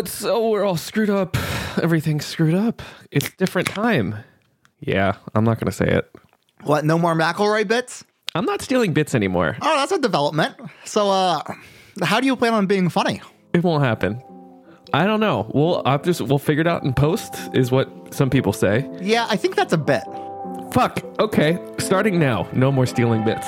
it's 0.00 0.12
so 0.12 0.48
we're 0.48 0.64
all 0.64 0.76
screwed 0.76 1.10
up. 1.10 1.36
Everything's 1.82 2.26
screwed 2.26 2.54
up. 2.54 2.82
It's 3.10 3.30
different 3.36 3.68
time. 3.68 4.16
Yeah, 4.80 5.16
I'm 5.34 5.44
not 5.44 5.60
gonna 5.60 5.72
say 5.72 5.86
it. 5.86 6.10
What? 6.64 6.84
No 6.84 6.98
more 6.98 7.14
McElroy 7.14 7.68
bits? 7.68 8.04
I'm 8.34 8.44
not 8.44 8.62
stealing 8.62 8.92
bits 8.92 9.14
anymore. 9.14 9.56
Oh, 9.60 9.76
that's 9.78 9.92
a 9.92 9.98
development. 9.98 10.56
So, 10.84 11.10
uh, 11.10 11.42
how 12.02 12.20
do 12.20 12.26
you 12.26 12.36
plan 12.36 12.54
on 12.54 12.66
being 12.66 12.88
funny? 12.88 13.20
It 13.52 13.62
won't 13.62 13.84
happen. 13.84 14.22
I 14.92 15.06
don't 15.06 15.20
know. 15.20 15.50
We'll 15.54 15.82
I'll 15.84 15.98
just 16.00 16.20
we'll 16.22 16.38
figure 16.38 16.62
it 16.62 16.66
out 16.66 16.82
in 16.82 16.94
post. 16.94 17.34
Is 17.54 17.70
what 17.70 17.88
some 18.12 18.30
people 18.30 18.52
say. 18.52 18.88
Yeah, 19.00 19.26
I 19.28 19.36
think 19.36 19.54
that's 19.54 19.72
a 19.72 19.78
bit. 19.78 20.02
Fuck. 20.72 21.04
Okay. 21.20 21.58
Starting 21.78 22.18
now. 22.18 22.48
No 22.52 22.72
more 22.72 22.86
stealing 22.86 23.24
bits. 23.24 23.46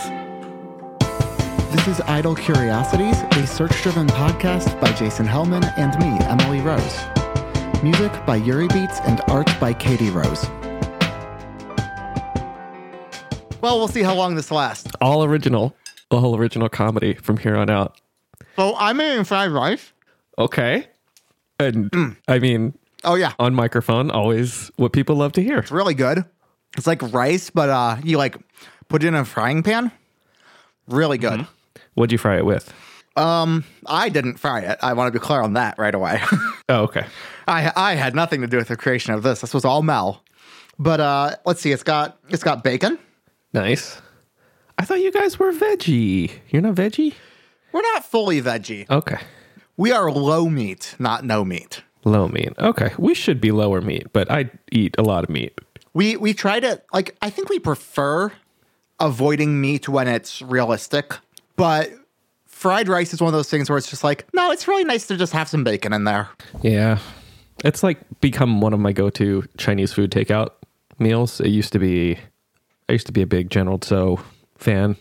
This 1.73 1.89
is 1.89 2.01
Idle 2.03 2.35
Curiosities, 2.35 3.19
a 3.33 3.47
search 3.47 3.83
driven 3.83 4.07
podcast 4.09 4.79
by 4.81 4.93
Jason 4.93 5.27
Hellman 5.27 5.65
and 5.77 5.99
me, 5.99 6.25
Emily 6.27 6.61
Rose. 6.61 7.83
Music 7.83 8.13
by 8.27 8.37
Yuri 8.37 8.69
Beats 8.69 9.01
and 9.01 9.21
art 9.29 9.49
by 9.59 9.73
Katie 9.73 10.11
Rose. 10.11 10.45
Well, 13.61 13.79
we'll 13.79 13.89
see 13.89 14.03
how 14.03 14.15
long 14.15 14.35
this 14.35 14.51
lasts. 14.51 14.91
All 15.01 15.25
original. 15.25 15.75
All 16.11 16.37
original 16.37 16.69
comedy 16.69 17.15
from 17.15 17.37
here 17.39 17.57
on 17.57 17.71
out. 17.71 18.01
So 18.57 18.75
I'm 18.77 19.01
eating 19.01 19.25
fried 19.25 19.51
rice. 19.51 19.93
Okay. 20.39 20.87
And 21.59 22.17
I 22.29 22.39
mean, 22.39 22.75
Oh 23.05 23.15
yeah, 23.15 23.33
on 23.39 23.55
microphone, 23.55 24.11
always 24.11 24.71
what 24.77 24.93
people 24.93 25.17
love 25.17 25.33
to 25.33 25.43
hear. 25.43 25.59
it's 25.59 25.73
really 25.73 25.95
good. 25.95 26.25
It's 26.77 26.87
like 26.87 27.03
rice, 27.13 27.51
but 27.51 27.69
uh, 27.69 27.97
you 28.05 28.17
like 28.19 28.37
put 28.89 29.03
it 29.03 29.09
in 29.09 29.15
a 29.15 29.25
frying 29.25 29.63
pan. 29.63 29.91
Really 30.87 31.19
good. 31.19 31.47
What'd 31.95 32.13
you 32.13 32.19
fry 32.19 32.37
it 32.39 32.47
with? 32.47 32.73
Um, 33.17 33.65
I 33.87 34.09
didn't 34.09 34.39
fry 34.39 34.61
it. 34.61 34.79
I 34.83 34.95
want 34.95 35.13
to 35.13 35.19
be 35.19 35.23
clear 35.23 35.41
on 35.41 35.53
that 35.55 35.79
right 35.79 35.95
away. 35.95 36.21
Oh, 36.69 36.85
okay. 36.85 37.05
I 37.47 37.71
I 37.77 37.95
had 37.97 38.15
nothing 38.15 38.41
to 38.41 38.47
do 38.47 38.57
with 38.57 38.69
the 38.69 38.77
creation 38.77 39.13
of 39.13 39.23
this. 39.25 39.41
This 39.41 39.53
was 39.53 39.65
all 39.65 39.83
Mel. 39.83 40.23
But 40.79 41.01
uh, 41.01 41.37
let's 41.45 41.61
see. 41.61 41.73
It's 41.73 41.83
got 41.83 42.17
it's 42.31 42.45
got 42.45 42.65
bacon. 42.65 42.99
Nice. 43.53 44.01
I 44.79 44.85
thought 44.85 45.01
you 45.01 45.13
guys 45.13 45.39
were 45.39 45.53
veggie. 45.53 46.31
You're 46.49 46.63
not 46.63 46.77
veggie? 46.77 47.15
We're 47.73 47.83
not 47.83 48.05
fully 48.05 48.41
veggie. 48.41 48.89
Okay. 48.89 49.19
We 49.77 49.91
are 49.93 50.11
low 50.11 50.49
meat, 50.49 50.95
not 50.99 51.25
no 51.25 51.45
meat. 51.45 51.83
Low 52.05 52.29
meat. 52.29 52.53
Okay. 52.59 52.93
We 52.97 53.13
should 53.15 53.41
be 53.41 53.51
lower 53.51 53.81
meat, 53.83 54.07
but 54.13 54.31
I 54.31 54.51
eat 54.71 54.95
a 54.97 55.03
lot 55.03 55.25
of 55.25 55.31
meat. 55.31 55.59
We 55.93 56.17
we 56.17 56.33
try 56.33 56.61
to 56.61 56.81
like 56.95 57.17
I 57.21 57.29
think 57.29 57.51
we 57.51 57.59
prefer 57.59 58.33
avoiding 58.99 59.61
meat 59.61 59.89
when 59.89 60.09
it's 60.09 60.41
realistic, 60.41 61.19
but 61.57 61.91
fried 62.47 62.89
rice 62.89 63.13
is 63.13 63.21
one 63.21 63.29
of 63.29 63.33
those 63.33 63.51
things 63.51 63.69
where 63.69 63.79
it's 63.79 63.91
just 63.91 64.05
like, 64.05 64.27
no, 64.33 64.51
it's 64.51 64.69
really 64.69 64.85
nice 64.85 65.07
to 65.09 65.17
just 65.17 65.33
have 65.33 65.49
some 65.49 65.65
bacon 65.65 65.93
in 65.93 66.05
there. 66.05 66.29
Yeah. 66.63 66.99
It's 67.65 67.83
like 67.83 67.99
become 68.21 68.61
one 68.61 68.73
of 68.73 68.81
my 68.81 68.93
go-to 68.93 69.45
Chinese 69.57 69.93
food 69.93 70.11
takeout 70.11 70.51
meals. 70.99 71.41
It 71.41 71.49
used 71.49 71.73
to 71.73 71.79
be 71.79 72.19
I 72.89 72.93
used 72.93 73.07
to 73.07 73.13
be 73.13 73.23
a 73.23 73.27
big 73.27 73.51
General 73.51 73.79
Tso 73.79 74.21
fan. 74.57 74.97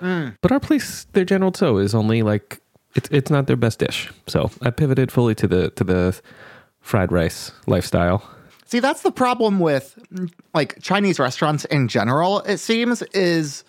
Mm. 0.00 0.36
But 0.40 0.52
our 0.52 0.60
place, 0.60 1.06
their 1.12 1.24
General 1.24 1.52
Tso 1.52 1.78
is 1.78 1.94
only 1.94 2.22
like 2.22 2.60
it's 2.94 3.08
it's 3.10 3.30
not 3.30 3.46
their 3.46 3.56
best 3.56 3.78
dish. 3.78 4.10
So 4.26 4.50
I 4.62 4.70
pivoted 4.70 5.10
fully 5.12 5.34
to 5.36 5.46
the 5.46 5.70
to 5.70 5.84
the 5.84 6.20
fried 6.80 7.12
rice 7.12 7.52
lifestyle. 7.66 8.22
See, 8.66 8.80
that's 8.80 9.02
the 9.02 9.12
problem 9.12 9.60
with 9.60 9.98
like 10.54 10.80
Chinese 10.82 11.18
restaurants 11.18 11.64
in 11.66 11.88
general, 11.88 12.40
it 12.40 12.58
seems, 12.58 13.02
is 13.12 13.64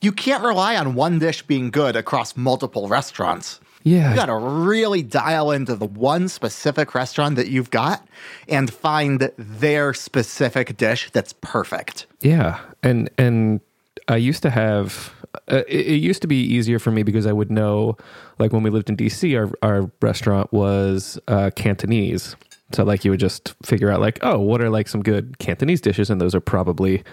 you 0.00 0.12
can't 0.12 0.42
rely 0.42 0.76
on 0.76 0.94
one 0.94 1.18
dish 1.18 1.42
being 1.42 1.70
good 1.70 1.96
across 1.96 2.36
multiple 2.36 2.88
restaurants. 2.88 3.60
Yeah. 3.84 4.10
You 4.10 4.16
got 4.16 4.26
to 4.26 4.36
really 4.36 5.02
dial 5.02 5.50
into 5.50 5.74
the 5.74 5.86
one 5.86 6.28
specific 6.28 6.94
restaurant 6.94 7.36
that 7.36 7.48
you've 7.48 7.70
got 7.70 8.06
and 8.48 8.72
find 8.72 9.30
their 9.38 9.94
specific 9.94 10.76
dish 10.76 11.10
that's 11.12 11.32
perfect. 11.40 12.06
Yeah, 12.20 12.60
and 12.82 13.08
and 13.18 13.60
I 14.08 14.16
used 14.16 14.42
to 14.42 14.50
have. 14.50 15.14
Uh, 15.46 15.62
it, 15.68 15.86
it 15.86 15.96
used 15.96 16.22
to 16.22 16.28
be 16.28 16.36
easier 16.36 16.78
for 16.78 16.90
me 16.90 17.02
because 17.02 17.26
I 17.26 17.32
would 17.32 17.50
know, 17.50 17.96
like 18.38 18.52
when 18.52 18.62
we 18.62 18.70
lived 18.70 18.90
in 18.90 18.96
DC, 18.96 19.38
our 19.38 19.50
our 19.62 19.90
restaurant 20.02 20.52
was 20.52 21.18
uh, 21.28 21.50
Cantonese. 21.54 22.34
So 22.72 22.84
like 22.84 23.04
you 23.04 23.10
would 23.10 23.20
just 23.20 23.54
figure 23.62 23.90
out 23.90 24.00
like, 24.00 24.18
oh, 24.22 24.38
what 24.38 24.60
are 24.60 24.70
like 24.70 24.88
some 24.88 25.02
good 25.02 25.38
Cantonese 25.38 25.80
dishes, 25.80 26.10
and 26.10 26.20
those 26.20 26.34
are 26.34 26.40
probably 26.40 27.04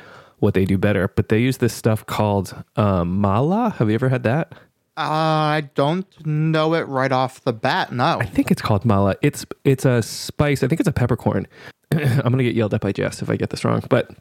what 0.45 0.53
they 0.53 0.63
do 0.63 0.78
better. 0.78 1.09
But 1.09 1.29
they 1.29 1.39
use 1.39 1.57
this 1.57 1.73
stuff 1.73 2.06
called 2.06 2.63
um, 2.78 3.19
mala. 3.19 3.72
Have 3.78 3.89
you 3.89 3.95
ever 3.95 4.09
had 4.09 4.23
that? 4.23 4.53
I 4.95 5.69
don't 5.75 6.07
know 6.25 6.73
it 6.73 6.88
right 6.88 7.11
off 7.11 7.44
the 7.44 7.51
bat. 7.51 7.91
No. 7.91 8.19
I 8.19 8.25
think 8.25 8.50
it's 8.50 8.61
called 8.61 8.85
mala. 8.85 9.16
It's 9.22 9.45
it's 9.66 9.83
a 9.83 10.01
spice. 10.01 10.63
I 10.63 10.67
think 10.67 10.79
it's 10.79 10.88
a 10.88 10.94
peppercorn. 10.94 11.47
I'm 11.91 12.22
gonna 12.22 12.44
get 12.44 12.56
yelled 12.56 12.73
at 12.73 12.79
by 12.79 12.94
Jess 12.94 13.22
if 13.22 13.29
I 13.29 13.35
get 13.35 13.50
this 13.50 13.66
wrong, 13.66 13.83
but 13.89 14.11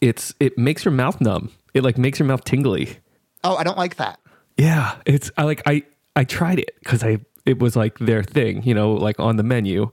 it's 0.00 0.34
it 0.40 0.58
makes 0.58 0.84
your 0.84 0.92
mouth 0.92 1.20
numb. 1.20 1.52
It 1.74 1.84
like 1.84 1.96
makes 1.96 2.18
your 2.18 2.26
mouth 2.26 2.42
tingly. 2.42 2.98
Oh, 3.44 3.54
I 3.56 3.62
don't 3.62 3.78
like 3.78 3.96
that. 3.96 4.18
Yeah, 4.56 4.96
it's 5.04 5.30
I 5.36 5.44
like 5.44 5.62
I 5.66 5.84
I 6.16 6.24
tried 6.24 6.58
it 6.58 6.74
because 6.80 7.04
I 7.04 7.18
it 7.44 7.60
was 7.60 7.76
like 7.76 7.98
their 7.98 8.24
thing, 8.24 8.64
you 8.64 8.74
know, 8.74 8.94
like 8.94 9.20
on 9.20 9.36
the 9.36 9.44
menu. 9.44 9.92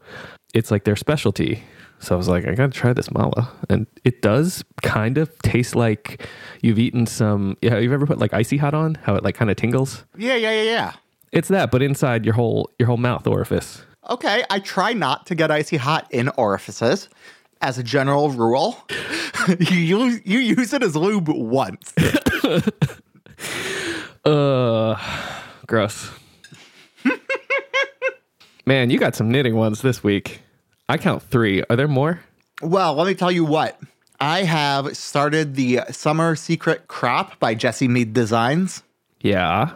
It's 0.56 0.72
like 0.72 0.86
their 0.86 0.96
specialty. 0.96 1.64
So 2.04 2.16
I 2.16 2.18
was 2.18 2.28
like, 2.28 2.46
I 2.46 2.54
gotta 2.54 2.74
try 2.74 2.92
this 2.92 3.10
mala, 3.12 3.50
and 3.70 3.88
it 4.04 4.22
does 4.22 4.62
kind 4.82 5.18
of 5.18 5.32
taste 5.40 5.74
like 5.74 6.28
you've 6.62 6.78
eaten 6.78 7.06
some. 7.06 7.56
Yeah, 7.62 7.78
you've 7.78 7.94
ever 7.94 8.06
put 8.06 8.20
like 8.20 8.34
icy 8.34 8.58
hot 8.58 8.74
on? 8.74 8.96
How 8.96 9.16
it 9.16 9.24
like 9.24 9.36
kind 9.36 9.50
of 9.50 9.56
tingles? 9.56 10.04
Yeah, 10.18 10.36
yeah, 10.36 10.52
yeah, 10.52 10.64
yeah. 10.64 10.94
It's 11.32 11.48
that, 11.48 11.72
but 11.72 11.82
inside 11.82 12.26
your 12.26 12.34
whole 12.34 12.70
your 12.78 12.88
whole 12.88 12.98
mouth 12.98 13.26
orifice. 13.26 13.84
Okay, 14.10 14.44
I 14.50 14.60
try 14.60 14.92
not 14.92 15.26
to 15.28 15.36
get 15.36 15.50
icy 15.50 15.78
hot 15.78 16.06
in 16.12 16.28
orifices 16.36 17.08
as 17.62 17.78
a 17.78 17.84
general 17.84 18.32
rule. 18.32 18.78
you, 19.60 19.78
use, 19.78 20.22
you 20.26 20.40
use 20.40 20.74
it 20.74 20.84
as 20.84 20.98
lube 20.98 21.30
once. 21.30 21.94
Uh, 24.26 24.98
gross. 25.68 26.10
Man, 28.66 28.90
you 28.90 28.98
got 28.98 29.16
some 29.16 29.30
knitting 29.30 29.58
ones 29.58 29.82
this 29.82 30.02
week. 30.02 30.43
I 30.94 30.98
count 31.00 31.24
three. 31.24 31.64
Are 31.72 31.76
there 31.76 31.88
more? 31.88 32.20
Well, 32.62 32.94
let 32.94 33.08
me 33.08 33.16
tell 33.16 33.32
you 33.32 33.44
what. 33.46 33.80
I 34.20 34.44
have 34.44 34.96
started 34.96 35.56
the 35.56 35.80
Summer 35.90 36.36
Secret 36.36 36.88
Crop 36.88 37.40
by 37.40 37.56
Jesse 37.56 37.88
Mead 37.88 38.14
Designs. 38.14 38.84
Yeah, 39.22 39.72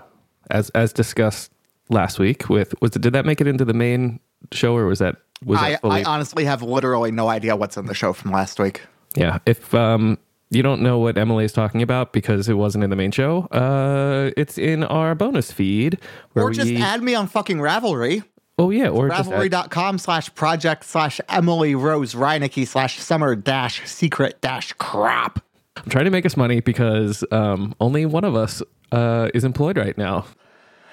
as 0.52 0.70
as 0.72 0.94
discussed 0.94 1.52
last 1.90 2.20
week. 2.20 2.50
With 2.50 2.80
was 2.82 2.96
it, 2.96 3.02
did 3.02 3.14
that 3.14 3.26
make 3.26 3.42
it 3.42 3.48
into 3.48 3.66
the 3.66 3.74
main 3.74 4.20
show 4.52 4.76
or 4.76 4.86
was 4.86 5.00
that 5.00 5.16
was 5.44 5.58
I, 5.60 5.72
that 5.72 5.82
fully? 5.82 6.02
I 6.02 6.04
honestly 6.04 6.46
have 6.46 6.62
literally 6.62 7.10
no 7.10 7.30
idea 7.30 7.56
what's 7.56 7.78
in 7.78 7.88
the 7.88 7.96
show 7.96 8.14
from 8.14 8.30
last 8.32 8.60
week. 8.60 8.82
yeah, 9.16 9.40
if 9.48 9.74
um 9.74 10.20
you 10.52 10.62
don't 10.62 10.82
know 10.82 11.00
what 11.00 11.18
Emily 11.18 11.46
is 11.46 11.52
talking 11.52 11.82
about 11.82 12.14
because 12.14 12.48
it 12.48 12.54
wasn't 12.54 12.84
in 12.84 12.92
the 12.92 12.96
main 12.96 13.12
show, 13.12 13.48
uh, 13.52 14.30
it's 14.38 14.60
in 14.60 14.84
our 14.84 15.16
bonus 15.16 15.52
feed 15.52 15.98
where 16.34 16.46
Or 16.46 16.52
just 16.52 16.70
we. 16.70 16.78
add 16.78 17.02
me 17.02 17.16
on 17.16 17.26
fucking 17.28 17.58
Ravelry. 17.58 18.24
Oh 18.58 18.70
yeah, 18.70 18.90
or 18.90 19.10
Ravelry.com 19.10 19.98
slash 19.98 20.34
project 20.36 20.86
slash 20.86 21.20
Emily 21.30 21.76
Rose 21.76 22.14
Reinecke 22.14 22.68
slash 22.68 23.00
summer 23.00 23.36
dash 23.36 23.88
secret 23.88 24.40
dash 24.42 24.74
crap. 24.74 25.44
I'm 25.78 25.90
trying 25.90 26.06
to 26.06 26.12
make 26.12 26.26
us 26.26 26.36
money 26.36 26.60
because 26.60 27.24
um 27.32 27.76
only 27.80 28.06
one 28.06 28.24
of 28.24 28.36
us 28.36 28.62
uh 28.92 29.30
is 29.34 29.44
employed 29.44 29.78
right 29.78 29.98
now. 29.98 30.26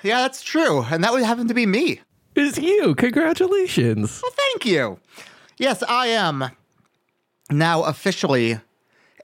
Yeah, 0.03 0.19
that's 0.23 0.43
true. 0.43 0.83
And 0.91 1.03
that 1.03 1.13
would 1.13 1.23
happen 1.23 1.49
to 1.49 1.55
be 1.55 1.65
me. 1.67 2.01
It's 2.37 2.59
you? 2.59 2.95
Congratulations. 2.97 4.21
Well, 4.23 4.33
thank 4.37 4.67
you. 4.67 4.99
Yes, 5.57 5.83
I 5.85 6.09
am 6.09 6.51
now 7.51 7.85
officially 7.85 8.59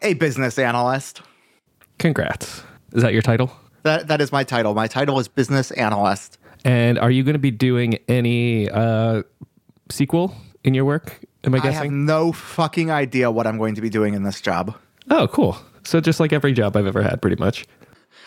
a 0.00 0.14
business 0.14 0.58
analyst. 0.58 1.20
Congrats. 1.98 2.62
Is 2.92 3.02
that 3.02 3.12
your 3.12 3.22
title? 3.22 3.52
That 3.82 4.08
that 4.08 4.20
is 4.20 4.32
my 4.32 4.44
title. 4.44 4.74
My 4.74 4.86
title 4.86 5.18
is 5.18 5.28
business 5.28 5.70
analyst. 5.72 6.38
And 6.64 6.98
are 6.98 7.10
you 7.10 7.22
going 7.22 7.34
to 7.34 7.38
be 7.38 7.50
doing 7.50 7.98
any 8.08 8.68
uh, 8.68 9.22
SQL 9.88 10.34
in 10.64 10.74
your 10.74 10.84
work? 10.84 11.20
Am 11.44 11.54
I 11.54 11.58
guessing? 11.58 11.78
I 11.78 11.82
have 11.84 11.90
no 11.90 12.32
fucking 12.32 12.90
idea 12.90 13.30
what 13.30 13.46
I'm 13.46 13.56
going 13.58 13.74
to 13.76 13.80
be 13.80 13.88
doing 13.88 14.14
in 14.14 14.22
this 14.24 14.40
job. 14.40 14.76
oh, 15.10 15.26
cool. 15.28 15.56
So 15.82 16.00
just 16.00 16.20
like 16.20 16.32
every 16.32 16.52
job 16.52 16.76
I've 16.76 16.86
ever 16.86 17.02
had, 17.02 17.22
pretty 17.22 17.36
much. 17.40 17.66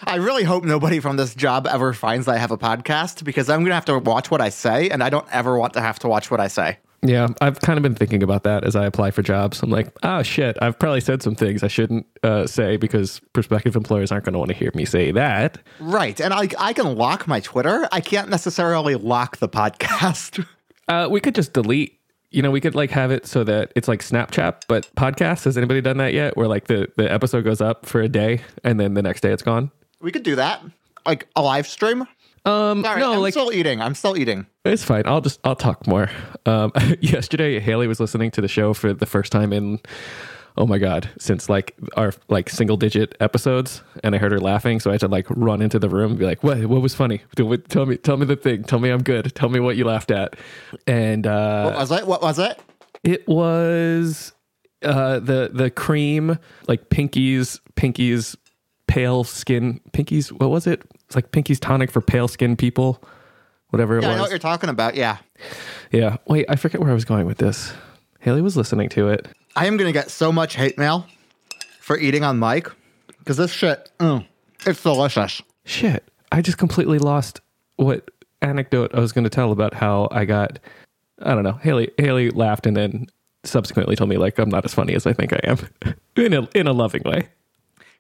I 0.06 0.15
really 0.15 0.44
hope 0.44 0.63
nobody 0.63 1.00
from 1.00 1.18
this 1.18 1.35
job 1.35 1.68
ever 1.68 1.94
finds 1.94 2.25
that 2.25 2.35
I 2.35 2.38
have 2.39 2.51
a 2.51 2.57
podcast 2.57 3.24
because 3.24 3.50
I'm 3.50 3.59
going 3.59 3.69
to 3.69 3.75
have 3.75 3.85
to 3.85 4.00
watch 4.00 4.31
what 4.31 4.41
I 4.41 4.50
say, 4.50 4.89
and 4.89 5.03
I 5.03 5.09
don't 5.09 5.27
ever 5.31 5.57
want 5.57 5.74
to 5.74 5.81
have 5.81 6.00
to 6.00 6.07
watch 6.07 6.31
what 6.31 6.39
I 6.39 6.47
say. 6.47 6.79
Yeah, 7.05 7.27
I've 7.41 7.59
kind 7.59 7.77
of 7.77 7.83
been 7.83 7.95
thinking 7.95 8.23
about 8.23 8.44
that 8.44 8.63
as 8.63 8.75
I 8.77 8.85
apply 8.85 9.11
for 9.11 9.21
jobs. 9.21 9.61
I'm 9.61 9.69
like, 9.69 9.94
oh 10.03 10.23
shit, 10.23 10.57
I've 10.61 10.79
probably 10.79 11.01
said 11.01 11.21
some 11.21 11.35
things 11.35 11.61
I 11.61 11.67
shouldn't 11.67 12.05
uh, 12.23 12.47
say 12.47 12.77
because 12.77 13.19
prospective 13.33 13.75
employers 13.75 14.09
aren't 14.11 14.23
going 14.23 14.33
to 14.33 14.39
want 14.39 14.51
to 14.51 14.55
hear 14.55 14.71
me 14.73 14.85
say 14.85 15.11
that. 15.11 15.57
Right. 15.81 16.19
And 16.21 16.33
I, 16.33 16.47
I 16.57 16.71
can 16.71 16.95
lock 16.95 17.27
my 17.27 17.41
Twitter. 17.41 17.89
I 17.91 18.00
can't 18.00 18.29
necessarily 18.29 18.95
lock 18.95 19.38
the 19.38 19.50
podcast. 19.50 20.45
Uh, 20.89 21.07
we 21.09 21.21
could 21.21 21.33
just 21.33 21.53
delete. 21.53 21.97
You 22.31 22.41
know, 22.41 22.51
we 22.51 22.59
could 22.59 22.75
like 22.75 22.91
have 22.91 23.09
it 23.09 23.25
so 23.25 23.45
that 23.45 23.71
it's 23.73 23.88
like 23.88 24.01
Snapchat, 24.01 24.63
but 24.67 24.85
podcast. 24.97 25.45
Has 25.45 25.57
anybody 25.57 25.79
done 25.79 25.95
that 25.95 26.13
yet? 26.13 26.35
Where 26.35 26.45
like 26.50 26.67
the 26.67 26.89
the 26.97 27.09
episode 27.09 27.45
goes 27.45 27.61
up 27.61 27.85
for 27.85 28.01
a 28.01 28.09
day 28.09 28.41
and 28.65 28.77
then 28.81 28.94
the 28.94 29.01
next 29.01 29.21
day 29.21 29.31
it's 29.31 29.44
gone. 29.44 29.71
we 30.01 30.11
could 30.11 30.23
do 30.23 30.35
that. 30.35 30.61
Like 31.05 31.29
a 31.38 31.41
live 31.41 31.67
stream. 31.67 32.01
Um, 32.45 32.83
Sorry, 32.83 33.00
no, 33.00 33.13
I'm 33.13 33.19
like 33.21 33.31
still 33.31 33.53
eating. 33.53 33.81
I'm 33.81 33.95
still 33.95 34.17
eating. 34.17 34.45
It's 34.65 34.83
fine. 34.83 35.04
I'll 35.06 35.21
just 35.21 35.39
I'll 35.44 35.56
talk 35.57 35.86
more. 35.88 36.10
Um, 36.45 36.71
yesterday, 37.01 37.60
Haley 37.60 37.88
was 37.88 38.00
listening 38.00 38.31
to 38.31 38.42
the 38.42 38.48
show 38.48 38.74
for 38.74 38.94
the 38.94 39.06
first 39.06 39.31
time 39.31 39.51
in 39.51 39.80
oh 40.56 40.68
my 40.68 40.77
god 40.77 41.10
since 41.18 41.50
like 41.50 41.75
our 41.98 42.13
like 42.30 42.50
single 42.50 42.77
digit 42.77 43.15
episodes, 43.19 43.83
and 44.04 44.15
I 44.15 44.19
heard 44.19 44.31
her 44.31 44.39
laughing, 44.39 44.80
so 44.80 44.89
I 44.89 44.94
had 44.94 45.01
to 45.01 45.07
like 45.10 45.25
run 45.30 45.62
into 45.62 45.80
the 45.80 45.89
room 45.89 46.12
and 46.12 46.19
be 46.19 46.25
like, 46.25 46.44
"What? 46.44 46.65
What 46.65 46.81
was 46.81 46.95
funny? 46.95 47.21
Tell 47.36 47.48
me, 47.86 47.98
tell 47.98 48.15
me 48.15 48.25
the 48.25 48.38
thing. 48.38 48.63
Tell 48.63 48.80
me 48.80 48.89
I'm 48.89 49.04
good. 49.04 49.36
Tell 49.36 49.50
me 49.50 49.60
what 49.60 49.75
you 49.75 49.83
laughed 49.83 50.12
at." 50.12 50.36
And 50.88 51.27
uh, 51.27 51.63
What 51.71 51.75
was 51.80 51.92
it? 51.92 52.07
What 52.07 52.21
was 52.21 52.39
it? 52.39 52.60
it 53.04 53.27
was 53.27 54.31
uh, 54.81 55.19
the 55.19 55.50
the 55.54 55.69
cream 55.71 56.39
like 56.69 56.89
Pinky's 56.89 57.60
Pinky's 57.75 58.38
pale 58.88 59.25
skin 59.25 59.81
Pinky's 59.92 60.31
what 60.31 60.50
was 60.51 60.68
it? 60.68 60.83
It's 61.06 61.15
like 61.15 61.31
Pinky's 61.33 61.60
tonic 61.60 61.92
for 61.92 62.00
pale 62.00 62.30
skin 62.30 62.56
people. 62.56 63.04
Whatever 63.74 63.98
it 63.98 64.04
Yeah, 64.04 64.12
I 64.12 64.16
know 64.18 64.22
what 64.22 64.30
you're 64.30 64.38
talking 64.38 64.70
about. 64.70 64.94
Yeah. 64.94 65.18
Yeah. 65.92 66.18
Wait, 66.28 66.46
I 66.48 66.56
forget 66.58 66.80
where 66.80 66.92
I 66.92 66.94
was 66.94 67.06
going 67.06 67.25
with 67.25 67.40
this. 67.40 67.74
Haley 68.20 68.44
was 68.44 68.56
listening 68.56 68.88
to 68.90 69.10
it. 69.10 69.28
I 69.56 69.66
am 69.66 69.78
going 69.78 69.92
to 69.92 70.00
get 70.00 70.12
so 70.12 70.31
much 70.31 70.56
hate 70.56 70.78
mail 70.78 71.08
for 71.80 71.98
eating 71.98 72.24
on 72.24 72.38
mic 72.38 72.70
because 73.18 73.38
this 73.38 73.52
shit, 73.52 73.90
mm, 73.98 74.24
it's 74.68 74.84
delicious. 74.84 75.42
Shit. 75.66 76.08
I 76.31 76.44
just 76.44 76.60
completely 76.60 77.00
lost 77.00 77.42
what 77.78 78.12
anecdote 78.44 78.94
I 78.94 79.00
was 79.00 79.12
going 79.12 79.24
to 79.24 79.30
tell 79.31 79.52
about 79.52 79.74
how 79.74 80.08
I 80.12 80.25
got. 80.25 80.60
I 81.24 81.34
don't 81.34 81.44
know. 81.44 81.54
Haley 81.54 81.90
Haley 81.98 82.30
laughed 82.30 82.68
and 82.68 82.78
then 82.78 83.08
subsequently 83.44 83.96
told 83.96 84.08
me 84.08 84.18
like 84.18 84.38
I'm 84.38 84.50
not 84.50 84.66
as 84.66 84.74
funny 84.75 84.94
as 84.94 85.08
I 85.08 85.14
think 85.14 85.34
I 85.34 85.40
am, 85.46 85.58
in 86.16 86.34
a 86.34 86.48
in 86.54 86.68
a 86.68 86.74
loving 86.74 87.02
way. 87.06 87.30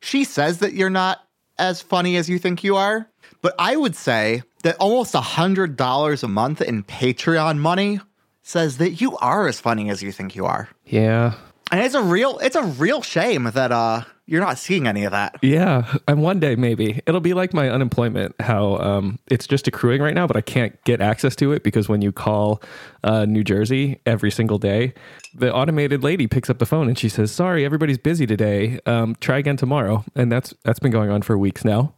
She 0.01 0.23
says 0.23 0.59
that 0.59 0.73
you're 0.73 0.91
not 0.91 1.25
as 1.57 1.81
funny 1.81 2.15
as 2.17 2.29
you 2.29 2.37
think 2.37 2.63
you 2.63 2.75
are, 2.75 3.09
but 3.41 3.55
I 3.57 3.75
would 3.75 3.95
say 3.95 4.43
that 4.63 4.75
almost 4.77 5.13
a 5.13 5.21
hundred 5.21 5.77
dollars 5.77 6.23
a 6.23 6.27
month 6.27 6.61
in 6.61 6.83
Patreon 6.83 7.59
money 7.59 7.99
says 8.41 8.77
that 8.77 8.99
you 8.99 9.15
are 9.17 9.47
as 9.47 9.59
funny 9.59 9.89
as 9.89 10.01
you 10.03 10.11
think 10.11 10.35
you 10.35 10.45
are. 10.45 10.69
Yeah. 10.85 11.35
And 11.71 11.81
it's 11.81 11.95
a 11.95 12.01
real 12.01 12.39
it's 12.39 12.55
a 12.55 12.63
real 12.63 13.01
shame 13.01 13.45
that 13.53 13.71
uh 13.71 14.03
you're 14.25 14.41
not 14.41 14.57
seeing 14.57 14.87
any 14.87 15.03
of 15.03 15.11
that. 15.11 15.35
Yeah, 15.41 15.95
and 16.07 16.21
one 16.21 16.39
day 16.39 16.55
maybe 16.55 17.01
it'll 17.05 17.19
be 17.19 17.33
like 17.33 17.53
my 17.53 17.69
unemployment. 17.69 18.35
How 18.39 18.77
um, 18.77 19.19
it's 19.27 19.45
just 19.47 19.67
accruing 19.67 20.01
right 20.01 20.13
now, 20.13 20.27
but 20.27 20.37
I 20.37 20.41
can't 20.41 20.81
get 20.85 21.01
access 21.01 21.35
to 21.37 21.51
it 21.51 21.63
because 21.63 21.89
when 21.89 22.01
you 22.01 22.11
call 22.13 22.61
uh, 23.03 23.25
New 23.25 23.43
Jersey 23.43 23.99
every 24.05 24.31
single 24.31 24.57
day, 24.57 24.93
the 25.35 25.53
automated 25.53 26.03
lady 26.03 26.27
picks 26.27 26.49
up 26.49 26.59
the 26.59 26.65
phone 26.65 26.87
and 26.87 26.97
she 26.97 27.09
says, 27.09 27.31
"Sorry, 27.31 27.65
everybody's 27.65 27.97
busy 27.97 28.25
today. 28.25 28.79
Um, 28.85 29.15
try 29.19 29.39
again 29.39 29.57
tomorrow." 29.57 30.05
And 30.15 30.31
that's 30.31 30.53
that's 30.63 30.79
been 30.79 30.91
going 30.91 31.09
on 31.09 31.21
for 31.21 31.37
weeks 31.37 31.65
now. 31.65 31.93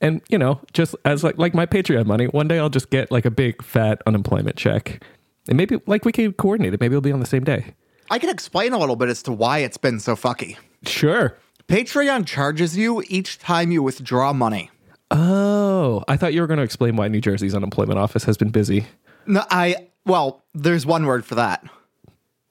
And 0.00 0.22
you 0.28 0.38
know, 0.38 0.60
just 0.72 0.94
as 1.04 1.22
like 1.22 1.38
like 1.38 1.54
my 1.54 1.66
Patreon 1.66 2.06
money, 2.06 2.26
one 2.26 2.48
day 2.48 2.58
I'll 2.58 2.70
just 2.70 2.90
get 2.90 3.10
like 3.10 3.24
a 3.24 3.30
big 3.30 3.62
fat 3.62 4.02
unemployment 4.06 4.56
check, 4.56 5.04
and 5.48 5.56
maybe 5.56 5.78
like 5.86 6.04
we 6.04 6.12
can 6.12 6.32
coordinate 6.32 6.74
it. 6.74 6.80
Maybe 6.80 6.94
it'll 6.94 7.02
be 7.02 7.12
on 7.12 7.20
the 7.20 7.26
same 7.26 7.44
day. 7.44 7.74
I 8.10 8.18
can 8.18 8.30
explain 8.30 8.72
a 8.72 8.78
little 8.78 8.96
bit 8.96 9.08
as 9.08 9.22
to 9.24 9.32
why 9.32 9.58
it's 9.58 9.76
been 9.76 10.00
so 10.00 10.16
fucky. 10.16 10.56
Sure. 10.84 11.36
Patreon 11.68 12.26
charges 12.26 12.76
you 12.76 13.04
each 13.06 13.38
time 13.38 13.70
you 13.70 13.82
withdraw 13.82 14.32
money. 14.32 14.70
Oh, 15.12 16.02
I 16.08 16.16
thought 16.16 16.34
you 16.34 16.40
were 16.40 16.48
going 16.48 16.58
to 16.58 16.64
explain 16.64 16.96
why 16.96 17.06
New 17.08 17.20
Jersey's 17.20 17.54
unemployment 17.54 17.98
office 17.98 18.24
has 18.24 18.36
been 18.36 18.50
busy. 18.50 18.86
No, 19.26 19.44
I 19.50 19.88
well, 20.06 20.42
there's 20.54 20.86
one 20.86 21.06
word 21.06 21.24
for 21.24 21.36
that. 21.36 21.64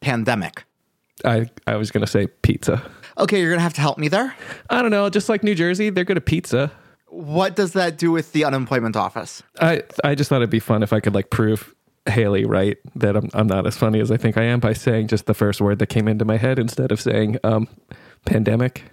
Pandemic. 0.02 0.64
I, 1.26 1.50
I 1.68 1.76
was 1.76 1.92
going 1.92 2.02
to 2.02 2.08
say 2.08 2.28
pizza. 2.28 2.82
Okay, 3.18 3.42
you're 3.42 3.50
gonna 3.50 3.62
have 3.62 3.74
to 3.74 3.82
help 3.82 3.98
me 3.98 4.08
there. 4.08 4.34
I 4.70 4.82
don't 4.82 4.92
know. 4.92 5.10
Just 5.10 5.28
like 5.28 5.44
New 5.44 5.54
Jersey, 5.54 5.90
they're 5.90 6.06
good 6.06 6.16
at 6.16 6.26
pizza. 6.26 6.72
What 7.10 7.56
does 7.56 7.74
that 7.74 7.98
do 7.98 8.12
with 8.12 8.34
the 8.34 8.46
unemployment 8.46 8.96
office? 8.96 9.44
I 9.60 9.84
I 10.04 10.16
just 10.16 10.30
thought 10.30 10.38
it'd 10.38 10.50
be 10.50 10.60
fun 10.60 10.84
if 10.84 10.94
I 10.94 11.00
could 11.00 11.16
like 11.16 11.30
prove 11.30 11.74
Haley 12.08 12.46
right 12.46 12.78
that 12.96 13.16
I'm 13.16 13.30
I'm 13.34 13.48
not 13.48 13.68
as 13.68 13.78
funny 13.78 14.00
as 14.00 14.12
I 14.12 14.18
think 14.18 14.38
I 14.38 14.44
am 14.44 14.60
by 14.60 14.74
saying 14.74 15.08
just 15.08 15.26
the 15.26 15.34
first 15.34 15.62
word 15.62 15.80
that 15.80 15.88
came 15.88 16.08
into 16.08 16.26
my 16.26 16.38
head 16.38 16.60
instead 16.60 16.92
of 16.92 17.02
saying 17.02 17.38
um 17.44 17.68
pandemic. 18.26 18.84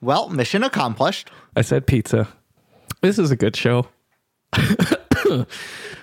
Well, 0.00 0.28
mission 0.28 0.62
accomplished. 0.62 1.30
I 1.56 1.62
said 1.62 1.86
pizza. 1.86 2.28
This 3.00 3.18
is 3.18 3.30
a 3.30 3.36
good 3.36 3.56
show. 3.56 3.88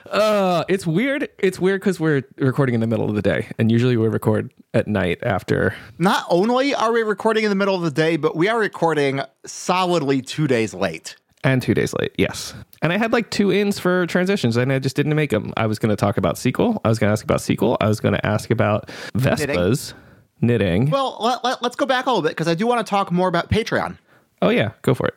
uh, 0.09 0.63
it's 0.67 0.85
weird. 0.87 1.29
It's 1.39 1.59
weird 1.59 1.81
because 1.81 1.99
we're 1.99 2.23
recording 2.37 2.75
in 2.75 2.81
the 2.81 2.87
middle 2.87 3.09
of 3.09 3.15
the 3.15 3.21
day, 3.21 3.47
and 3.57 3.71
usually 3.71 3.97
we 3.97 4.07
record 4.07 4.51
at 4.73 4.87
night 4.87 5.19
after. 5.23 5.75
Not 5.97 6.25
only 6.29 6.73
are 6.73 6.91
we 6.91 7.03
recording 7.03 7.43
in 7.43 7.49
the 7.49 7.55
middle 7.55 7.75
of 7.75 7.81
the 7.81 7.91
day, 7.91 8.17
but 8.17 8.35
we 8.35 8.47
are 8.47 8.59
recording 8.59 9.21
solidly 9.45 10.21
two 10.21 10.47
days 10.47 10.73
late. 10.73 11.15
And 11.43 11.61
two 11.61 11.73
days 11.73 11.93
late, 11.99 12.13
yes. 12.17 12.53
And 12.83 12.93
I 12.93 12.97
had 12.97 13.11
like 13.11 13.31
two 13.31 13.51
ins 13.51 13.79
for 13.79 14.05
transitions, 14.05 14.57
and 14.57 14.71
I 14.71 14.77
just 14.79 14.95
didn't 14.95 15.15
make 15.15 15.31
them. 15.31 15.53
I 15.57 15.65
was 15.65 15.79
going 15.79 15.89
to 15.89 15.95
talk 15.95 16.17
about 16.17 16.35
SQL. 16.35 16.79
I 16.85 16.89
was 16.89 16.99
going 16.99 17.07
to 17.09 17.11
ask 17.13 17.23
about 17.23 17.39
SQL. 17.39 17.77
I 17.81 17.87
was 17.87 17.99
going 17.99 18.13
to 18.13 18.23
ask 18.25 18.51
about 18.51 18.89
Vespas, 19.15 19.93
knitting. 20.41 20.89
Well, 20.91 21.17
let, 21.19 21.43
let, 21.43 21.63
let's 21.63 21.75
go 21.75 21.85
back 21.87 22.05
a 22.05 22.09
little 22.09 22.21
bit 22.21 22.29
because 22.29 22.47
I 22.47 22.53
do 22.53 22.67
want 22.67 22.85
to 22.85 22.89
talk 22.89 23.11
more 23.11 23.27
about 23.27 23.49
Patreon. 23.49 23.97
oh 24.43 24.49
yeah, 24.49 24.71
go 24.83 24.93
for 24.93 25.07
it. 25.07 25.15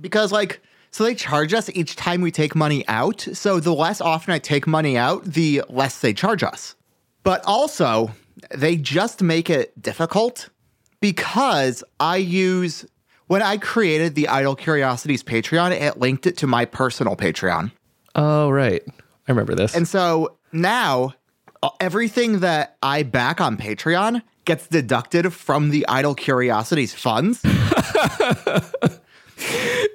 because 0.00 0.32
like 0.32 0.60
so 0.92 1.04
they 1.04 1.14
charge 1.14 1.54
us 1.54 1.70
each 1.70 1.94
time 1.94 2.20
we 2.20 2.32
take 2.32 2.56
money 2.56 2.84
out 2.88 3.20
so 3.32 3.60
the 3.60 3.72
less 3.72 4.00
often 4.00 4.34
i 4.34 4.40
take 4.40 4.66
money 4.66 4.96
out 4.96 5.22
the 5.24 5.62
less 5.68 6.00
they 6.00 6.12
charge 6.12 6.42
us 6.42 6.74
but 7.22 7.44
also 7.44 8.10
they 8.56 8.74
just 8.76 9.22
make 9.22 9.48
it 9.48 9.80
difficult 9.80 10.48
because 11.00 11.84
i 12.00 12.16
use 12.16 12.84
when 13.30 13.42
i 13.42 13.56
created 13.56 14.14
the 14.16 14.26
idle 14.28 14.56
curiosities 14.56 15.22
patreon 15.22 15.70
it 15.70 15.98
linked 15.98 16.26
it 16.26 16.36
to 16.36 16.46
my 16.46 16.64
personal 16.64 17.14
patreon 17.16 17.70
Oh 18.16 18.50
right, 18.50 18.82
I 19.28 19.30
remember 19.30 19.54
this. 19.54 19.74
and 19.76 19.86
so 19.86 20.36
now 20.52 21.14
uh, 21.62 21.70
everything 21.78 22.40
that 22.40 22.76
i 22.82 23.02
back 23.04 23.40
on 23.40 23.56
patreon 23.56 24.22
gets 24.44 24.66
deducted 24.66 25.32
from 25.32 25.70
the 25.70 25.86
idle 25.88 26.14
curiosities 26.14 26.92
funds 26.92 27.40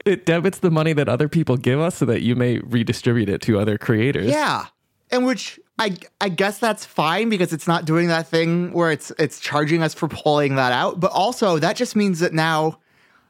it 0.06 0.26
debits 0.26 0.60
the 0.60 0.72
money 0.72 0.94
that 0.94 1.10
other 1.10 1.28
people 1.28 1.58
give 1.58 1.80
us 1.80 1.96
so 1.96 2.06
that 2.06 2.22
you 2.22 2.36
may 2.36 2.60
redistribute 2.60 3.28
it 3.30 3.42
to 3.42 3.60
other 3.60 3.78
creators. 3.78 4.28
Yeah. 4.28 4.66
And 5.12 5.26
which 5.26 5.60
I 5.78 5.98
I 6.22 6.30
guess 6.30 6.58
that's 6.60 6.86
fine 6.86 7.30
because 7.30 7.54
it's 7.54 7.68
not 7.68 7.86
doing 7.86 8.08
that 8.08 8.28
thing 8.28 8.72
where 8.72 8.92
it's 8.92 9.12
it's 9.20 9.40
charging 9.40 9.84
us 9.84 9.94
for 9.94 10.08
pulling 10.08 10.56
that 10.56 10.72
out. 10.72 11.00
But 11.00 11.12
also 11.12 11.60
that 11.60 11.76
just 11.76 11.96
means 11.96 12.20
that 12.20 12.34
now 12.34 12.80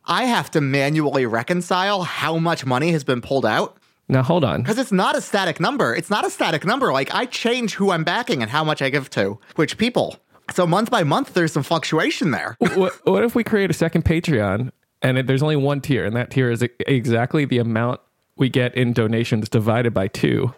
I 0.08 0.26
have 0.26 0.52
to 0.52 0.62
manually 0.62 1.26
reconcile 1.26 2.04
how 2.04 2.38
much 2.38 2.66
money 2.66 2.92
has 2.92 3.04
been 3.04 3.22
pulled 3.22 3.46
out. 3.46 3.78
Now 4.08 4.22
hold 4.22 4.44
on. 4.44 4.62
Because 4.62 4.78
it's 4.78 4.92
not 4.92 5.16
a 5.16 5.22
static 5.22 5.60
number. 5.60 5.96
It's 5.96 6.10
not 6.10 6.26
a 6.26 6.30
static 6.30 6.66
number. 6.66 6.94
Like 6.94 7.14
I 7.14 7.26
change 7.26 7.74
who 7.74 7.92
I'm 7.92 8.04
backing 8.04 8.42
and 8.42 8.52
how 8.52 8.64
much 8.64 8.82
I 8.82 8.90
give 8.90 9.10
to 9.12 9.40
which 9.56 9.78
people. 9.78 10.18
So 10.54 10.68
month 10.68 10.92
by 10.92 11.04
month 11.04 11.34
there's 11.34 11.54
some 11.54 11.64
fluctuation 11.64 12.32
there. 12.32 12.56
what, 12.76 12.94
what 13.06 13.24
if 13.24 13.34
we 13.34 13.44
create 13.44 13.72
a 13.72 13.74
second 13.74 14.06
Patreon 14.06 14.72
and 15.02 15.20
it, 15.20 15.28
there's 15.28 15.44
only 15.44 15.56
one 15.56 15.82
tier, 15.82 16.04
and 16.04 16.16
that 16.16 16.32
tier 16.32 16.50
is 16.50 16.64
exactly 16.88 17.46
the 17.46 17.60
amount 17.60 18.02
we 18.38 18.50
get 18.50 18.74
in 18.76 18.92
donations 18.92 19.48
divided 19.50 19.94
by 19.94 20.08
two, 20.08 20.54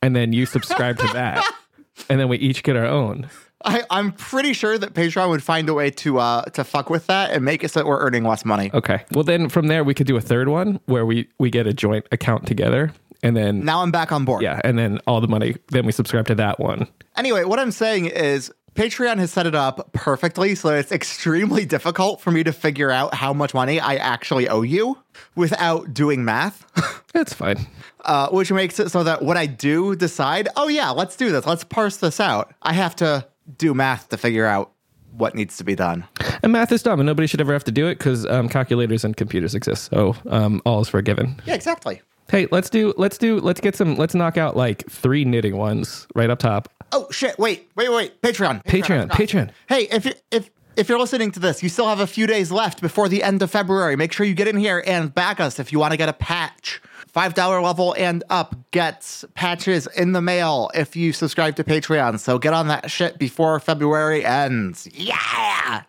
and 0.00 0.16
then 0.16 0.32
you 0.32 0.46
subscribe 0.46 0.98
to 0.98 1.06
that, 1.08 1.44
and 2.08 2.18
then 2.18 2.28
we 2.28 2.38
each 2.38 2.62
get 2.62 2.74
our 2.74 2.86
own. 2.86 3.28
I, 3.66 3.82
I'm 3.90 4.12
pretty 4.12 4.52
sure 4.52 4.78
that 4.78 4.94
Patreon 4.94 5.28
would 5.28 5.42
find 5.42 5.68
a 5.68 5.74
way 5.74 5.90
to 5.90 6.18
uh 6.18 6.42
to 6.44 6.62
fuck 6.64 6.88
with 6.88 7.06
that 7.08 7.32
and 7.32 7.44
make 7.44 7.64
it 7.64 7.70
so 7.72 7.80
that 7.80 7.86
we're 7.86 7.98
earning 8.00 8.22
less 8.24 8.44
money. 8.44 8.70
Okay. 8.72 9.04
Well, 9.12 9.24
then 9.24 9.48
from 9.48 9.66
there 9.66 9.82
we 9.84 9.92
could 9.92 10.06
do 10.06 10.16
a 10.16 10.20
third 10.20 10.48
one 10.48 10.80
where 10.86 11.04
we 11.04 11.28
we 11.38 11.50
get 11.50 11.66
a 11.66 11.72
joint 11.74 12.06
account 12.12 12.46
together, 12.46 12.92
and 13.22 13.36
then 13.36 13.64
Now 13.64 13.82
I'm 13.82 13.90
back 13.90 14.12
on 14.12 14.24
board. 14.24 14.42
yeah, 14.42 14.60
and 14.64 14.78
then 14.78 15.00
all 15.06 15.20
the 15.20 15.28
money. 15.28 15.56
Then 15.68 15.84
we 15.84 15.92
subscribe 15.92 16.26
to 16.28 16.34
that 16.36 16.60
one. 16.60 16.86
Anyway, 17.16 17.44
what 17.44 17.58
I'm 17.58 17.72
saying 17.72 18.06
is 18.06 18.52
Patreon 18.74 19.16
has 19.18 19.32
set 19.32 19.46
it 19.46 19.54
up 19.54 19.90
perfectly 19.94 20.54
so 20.54 20.68
it's 20.68 20.92
extremely 20.92 21.64
difficult 21.64 22.20
for 22.20 22.30
me 22.30 22.44
to 22.44 22.52
figure 22.52 22.90
out 22.90 23.14
how 23.14 23.32
much 23.32 23.54
money 23.54 23.80
I 23.80 23.94
actually 23.96 24.48
owe 24.50 24.60
you 24.62 24.98
without 25.34 25.94
doing 25.94 26.24
math, 26.26 26.66
That's 27.14 27.32
fine. 27.32 27.66
uh, 28.04 28.28
which 28.28 28.52
makes 28.52 28.78
it 28.78 28.90
so 28.90 29.02
that 29.02 29.22
when 29.22 29.38
I 29.38 29.46
do 29.46 29.96
decide, 29.96 30.48
oh 30.56 30.68
yeah, 30.68 30.90
let's 30.90 31.16
do 31.16 31.32
this, 31.32 31.46
let's 31.46 31.64
parse 31.64 31.96
this 31.96 32.20
out, 32.20 32.52
I 32.62 32.74
have 32.74 32.94
to 32.96 33.26
do 33.58 33.74
math 33.74 34.08
to 34.10 34.16
figure 34.16 34.46
out 34.46 34.72
what 35.12 35.34
needs 35.34 35.56
to 35.56 35.64
be 35.64 35.74
done. 35.74 36.04
And 36.42 36.52
math 36.52 36.72
is 36.72 36.82
dumb, 36.82 37.00
and 37.00 37.06
nobody 37.06 37.26
should 37.26 37.40
ever 37.40 37.52
have 37.52 37.64
to 37.64 37.72
do 37.72 37.86
it 37.86 37.98
because 37.98 38.26
um, 38.26 38.48
calculators 38.48 39.04
and 39.04 39.16
computers 39.16 39.54
exist. 39.54 39.90
So 39.90 40.14
um, 40.28 40.60
all 40.66 40.80
is 40.80 40.88
forgiven. 40.88 41.40
Yeah, 41.46 41.54
exactly. 41.54 42.02
Hey, 42.28 42.48
let's 42.50 42.68
do 42.68 42.92
let's 42.96 43.18
do 43.18 43.38
let's 43.40 43.60
get 43.60 43.76
some 43.76 43.96
let's 43.96 44.14
knock 44.14 44.36
out 44.36 44.56
like 44.56 44.88
three 44.90 45.24
knitting 45.24 45.56
ones 45.56 46.06
right 46.14 46.28
up 46.28 46.40
top. 46.40 46.68
Oh 46.92 47.06
shit! 47.10 47.38
Wait, 47.38 47.70
wait, 47.76 47.90
wait. 47.90 48.20
Patreon, 48.20 48.64
Patreon, 48.64 49.10
I 49.10 49.14
forgot. 49.14 49.18
Patreon. 49.18 49.50
Hey, 49.68 49.82
if 49.90 50.04
you 50.04 50.12
if 50.30 50.50
if 50.76 50.88
you're 50.88 50.98
listening 50.98 51.30
to 51.32 51.40
this, 51.40 51.62
you 51.62 51.68
still 51.68 51.88
have 51.88 52.00
a 52.00 52.06
few 52.06 52.26
days 52.26 52.52
left 52.52 52.80
before 52.80 53.08
the 53.08 53.22
end 53.22 53.42
of 53.42 53.50
February. 53.50 53.96
Make 53.96 54.12
sure 54.12 54.26
you 54.26 54.34
get 54.34 54.48
in 54.48 54.56
here 54.56 54.82
and 54.86 55.14
back 55.14 55.40
us 55.40 55.58
if 55.58 55.72
you 55.72 55.78
want 55.78 55.92
to 55.92 55.96
get 55.96 56.08
a 56.08 56.12
patch. 56.12 56.82
Five 57.16 57.32
dollar 57.32 57.62
level 57.62 57.94
and 57.96 58.22
up 58.28 58.54
gets 58.72 59.24
patches 59.32 59.88
in 59.96 60.12
the 60.12 60.20
mail 60.20 60.70
if 60.74 60.94
you 60.94 61.14
subscribe 61.14 61.56
to 61.56 61.64
Patreon. 61.64 62.20
So 62.20 62.38
get 62.38 62.52
on 62.52 62.68
that 62.68 62.90
shit 62.90 63.18
before 63.18 63.58
February 63.58 64.22
ends. 64.22 64.86
Yeah, 64.92 65.84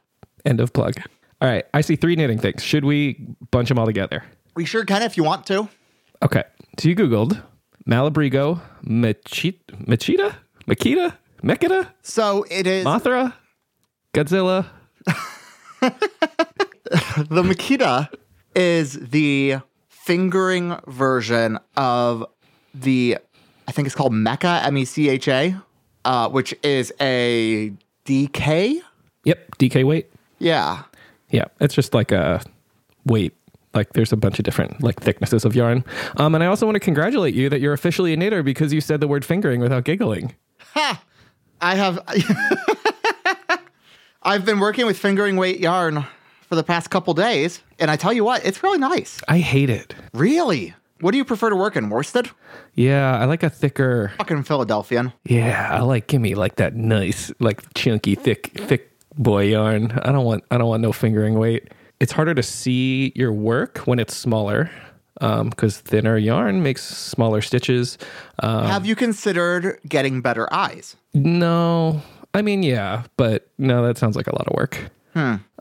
End 0.46 0.62
of 0.62 0.72
plug. 0.72 0.94
All 1.42 1.50
right, 1.50 1.66
I 1.74 1.82
see 1.82 1.98
three 1.98 2.16
knitting 2.16 2.40
things. 2.40 2.64
Should 2.64 2.86
we 2.86 3.28
bunch 3.52 3.68
them 3.68 3.78
all 3.78 3.86
together? 3.86 4.24
we 4.56 4.64
sure 4.64 4.86
can 4.86 5.02
if 5.02 5.18
you 5.18 5.24
want 5.26 5.46
to. 5.48 5.68
Okay. 6.24 6.46
So 6.80 6.88
you 6.88 6.96
googled 6.96 7.44
Malabrigo, 7.86 8.62
Machita, 8.86 9.86
Machita, 9.86 10.34
Makita, 10.66 11.14
Mekita, 11.44 11.90
So 12.04 12.46
it 12.50 12.66
is 12.66 12.86
Mothra, 12.86 13.34
Godzilla. 14.14 14.66
the 15.82 17.44
Makita 17.44 18.08
is 18.56 18.94
the 18.94 19.58
fingering 20.08 20.80
version 20.88 21.60
of 21.76 22.26
the 22.74 23.18
I 23.68 23.74
think 23.74 23.88
it's 23.88 23.96
called 23.96 24.14
Mecha 24.14 24.64
M 24.64 24.78
E 24.78 24.86
C 24.86 25.10
H 25.10 25.28
A, 25.28 25.62
uh, 26.06 26.30
which 26.30 26.56
is 26.64 26.94
a 27.02 27.74
DK. 28.06 28.80
Yep, 29.26 29.58
DK 29.58 29.86
weight. 29.86 30.10
Yeah. 30.40 30.84
Yeah, 31.30 31.46
it's 31.60 31.76
just 31.76 31.94
like 31.94 32.14
a 32.14 32.42
weight. 33.06 33.36
Like 33.74 33.92
there's 33.94 34.14
a 34.14 34.16
bunch 34.16 34.40
of 34.40 34.46
different 34.46 34.82
like 34.82 35.02
thicknesses 35.02 35.44
of 35.44 35.58
yarn. 35.58 35.84
Um, 36.16 36.34
and 36.36 36.44
I 36.44 36.48
also 36.48 36.66
want 36.66 36.78
to 36.78 36.80
congratulate 36.80 37.36
you 37.36 37.50
that 37.50 37.60
you're 37.60 37.74
officially 37.74 38.14
a 38.14 38.18
knitter 38.18 38.44
because 38.44 38.72
you 38.72 38.80
said 38.80 39.02
the 39.02 39.10
word 39.10 39.26
fingering 39.26 39.60
without 39.60 39.84
giggling. 39.84 40.34
I 40.74 41.76
have 41.76 42.00
I've 44.24 44.46
been 44.46 44.60
working 44.60 44.86
with 44.86 44.98
fingering 44.98 45.36
weight 45.36 45.60
yarn 45.60 46.06
for 46.48 46.56
the 46.56 46.64
past 46.64 46.90
couple 46.90 47.14
days, 47.14 47.62
and 47.80 47.92
I 47.92 47.96
tell 47.96 48.14
you 48.14 48.24
what, 48.24 48.46
it's 48.46 48.64
really 48.64 48.78
nice. 48.80 49.22
I 49.28 49.40
hate 49.40 49.70
it. 49.70 49.94
Really? 50.14 50.74
What 51.02 51.12
do 51.12 51.18
you 51.18 51.26
prefer 51.26 51.50
to 51.50 51.56
work 51.56 51.76
in? 51.76 51.90
Worsted? 51.90 52.32
Yeah, 52.74 53.18
I 53.20 53.26
like 53.26 53.44
a 53.44 53.50
thicker. 53.50 54.12
Fucking 54.18 54.44
Philadelphian. 54.44 55.14
Yeah, 55.26 55.70
I 55.72 55.82
like 55.82 56.08
give 56.08 56.22
me 56.22 56.34
like 56.36 56.56
that 56.56 56.76
nice, 56.76 57.32
like 57.40 57.62
chunky, 57.76 58.16
thick, 58.16 58.52
thick 58.56 58.92
boy 59.16 59.44
yarn. 59.46 59.92
I 60.04 60.12
don't 60.12 60.26
want 60.26 60.44
I 60.50 60.58
don't 60.58 60.68
want 60.68 60.82
no 60.82 60.92
fingering 60.92 61.36
weight. 61.38 61.72
It's 62.00 62.12
harder 62.12 62.34
to 62.34 62.44
see 62.44 63.12
your 63.16 63.32
work 63.34 63.80
when 63.80 64.00
it's 64.00 64.16
smaller. 64.16 64.70
because 65.20 65.80
thinner 65.80 66.18
yarn 66.18 66.62
makes 66.64 66.84
smaller 66.84 67.42
stitches. 67.42 67.98
Um, 68.40 68.66
Have 68.68 68.86
you 68.86 68.96
considered 68.96 69.80
getting 69.88 70.22
better 70.22 70.52
eyes? 70.54 70.96
no, 71.14 72.02
I 72.34 72.42
mean, 72.44 72.62
yeah, 72.64 73.04
but 73.18 73.50
no, 73.58 73.84
that 73.86 73.98
sounds 73.98 74.16
like 74.16 74.28
a 74.28 74.36
lot 74.36 74.48
of 74.48 74.54
work. 74.56 74.78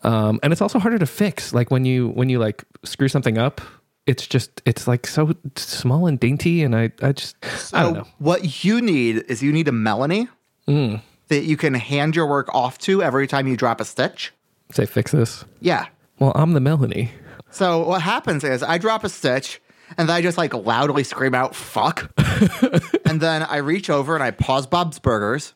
Um, 0.03 0.38
and 0.43 0.53
it's 0.53 0.61
also 0.62 0.79
harder 0.79 0.99
to 0.99 1.07
fix. 1.07 1.53
Like 1.55 1.71
when 1.71 1.85
you 1.85 2.09
when 2.09 2.29
you 2.29 2.38
like 2.38 2.65
screw 2.85 3.09
something 3.09 3.38
up, 3.38 3.61
it's 4.07 4.26
just 4.26 4.62
it's 4.67 4.87
like 4.87 5.07
so 5.07 5.35
small 5.57 6.07
and 6.07 6.21
dainty, 6.21 6.62
and 6.62 6.76
I 6.76 6.93
I 7.03 7.12
just 7.12 7.37
I 7.73 7.83
don't 7.83 7.95
know. 7.95 8.07
What 8.19 8.65
you 8.65 8.81
need 8.81 9.25
is 9.29 9.43
you 9.43 9.53
need 9.53 9.69
a 9.69 9.73
Melanie 9.73 10.29
Mm. 10.69 11.00
that 11.29 11.45
you 11.45 11.57
can 11.57 11.75
hand 11.75 12.17
your 12.17 12.26
work 12.26 12.53
off 12.53 12.76
to 12.79 13.00
every 13.03 13.29
time 13.29 13.47
you 13.47 13.57
drop 13.57 13.81
a 13.81 13.85
stitch. 13.85 14.33
Say 14.73 14.85
fix 14.85 15.12
this. 15.12 15.45
Yeah. 15.61 15.87
Well, 16.19 16.33
I'm 16.35 16.55
the 16.55 16.61
Melanie. 16.61 17.12
So 17.50 17.87
what 17.87 18.03
happens 18.03 18.43
is 18.43 18.65
I 18.65 18.76
drop 18.79 19.05
a 19.05 19.09
stitch 19.09 19.61
and 19.97 20.09
then 20.09 20.17
I 20.17 20.23
just 20.23 20.37
like 20.37 20.53
loudly 20.55 21.05
scream 21.05 21.37
out 21.37 21.55
fuck. 21.55 22.11
and 23.05 23.21
then 23.21 23.45
I 23.45 23.59
reach 23.59 23.88
over 23.88 24.15
and 24.17 24.25
I 24.25 24.33
pause 24.33 24.67
Bob's 24.67 24.99
Burgers 24.99 25.55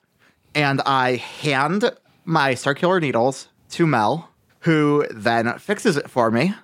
and 0.55 0.81
I 0.87 1.17
hand 1.17 1.91
my 2.25 2.55
circular 2.55 3.01
needles 3.01 3.49
to 3.71 3.87
Mel, 3.89 4.30
who 4.61 5.07
then 5.11 5.59
fixes 5.59 5.97
it 5.97 6.11
for 6.11 6.31
me 6.31 6.55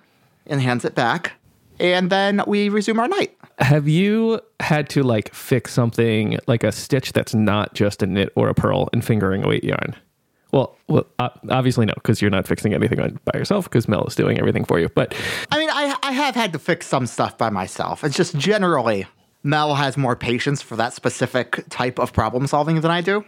and 0.45 0.61
hands 0.61 0.85
it 0.85 0.95
back. 0.95 1.33
And 1.79 2.09
then 2.09 2.41
we 2.47 2.69
resume 2.69 2.99
our 2.99 3.07
night. 3.07 3.37
Have 3.59 3.87
you 3.87 4.39
had 4.59 4.89
to 4.89 5.03
like 5.03 5.33
fix 5.33 5.73
something 5.73 6.39
like 6.47 6.63
a 6.63 6.71
stitch 6.71 7.13
that's 7.13 7.35
not 7.35 7.73
just 7.73 8.01
a 8.01 8.07
knit 8.07 8.31
or 8.35 8.49
a 8.49 8.53
purl 8.53 8.89
and 8.93 9.05
fingering 9.05 9.43
a 9.43 9.47
weight 9.47 9.63
yarn? 9.63 9.95
Well, 10.51 10.77
well, 10.87 11.05
uh, 11.19 11.29
obviously 11.49 11.85
no, 11.85 11.93
because 11.95 12.21
you're 12.21 12.31
not 12.31 12.47
fixing 12.47 12.73
anything 12.73 12.99
on, 12.99 13.19
by 13.25 13.37
yourself 13.37 13.65
because 13.65 13.87
Mel 13.87 14.05
is 14.05 14.15
doing 14.15 14.39
everything 14.39 14.63
for 14.63 14.79
you. 14.79 14.89
But 14.89 15.13
I 15.51 15.59
mean, 15.59 15.69
I, 15.69 15.95
I 16.01 16.11
have 16.13 16.35
had 16.35 16.53
to 16.53 16.59
fix 16.59 16.87
some 16.87 17.05
stuff 17.05 17.37
by 17.37 17.49
myself. 17.49 18.03
It's 18.03 18.15
just 18.15 18.35
generally 18.37 19.05
Mel 19.43 19.75
has 19.75 19.97
more 19.97 20.15
patience 20.15 20.61
for 20.61 20.75
that 20.77 20.93
specific 20.93 21.63
type 21.69 21.99
of 21.99 22.13
problem 22.13 22.47
solving 22.47 22.81
than 22.81 22.91
I 22.91 23.01
do. 23.01 23.25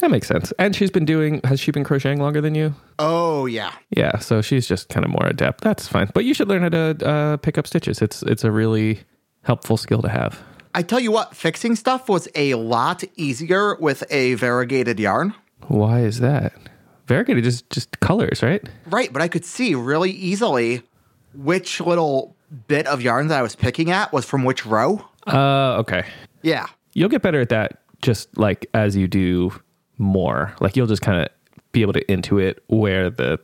That 0.00 0.10
makes 0.10 0.26
sense. 0.26 0.52
And 0.58 0.74
she's 0.74 0.90
been 0.90 1.04
doing. 1.04 1.40
Has 1.44 1.60
she 1.60 1.70
been 1.70 1.84
crocheting 1.84 2.20
longer 2.20 2.40
than 2.40 2.54
you? 2.54 2.74
Oh, 2.98 3.46
yeah. 3.46 3.72
Yeah, 3.90 4.18
so 4.18 4.42
she's 4.42 4.66
just 4.66 4.88
kind 4.88 5.04
of 5.04 5.10
more 5.10 5.26
adept. 5.26 5.62
That's 5.62 5.86
fine. 5.88 6.10
But 6.14 6.24
you 6.24 6.34
should 6.34 6.48
learn 6.48 6.62
how 6.62 6.68
to 6.70 7.06
uh, 7.08 7.36
pick 7.38 7.58
up 7.58 7.66
stitches. 7.66 8.02
It's 8.02 8.22
it's 8.22 8.44
a 8.44 8.50
really 8.50 9.00
helpful 9.42 9.76
skill 9.76 10.02
to 10.02 10.08
have. 10.08 10.42
I 10.74 10.82
tell 10.82 11.00
you 11.00 11.10
what, 11.10 11.34
fixing 11.34 11.74
stuff 11.74 12.08
was 12.08 12.28
a 12.34 12.54
lot 12.54 13.02
easier 13.16 13.74
with 13.76 14.04
a 14.10 14.34
variegated 14.34 15.00
yarn. 15.00 15.34
Why 15.66 16.00
is 16.00 16.20
that? 16.20 16.52
Variegated 17.06 17.44
is 17.44 17.62
just 17.62 17.98
colors, 17.98 18.42
right? 18.42 18.62
Right, 18.86 19.12
but 19.12 19.20
I 19.20 19.26
could 19.26 19.44
see 19.44 19.74
really 19.74 20.12
easily 20.12 20.82
which 21.34 21.80
little 21.80 22.36
bit 22.68 22.86
of 22.86 23.02
yarn 23.02 23.28
that 23.28 23.38
I 23.38 23.42
was 23.42 23.56
picking 23.56 23.90
at 23.90 24.12
was 24.12 24.24
from 24.24 24.44
which 24.44 24.64
row. 24.64 25.04
Uh, 25.26 25.78
okay. 25.78 26.04
Yeah. 26.42 26.66
You'll 26.94 27.08
get 27.08 27.22
better 27.22 27.40
at 27.40 27.48
that 27.48 27.82
just 28.02 28.36
like 28.38 28.66
as 28.74 28.96
you 28.96 29.06
do 29.08 29.52
more. 30.00 30.54
Like 30.60 30.74
you'll 30.76 30.86
just 30.88 31.02
kind 31.02 31.20
of 31.20 31.28
be 31.72 31.82
able 31.82 31.92
to 31.92 32.04
intuit 32.06 32.58
where 32.66 33.10
the 33.10 33.38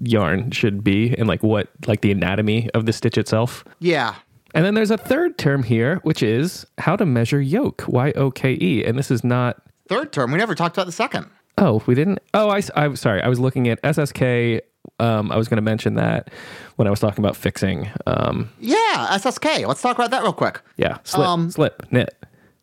yarn 0.00 0.50
should 0.50 0.84
be 0.84 1.14
and 1.16 1.26
like 1.26 1.42
what 1.42 1.68
like 1.86 2.02
the 2.02 2.12
anatomy 2.12 2.70
of 2.74 2.86
the 2.86 2.92
stitch 2.92 3.18
itself. 3.18 3.64
Yeah. 3.80 4.14
And 4.54 4.64
then 4.64 4.74
there's 4.74 4.90
a 4.90 4.96
third 4.96 5.36
term 5.38 5.62
here, 5.64 5.96
which 6.02 6.22
is 6.22 6.64
how 6.78 6.96
to 6.96 7.04
measure 7.04 7.40
yoke, 7.40 7.84
Y 7.88 8.12
O 8.16 8.30
K 8.30 8.56
E. 8.60 8.84
And 8.84 8.98
this 8.98 9.10
is 9.10 9.24
not 9.24 9.62
Third 9.88 10.12
term, 10.12 10.32
we 10.32 10.38
never 10.38 10.54
talked 10.56 10.76
about 10.76 10.86
the 10.86 10.92
second. 10.92 11.26
Oh, 11.58 11.80
we 11.86 11.94
didn't. 11.94 12.18
Oh, 12.34 12.48
I, 12.48 12.60
am 12.74 12.96
sorry. 12.96 13.22
I 13.22 13.28
was 13.28 13.38
looking 13.38 13.68
at 13.68 13.80
SSK. 13.82 14.60
Um, 14.98 15.30
I 15.30 15.36
was 15.36 15.46
going 15.48 15.56
to 15.58 15.62
mention 15.62 15.94
that 15.94 16.30
when 16.76 16.88
I 16.88 16.90
was 16.90 16.98
talking 17.00 17.24
about 17.24 17.36
fixing. 17.36 17.88
Um, 18.06 18.50
Yeah, 18.58 18.74
SSK. 19.12 19.66
Let's 19.66 19.80
talk 19.82 19.96
about 19.96 20.10
that 20.10 20.22
real 20.22 20.32
quick. 20.32 20.60
yeah, 20.76 20.98
slip, 21.04 21.26
Um, 21.28 21.50
slip, 21.50 21.86
knit. 21.92 22.14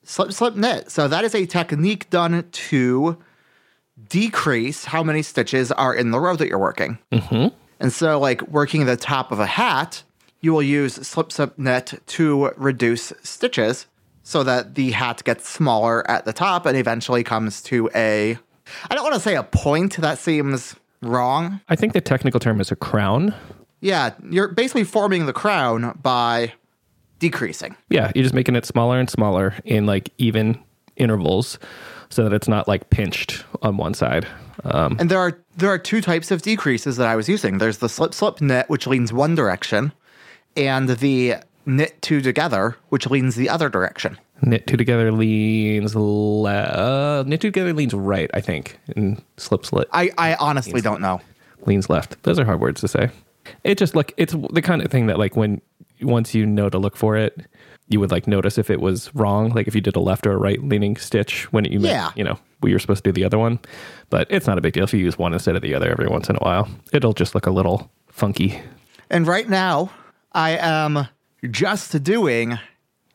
Slip, 0.04 0.32
slip, 0.34 0.56
knit. 0.56 0.92
So 0.92 1.08
that 1.08 1.24
is 1.24 1.34
a 1.34 1.46
technique 1.46 2.10
done 2.10 2.46
to 2.52 3.18
decrease 4.10 4.86
how 4.86 5.04
many 5.04 5.22
stitches 5.22 5.72
are 5.72 5.94
in 5.94 6.12
the 6.12 6.20
row 6.20 6.36
that 6.36 6.48
you're 6.48 6.60
working. 6.60 6.98
Mm-hmm. 7.12 7.56
And 7.80 7.94
so, 7.94 8.20
like 8.20 8.42
working 8.44 8.86
the 8.86 8.98
top 8.98 9.32
of 9.32 9.40
a 9.40 9.46
hat, 9.46 10.04
you 10.42 10.54
will 10.54 10.64
use 10.64 10.96
slip, 10.96 11.32
slip, 11.32 11.58
knit 11.58 12.02
to 12.08 12.52
reduce 12.58 13.14
stitches 13.24 13.88
so 14.24 14.44
that 14.44 14.76
the 14.76 14.92
hat 14.92 15.24
gets 15.24 15.50
smaller 15.50 16.10
at 16.10 16.26
the 16.26 16.34
top 16.34 16.66
and 16.66 16.78
eventually 16.78 17.24
comes 17.24 17.62
to 17.64 17.90
a. 17.94 18.38
I 18.90 18.96
don't 18.96 19.04
want 19.04 19.16
to 19.16 19.22
say 19.22 19.36
a 19.36 19.44
point. 19.44 19.98
That 19.98 20.18
seems 20.18 20.76
wrong. 21.02 21.62
I 21.68 21.76
think 21.76 21.94
the 21.94 22.02
technical 22.02 22.40
term 22.40 22.62
is 22.62 22.72
a 22.72 22.76
crown. 22.76 23.36
Yeah, 23.82 24.12
you're 24.30 24.48
basically 24.48 24.86
forming 24.86 25.26
the 25.26 25.34
crown 25.34 26.00
by 26.02 26.54
decreasing. 27.30 27.76
Yeah, 27.90 28.12
you're 28.16 28.24
just 28.24 28.36
making 28.36 28.56
it 28.56 28.66
smaller 28.66 29.00
and 29.00 29.10
smaller 29.10 29.54
in 29.64 29.86
like 29.86 30.10
even 30.18 30.58
intervals, 30.98 31.58
so 32.10 32.24
that 32.24 32.34
it's 32.34 32.48
not 32.48 32.68
like 32.68 32.90
pinched 32.90 33.44
on 33.62 33.78
one 33.78 33.94
side. 33.94 34.28
Um, 34.66 34.98
And 35.00 35.10
there 35.10 35.20
are 35.20 35.34
there 35.58 35.70
are 35.70 35.78
two 35.80 36.02
types 36.02 36.32
of 36.32 36.42
decreases 36.42 36.98
that 36.98 37.08
I 37.08 37.16
was 37.16 37.28
using. 37.30 37.58
There's 37.60 37.78
the 37.80 37.90
slip 37.90 38.14
slip 38.14 38.42
knit, 38.42 38.70
which 38.70 38.86
leans 38.88 39.12
one 39.14 39.36
direction, 39.36 39.92
and 40.56 40.90
the 40.90 41.36
knit 41.66 42.02
two 42.02 42.22
together, 42.22 42.76
which 42.90 43.10
leans 43.10 43.36
the 43.36 43.50
other 43.50 43.70
direction. 43.70 44.18
knit 44.42 44.68
two 44.68 44.76
together 44.78 45.12
leans 45.12 45.96
le- 45.96 46.52
uh, 46.52 47.24
knit 47.26 47.40
two 47.42 47.48
together 47.52 47.74
leans 47.74 47.94
right, 47.94 48.30
I 48.34 48.42
think, 48.42 48.78
and 48.96 49.22
slip 49.38 49.66
slip. 49.66 49.88
I, 49.94 50.12
I 50.18 50.36
honestly 50.36 50.82
don't 50.82 51.00
know. 51.02 51.22
leans 51.66 51.90
left. 51.90 52.22
Those 52.24 52.38
are 52.40 52.46
hard 52.46 52.60
words 52.60 52.82
to 52.82 52.88
say. 52.88 53.10
It 53.64 53.78
just 53.78 53.96
like 53.96 54.14
it's 54.18 54.36
the 54.54 54.62
kind 54.62 54.82
of 54.84 54.92
thing 54.92 55.08
that 55.08 55.18
like 55.20 55.36
when 55.36 55.62
once 56.04 56.34
you 56.36 56.46
know 56.46 56.70
to 56.70 56.78
look 56.78 56.96
for 56.96 57.16
it, 57.18 57.46
you 57.90 58.00
would 58.00 58.12
like 58.12 58.28
notice 58.28 58.58
if 58.58 58.70
it 58.70 58.80
was 58.82 59.14
wrong, 59.14 59.50
like 59.50 59.68
if 59.68 59.76
you 59.76 59.82
did 59.82 59.96
a 59.96 60.00
left 60.00 60.26
or 60.26 60.32
a 60.34 60.38
right 60.38 60.62
leaning 60.64 60.96
stitch 60.98 61.52
when 61.52 61.66
you 61.66 61.80
meant, 61.80 61.94
Yeah. 61.94 62.12
you 62.16 62.24
know 62.24 62.40
we 62.62 62.72
were 62.74 62.80
supposed 62.80 63.04
to 63.04 63.12
do 63.12 63.14
the 63.14 63.26
other 63.26 63.38
one. 63.38 63.60
But 64.10 64.28
it's 64.30 64.48
not 64.48 64.58
a 64.58 64.62
big 64.62 64.74
deal 64.74 64.86
if 64.86 64.94
you 64.94 65.00
use 65.00 65.18
one 65.18 65.34
instead 65.34 65.56
of 65.56 65.62
the 65.62 65.74
other 65.76 65.92
every 65.92 66.08
once 66.08 66.30
in 66.30 66.36
a 66.38 66.40
while. 66.40 66.68
It'll 66.94 67.14
just 67.14 67.36
look 67.36 67.46
a 67.46 67.52
little 67.52 67.92
funky. 68.08 68.62
And 69.10 69.28
right 69.28 69.48
now, 69.50 69.92
I 70.32 70.52
am 70.58 71.08
just 71.52 72.02
doing 72.04 72.58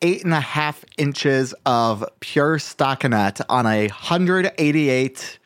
eight 0.01 0.23
and 0.23 0.33
a 0.33 0.39
half 0.39 0.85
inches 0.97 1.53
of 1.65 2.05
pure 2.21 2.57
stockinette 2.57 3.41
on 3.49 3.65
a 3.65 3.87
188 3.87 5.39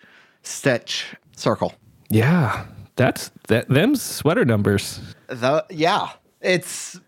stitch 0.44 1.16
circle. 1.36 1.74
Yeah, 2.10 2.66
that's 2.96 3.32
that. 3.48 3.68
Them's 3.70 4.02
sweater 4.02 4.46
numbers. 4.46 5.00
The 5.28 5.66
yeah, 5.70 6.10
it's 6.42 7.00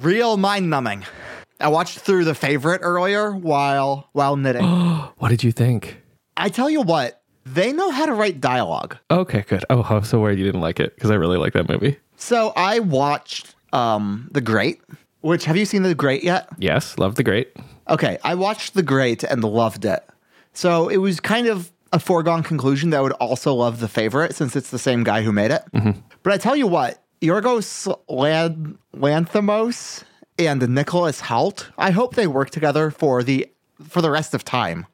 real 0.00 0.36
mind 0.36 0.70
numbing. 0.70 1.04
I 1.60 1.68
watched 1.68 1.98
through 1.98 2.24
the 2.24 2.34
favorite 2.34 2.80
earlier 2.82 3.32
while 3.32 4.08
while 4.12 4.36
knitting. 4.36 4.64
What 5.18 5.28
did 5.28 5.44
you 5.44 5.52
think? 5.52 6.00
I 6.36 6.48
tell 6.48 6.70
you 6.70 6.80
what, 6.80 7.20
they 7.44 7.72
know 7.74 7.90
how 7.90 8.06
to 8.06 8.14
write 8.14 8.40
dialogue. 8.40 8.96
Okay, 9.10 9.44
good. 9.46 9.64
Oh, 9.68 9.82
I'm 9.82 10.02
so 10.04 10.18
worried 10.18 10.38
you 10.38 10.46
didn't 10.46 10.62
like 10.62 10.80
it 10.80 10.94
because 10.94 11.10
I 11.10 11.14
really 11.16 11.36
like 11.36 11.52
that 11.52 11.68
movie. 11.68 11.98
So 12.16 12.52
I 12.56 12.78
watched 12.78 13.54
um 13.74 14.28
The 14.32 14.40
Great, 14.40 14.80
which 15.20 15.44
have 15.44 15.56
you 15.58 15.66
seen 15.66 15.82
The 15.82 15.94
Great 15.94 16.24
yet? 16.24 16.48
Yes, 16.58 16.96
love 16.96 17.16
the 17.16 17.22
great. 17.22 17.54
Okay, 17.88 18.16
I 18.24 18.34
watched 18.34 18.72
The 18.74 18.82
Great 18.82 19.22
and 19.24 19.44
loved 19.44 19.84
it. 19.84 20.02
So 20.54 20.88
it 20.88 20.98
was 20.98 21.20
kind 21.20 21.46
of 21.46 21.70
a 21.92 21.98
foregone 21.98 22.42
conclusion 22.42 22.90
that 22.90 22.98
I 22.98 23.00
would 23.00 23.12
also 23.12 23.52
love 23.54 23.80
The 23.80 23.88
Favorite 23.88 24.34
since 24.34 24.56
it's 24.56 24.70
the 24.70 24.78
same 24.78 25.04
guy 25.04 25.22
who 25.22 25.32
made 25.32 25.50
it. 25.50 25.62
But 26.22 26.32
I 26.32 26.38
tell 26.38 26.56
you 26.56 26.66
what, 26.66 27.02
Yorgos 27.22 27.94
Lan- 28.08 28.78
Lanthimos 28.96 30.04
and 30.38 30.66
Nicholas 30.68 31.20
Hoult. 31.22 31.68
I 31.76 31.90
hope 31.90 32.14
they 32.14 32.26
work 32.26 32.50
together 32.50 32.90
for 32.90 33.22
the 33.22 33.46
for 33.88 34.00
the 34.02 34.10
rest 34.10 34.34
of 34.34 34.44
time 34.44 34.86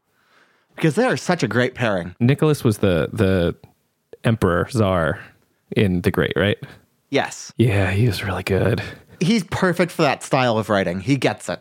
because 0.74 0.94
they 0.94 1.04
are 1.04 1.16
such 1.16 1.42
a 1.42 1.48
great 1.48 1.74
pairing. 1.74 2.14
Nicholas 2.20 2.64
was 2.64 2.78
the 2.78 3.08
the 3.12 3.54
emperor 4.24 4.68
czar 4.70 5.20
in 5.76 6.00
The 6.02 6.10
Great, 6.10 6.32
right? 6.36 6.58
Yes, 7.10 7.52
Yeah, 7.56 7.90
he 7.92 8.06
was 8.06 8.22
really 8.24 8.42
good. 8.42 8.82
he's 9.20 9.44
perfect 9.44 9.92
for 9.92 10.02
that 10.02 10.22
style 10.22 10.58
of 10.58 10.68
writing. 10.68 11.00
He 11.00 11.16
gets 11.16 11.48
it. 11.48 11.60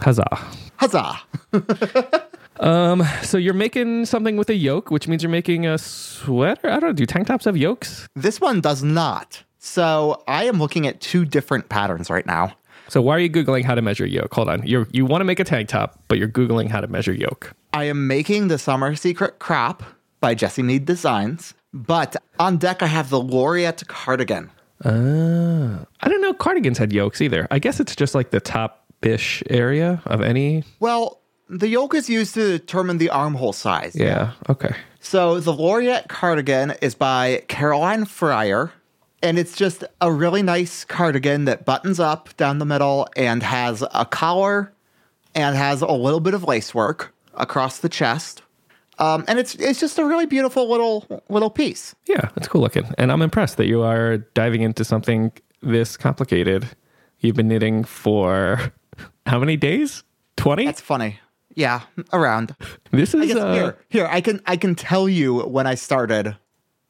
Huzzah. 0.00 0.38
Huzzah! 0.76 1.20
um, 2.60 3.02
So 3.22 3.38
you're 3.38 3.54
making 3.54 4.06
something 4.06 4.36
with 4.36 4.48
a 4.50 4.54
yoke, 4.54 4.90
which 4.90 5.06
means 5.06 5.22
you're 5.22 5.30
making 5.30 5.66
a 5.66 5.78
sweater. 5.78 6.68
I 6.68 6.80
don't 6.80 6.90
know. 6.90 6.92
Do 6.92 7.06
tank 7.06 7.26
tops 7.28 7.44
have 7.44 7.56
yokes? 7.56 8.08
This 8.16 8.40
one 8.40 8.60
does 8.60 8.82
not. 8.82 9.44
So 9.60 10.22
I 10.26 10.44
am 10.44 10.58
looking 10.58 10.86
at 10.86 11.00
two 11.00 11.24
different 11.26 11.68
patterns 11.68 12.08
right 12.10 12.26
now. 12.26 12.54
So 12.88 13.00
why 13.00 13.14
are 13.14 13.20
you 13.20 13.30
googling 13.30 13.64
how 13.64 13.74
to 13.74 13.82
measure 13.82 14.06
yoke? 14.06 14.34
Hold 14.34 14.48
on. 14.48 14.66
You 14.66 14.86
you 14.90 15.06
want 15.06 15.20
to 15.20 15.24
make 15.24 15.38
a 15.38 15.44
tank 15.44 15.68
top, 15.68 16.02
but 16.08 16.18
you're 16.18 16.28
googling 16.28 16.68
how 16.68 16.80
to 16.80 16.88
measure 16.88 17.12
yoke. 17.12 17.52
I 17.72 17.84
am 17.84 18.08
making 18.08 18.48
the 18.48 18.58
Summer 18.58 18.96
Secret 18.96 19.38
Crop 19.38 19.84
by 20.20 20.34
Jesse 20.34 20.62
Need 20.62 20.86
Designs, 20.86 21.54
but 21.72 22.16
on 22.40 22.56
deck 22.56 22.82
I 22.82 22.86
have 22.86 23.10
the 23.10 23.20
Laureate 23.20 23.86
cardigan. 23.86 24.50
Uh, 24.82 25.84
I 26.00 26.08
don't 26.08 26.22
know. 26.22 26.32
Cardigans 26.32 26.78
had 26.78 26.90
yokes 26.92 27.20
either. 27.20 27.46
I 27.50 27.58
guess 27.58 27.80
it's 27.80 27.94
just 27.94 28.14
like 28.14 28.30
the 28.30 28.40
top 28.40 28.86
ish 29.02 29.42
area 29.50 30.02
of 30.06 30.22
any. 30.22 30.64
Well, 30.80 31.20
the 31.50 31.68
yoke 31.68 31.94
is 31.94 32.08
used 32.08 32.34
to 32.34 32.58
determine 32.58 32.96
the 32.98 33.10
armhole 33.10 33.52
size. 33.52 33.94
Yeah. 33.94 34.32
Okay. 34.48 34.74
So 35.00 35.38
the 35.38 35.52
Laureate 35.52 36.08
cardigan 36.08 36.72
is 36.80 36.94
by 36.94 37.42
Caroline 37.48 38.04
Fryer, 38.04 38.72
and 39.22 39.38
it's 39.38 39.56
just 39.56 39.84
a 40.00 40.12
really 40.12 40.42
nice 40.42 40.84
cardigan 40.84 41.44
that 41.44 41.64
buttons 41.64 42.00
up 42.00 42.34
down 42.36 42.58
the 42.58 42.64
middle 42.64 43.08
and 43.16 43.42
has 43.42 43.84
a 43.92 44.04
collar 44.04 44.72
and 45.34 45.56
has 45.56 45.82
a 45.82 45.92
little 45.92 46.20
bit 46.20 46.34
of 46.34 46.44
lace 46.44 46.74
work 46.74 47.14
across 47.34 47.78
the 47.78 47.88
chest. 47.88 48.42
Um, 48.98 49.24
and 49.28 49.38
it's 49.38 49.54
it's 49.54 49.80
just 49.80 49.98
a 49.98 50.04
really 50.04 50.26
beautiful 50.26 50.70
little 50.70 51.22
little 51.30 51.48
piece. 51.48 51.94
Yeah, 52.06 52.28
it's 52.36 52.48
cool 52.48 52.60
looking, 52.60 52.86
and 52.98 53.10
I'm 53.10 53.22
impressed 53.22 53.56
that 53.56 53.66
you 53.66 53.82
are 53.82 54.18
diving 54.34 54.60
into 54.60 54.84
something 54.84 55.32
this 55.62 55.96
complicated. 55.96 56.68
You've 57.20 57.36
been 57.36 57.48
knitting 57.48 57.84
for 57.84 58.72
how 59.26 59.38
many 59.38 59.56
days? 59.56 60.04
Twenty. 60.36 60.66
That's 60.66 60.82
funny. 60.82 61.18
Yeah, 61.54 61.80
around. 62.12 62.54
This 62.92 63.14
is 63.14 63.28
guess 63.28 63.36
uh, 63.36 63.54
here, 63.54 63.78
here 63.88 64.06
I 64.10 64.20
can 64.20 64.42
I 64.46 64.56
can 64.56 64.74
tell 64.74 65.08
you 65.08 65.40
when 65.40 65.66
I 65.66 65.76
started 65.76 66.36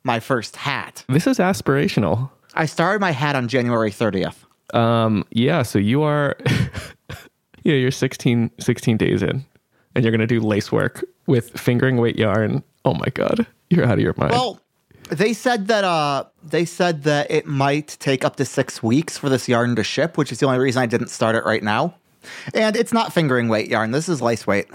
my 0.05 0.21
first 0.21 0.57
hat. 0.57 1.05
this 1.09 1.27
is 1.27 1.39
aspirational. 1.39 2.31
I 2.55 2.67
started 2.67 3.01
my 3.01 3.13
hat 3.13 3.37
on 3.37 3.49
January 3.49 3.91
30th. 3.91 4.35
Um, 4.75 5.25
yeah, 5.31 5.63
so 5.63 5.79
you 5.79 6.03
are, 6.03 6.37
yeah, 7.65 7.75
you're 7.75 7.91
16, 7.91 8.51
16 8.59 8.97
days 8.97 9.23
in, 9.23 9.45
and 9.95 10.05
you're 10.05 10.13
gonna 10.13 10.27
do 10.27 10.41
lace 10.41 10.71
work 10.73 11.05
with 11.27 11.51
fingering 11.59 11.97
weight 11.97 12.19
yarn. 12.19 12.63
Oh 12.85 12.95
my 12.95 13.07
god, 13.15 13.47
you're 13.69 13.85
out 13.85 13.95
of 13.95 14.01
your 14.01 14.15
mind. 14.17 14.33
Well, 14.33 14.61
they 15.11 15.33
said 15.33 15.67
that 15.69 15.83
uh 15.85 16.25
they 16.43 16.65
said 16.65 17.03
that 17.03 17.31
it 17.31 17.47
might 17.47 17.97
take 18.01 18.25
up 18.25 18.37
to 18.37 18.45
6 18.45 18.83
weeks 18.83 19.19
for 19.19 19.29
this 19.29 19.49
yarn 19.49 19.75
to 19.77 19.83
ship, 19.85 20.17
which 20.17 20.31
is 20.33 20.39
the 20.39 20.47
only 20.47 20.59
reason 20.61 20.81
I 20.83 20.87
didn't 20.87 21.09
start 21.09 21.35
it 21.37 21.45
right 21.45 21.63
now. 21.63 21.95
And 22.55 22.77
it's 22.77 22.93
not 22.93 23.13
fingering 23.13 23.49
weight 23.49 23.69
yarn. 23.69 23.91
This 23.91 24.09
is 24.09 24.23
lace 24.23 24.47
weight. 24.47 24.67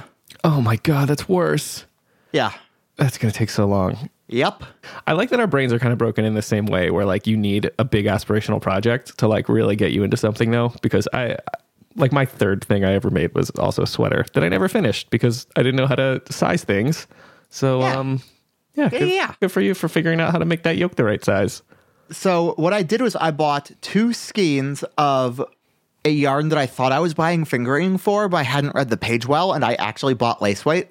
oh 0.43 0.61
my 0.61 0.75
god, 0.77 1.07
that's 1.07 1.27
worse. 1.29 1.85
Yeah. 2.31 2.51
That's 2.97 3.17
gonna 3.17 3.31
take 3.33 3.49
so 3.49 3.65
long. 3.65 4.09
Yep. 4.27 4.63
I 5.05 5.13
like 5.13 5.29
that 5.29 5.39
our 5.39 5.47
brains 5.47 5.71
are 5.71 5.79
kind 5.79 5.91
of 5.93 5.97
broken 5.99 6.25
in 6.25 6.33
the 6.33 6.41
same 6.41 6.65
way, 6.65 6.89
where 6.89 7.05
like 7.05 7.27
you 7.27 7.37
need 7.37 7.69
a 7.77 7.83
big 7.85 8.05
aspirational 8.05 8.61
project 8.61 9.17
to 9.19 9.27
like 9.27 9.47
really 9.49 9.75
get 9.75 9.91
you 9.91 10.03
into 10.03 10.17
something, 10.17 10.51
though. 10.51 10.73
Because 10.81 11.07
I, 11.13 11.37
like, 11.95 12.11
my 12.11 12.25
third 12.25 12.63
thing 12.65 12.83
I 12.83 12.93
ever 12.93 13.09
made 13.09 13.33
was 13.35 13.49
also 13.51 13.83
a 13.83 13.87
sweater 13.87 14.25
that 14.33 14.43
I 14.43 14.49
never 14.49 14.67
finished 14.67 15.09
because 15.11 15.47
I 15.55 15.61
didn't 15.63 15.75
know 15.75 15.87
how 15.87 15.95
to 15.95 16.21
size 16.29 16.63
things. 16.63 17.07
So, 17.49 17.79
Yeah. 17.81 17.99
um, 17.99 18.21
yeah, 18.73 18.89
good, 18.89 19.09
yeah. 19.09 19.33
good 19.39 19.51
for 19.51 19.61
you 19.61 19.73
for 19.73 19.87
figuring 19.87 20.19
out 20.19 20.31
how 20.33 20.39
to 20.39 20.45
make 20.45 20.63
that 20.63 20.75
yoke 20.75 20.95
the 20.95 21.03
right 21.05 21.23
size. 21.23 21.61
So 22.11 22.53
what 22.57 22.73
I 22.73 22.83
did 22.83 23.01
was 23.01 23.15
I 23.15 23.31
bought 23.31 23.71
two 23.81 24.11
skeins 24.11 24.83
of 24.97 25.41
a 26.03 26.09
yarn 26.09 26.49
that 26.49 26.57
I 26.59 26.65
thought 26.65 26.91
I 26.91 26.99
was 26.99 27.13
buying 27.13 27.45
fingering 27.45 27.97
for, 27.97 28.27
but 28.27 28.37
I 28.37 28.43
hadn't 28.43 28.75
read 28.75 28.89
the 28.89 28.97
page 28.97 29.25
well, 29.25 29.53
and 29.53 29.63
I 29.63 29.75
actually 29.75 30.13
bought 30.13 30.41
lace 30.41 30.65
weight. 30.65 30.89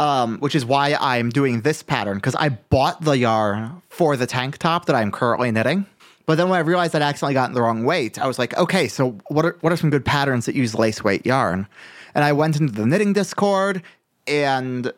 Um, 0.00 0.38
which 0.38 0.54
is 0.54 0.64
why 0.64 0.96
I'm 1.00 1.28
doing 1.30 1.62
this 1.62 1.82
pattern 1.82 2.18
because 2.18 2.36
I 2.36 2.50
bought 2.50 3.02
the 3.02 3.18
yarn 3.18 3.82
for 3.88 4.16
the 4.16 4.28
tank 4.28 4.58
top 4.58 4.86
that 4.86 4.94
I'm 4.94 5.10
currently 5.10 5.50
knitting. 5.50 5.86
But 6.24 6.36
then 6.36 6.48
when 6.48 6.58
I 6.58 6.62
realized 6.62 6.94
I'd 6.94 7.02
accidentally 7.02 7.34
gotten 7.34 7.54
the 7.54 7.62
wrong 7.62 7.84
weight, 7.84 8.16
I 8.16 8.26
was 8.28 8.38
like, 8.38 8.56
okay, 8.56 8.86
so 8.86 9.18
what 9.28 9.44
are 9.44 9.56
what 9.60 9.72
are 9.72 9.76
some 9.76 9.90
good 9.90 10.04
patterns 10.04 10.46
that 10.46 10.54
use 10.54 10.74
lace 10.74 11.02
weight 11.02 11.26
yarn? 11.26 11.66
And 12.14 12.22
I 12.22 12.32
went 12.32 12.60
into 12.60 12.72
the 12.72 12.86
knitting 12.86 13.12
Discord 13.12 13.82
and 14.28 14.92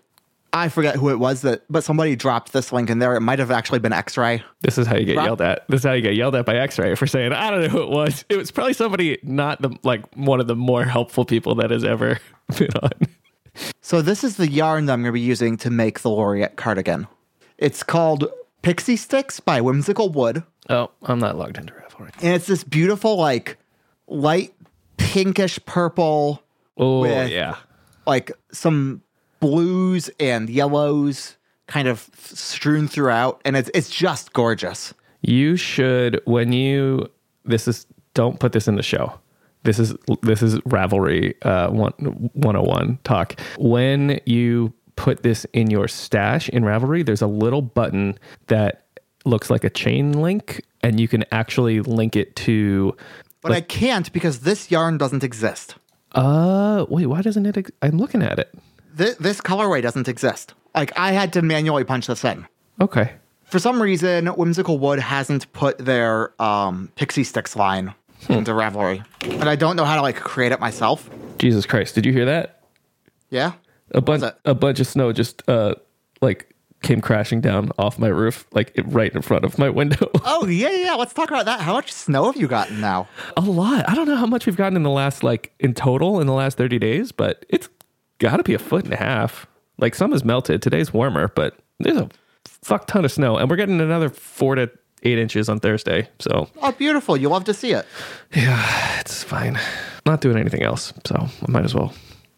I 0.53 0.69
forget 0.69 0.97
who 0.97 1.11
it 1.11 1.19
was 1.19 1.43
that, 1.43 1.63
but 1.71 1.85
somebody 1.85 2.17
dropped 2.17 2.53
this 2.53 2.73
link 2.73 2.91
in 2.91 2.99
there. 2.99 3.15
It 3.15 3.21
might 3.21 3.39
have 3.39 3.51
actually 3.51 3.79
been 3.79 3.93
X-Ray. 3.93 4.43
This 4.63 4.79
is 4.79 4.87
how 4.87 4.97
you 4.97 5.05
get 5.05 5.17
Rob- 5.17 5.27
yelled 5.27 5.41
at. 5.41 5.69
This 5.69 5.81
is 5.81 5.85
how 5.85 5.93
you 5.93 6.03
get 6.03 6.15
yelled 6.15 6.35
at 6.35 6.45
by 6.45 6.57
X-Ray 6.57 6.97
for 6.97 7.07
saying, 7.07 7.33
"I 7.33 7.51
don't 7.51 7.63
know 7.63 7.69
who 7.69 7.83
it 7.83 7.91
was." 7.91 8.25
It 8.29 8.37
was 8.37 8.51
probably 8.51 8.73
somebody 8.73 9.19
not 9.23 9.63
the 9.63 9.71
like 9.85 10.05
one 10.17 10.41
of 10.41 10.49
the 10.49 10.57
more 10.57 10.85
helpful 10.85 11.25
people 11.25 11.55
that 11.57 11.71
has 11.71 11.85
ever 11.85 12.19
been 12.59 12.71
on. 12.83 12.91
So 13.81 14.03
this 14.03 14.23
is 14.25 14.37
the 14.37 14.49
yarn 14.49 14.87
that 14.87 14.93
I'm 14.93 15.01
going 15.03 15.09
to 15.11 15.13
be 15.13 15.21
using 15.21 15.57
to 15.59 15.71
make 15.71 16.01
the 16.01 16.11
Laureate 16.11 16.57
cardigan. 16.57 17.07
It's 17.59 17.83
called 17.83 18.27
Pixie 18.63 18.97
Sticks 18.97 19.41
by 19.41 19.61
Whimsical 19.61 20.09
Wood, 20.11 20.43
Oh, 20.69 20.91
I'm 21.03 21.19
not 21.19 21.37
logged 21.37 21.59
into 21.59 21.73
Ravelry. 21.73 22.11
and 22.23 22.35
it's 22.35 22.47
this 22.47 22.63
beautiful 22.63 23.17
like 23.17 23.57
light 24.07 24.55
pinkish 24.99 25.59
purple 25.67 26.43
Oh 26.77 27.01
With- 27.01 27.31
yeah. 27.31 27.57
like 28.07 28.31
some 28.53 29.03
blues 29.41 30.11
and 30.21 30.49
yellows 30.49 31.37
kind 31.67 31.89
of 31.89 32.09
strewn 32.17 32.87
throughout 32.89 33.41
and 33.45 33.57
it's 33.57 33.71
it's 33.75 33.91
just 33.91 34.33
gorgeous. 34.33 34.95
You 35.23 35.57
should 35.57 36.21
when 36.25 36.53
you 36.53 37.09
this 37.45 37.67
is 37.67 37.87
don't 38.15 38.39
put 38.39 38.53
this 38.53 38.69
in 38.69 38.77
the 38.77 38.83
show. 38.83 39.19
This 39.63 39.79
is 39.79 39.95
this 40.23 40.43
is 40.43 40.57
Ravelry 40.61 41.35
uh 41.43 41.71
one, 41.71 41.93
101 42.35 42.99
talk. 43.05 43.39
When 43.59 44.21
you 44.27 44.73
put 44.97 45.23
this 45.23 45.47
in 45.53 45.71
your 45.71 45.89
stash 45.89 46.49
in 46.49 46.63
Ravelry, 46.63 47.05
there's 47.05 47.23
a 47.23 47.27
little 47.27 47.63
button 47.63 48.19
that 48.47 48.85
looks 49.25 49.51
like 49.51 49.65
a 49.65 49.71
chain 49.71 50.13
link 50.13 50.63
and 50.83 50.99
you 50.99 51.09
can 51.09 51.25
actually 51.31 51.81
link 51.81 52.17
it 52.17 52.35
to 52.37 52.97
But 53.43 53.53
I 53.53 53.61
can't 53.61 54.11
because 54.13 54.41
this 54.41 54.71
yarn 54.71 54.97
doesn't 54.99 55.23
exist. 55.25 55.75
uh 56.13 56.87
wait, 56.89 57.07
why 57.07 57.21
doesn't 57.23 57.45
it 57.47 57.57
ex- 57.57 57.71
I'm 57.83 57.99
looking 57.99 58.23
at 58.23 58.39
it. 58.39 58.53
This, 58.95 59.17
this 59.17 59.41
colorway 59.41 59.81
doesn't 59.83 60.09
exist. 60.09 60.55
Like 60.75 60.93
I 60.99 61.13
had 61.13 61.33
to 61.35 61.43
manually 61.43 61.85
punch 61.85 62.07
this 62.07 62.25
in. 62.25 62.47
Okay. 62.81 63.13
For 63.45 63.59
some 63.59 63.83
reason, 63.83 64.27
Whimsical 64.29 64.79
Wood 64.79 65.01
hasn't 65.01 65.53
put 65.53 65.77
their 65.79 66.41
um, 66.41 66.91
Pixie 66.97 67.25
Sticks 67.25 67.57
line 67.57 67.95
into 68.29 68.53
Ravelry, 68.53 69.05
and 69.23 69.49
I 69.49 69.57
don't 69.57 69.77
know 69.77 69.85
how 69.85 69.97
to 69.97 70.03
like 70.03 70.17
create 70.17 70.53
it 70.53 70.61
myself. 70.61 71.09
Jesus 71.39 71.67
Christ, 71.67 71.95
did 71.95 72.05
you 72.05 72.13
hear 72.13 72.27
that? 72.27 72.63
Yeah, 73.31 73.53
A 73.93 74.01
bunch 74.01 74.25
a 74.45 74.55
bunch 74.55 74.81
of 74.81 74.87
snow 74.87 75.13
just 75.13 75.49
uh 75.49 75.75
like 76.21 76.55
came 76.83 77.01
crashing 77.01 77.41
down 77.43 77.71
off 77.79 77.99
my 77.99 78.09
roof 78.09 78.47
like 78.53 78.73
it- 78.75 78.87
right 78.89 79.15
in 79.15 79.23
front 79.23 79.45
of 79.45 79.59
my 79.59 79.69
window. 79.81 80.11
Oh 80.25 80.47
yeah, 80.47 80.71
yeah. 80.71 80.85
yeah. 80.87 80.95
Let's 80.95 81.13
talk 81.15 81.31
about 81.31 81.45
that. 81.47 81.61
How 81.61 81.73
much 81.75 81.93
snow 81.93 82.25
have 82.27 82.37
you 82.37 82.49
gotten 82.49 82.81
now? 82.81 83.09
A 83.37 83.41
lot. 83.43 83.89
I 83.89 83.95
don't 83.95 84.09
know 84.09 84.17
how 84.17 84.27
much 84.27 84.47
we've 84.47 84.57
gotten 84.57 84.77
in 84.77 84.83
the 84.83 84.91
last 84.91 85.23
like 85.23 85.53
in 85.61 85.75
total 85.75 86.21
in 86.21 86.27
the 86.27 86.33
last 86.33 86.57
30 86.59 86.79
days, 86.79 87.13
but 87.13 87.45
it's 87.49 87.69
got 88.19 88.37
to 88.39 88.43
be 88.43 88.55
a 88.55 88.59
foot 88.59 88.85
and 88.85 88.93
a 88.93 88.97
half. 88.97 89.47
Like 89.79 89.95
some 89.95 90.13
is 90.13 90.25
melted. 90.25 90.61
Today's 90.63 90.93
warmer, 90.93 91.29
but 91.29 91.57
there's 91.79 91.97
a 91.97 92.09
fuck 92.45 92.87
ton 92.87 93.05
of 93.05 93.13
snow, 93.13 93.37
and 93.37 93.49
we're 93.49 93.57
getting 93.57 93.81
another 93.81 94.09
four 94.11 94.55
to 94.57 94.71
eight 95.03 95.19
inches 95.19 95.49
on 95.49 95.61
Thursday. 95.61 96.09
So 96.19 96.49
Oh, 96.63 96.73
beautiful. 96.73 97.17
You 97.17 97.29
love 97.29 97.45
to 97.45 97.55
see 97.55 97.73
it. 97.73 97.87
yeah, 98.35 99.01
it's 99.01 99.23
fine. 99.23 99.59
Not 100.07 100.21
doing 100.21 100.39
anything 100.39 100.63
else, 100.63 100.93
so 101.05 101.15
I 101.17 101.51
might 101.51 101.65
as 101.65 101.75
well 101.75 101.93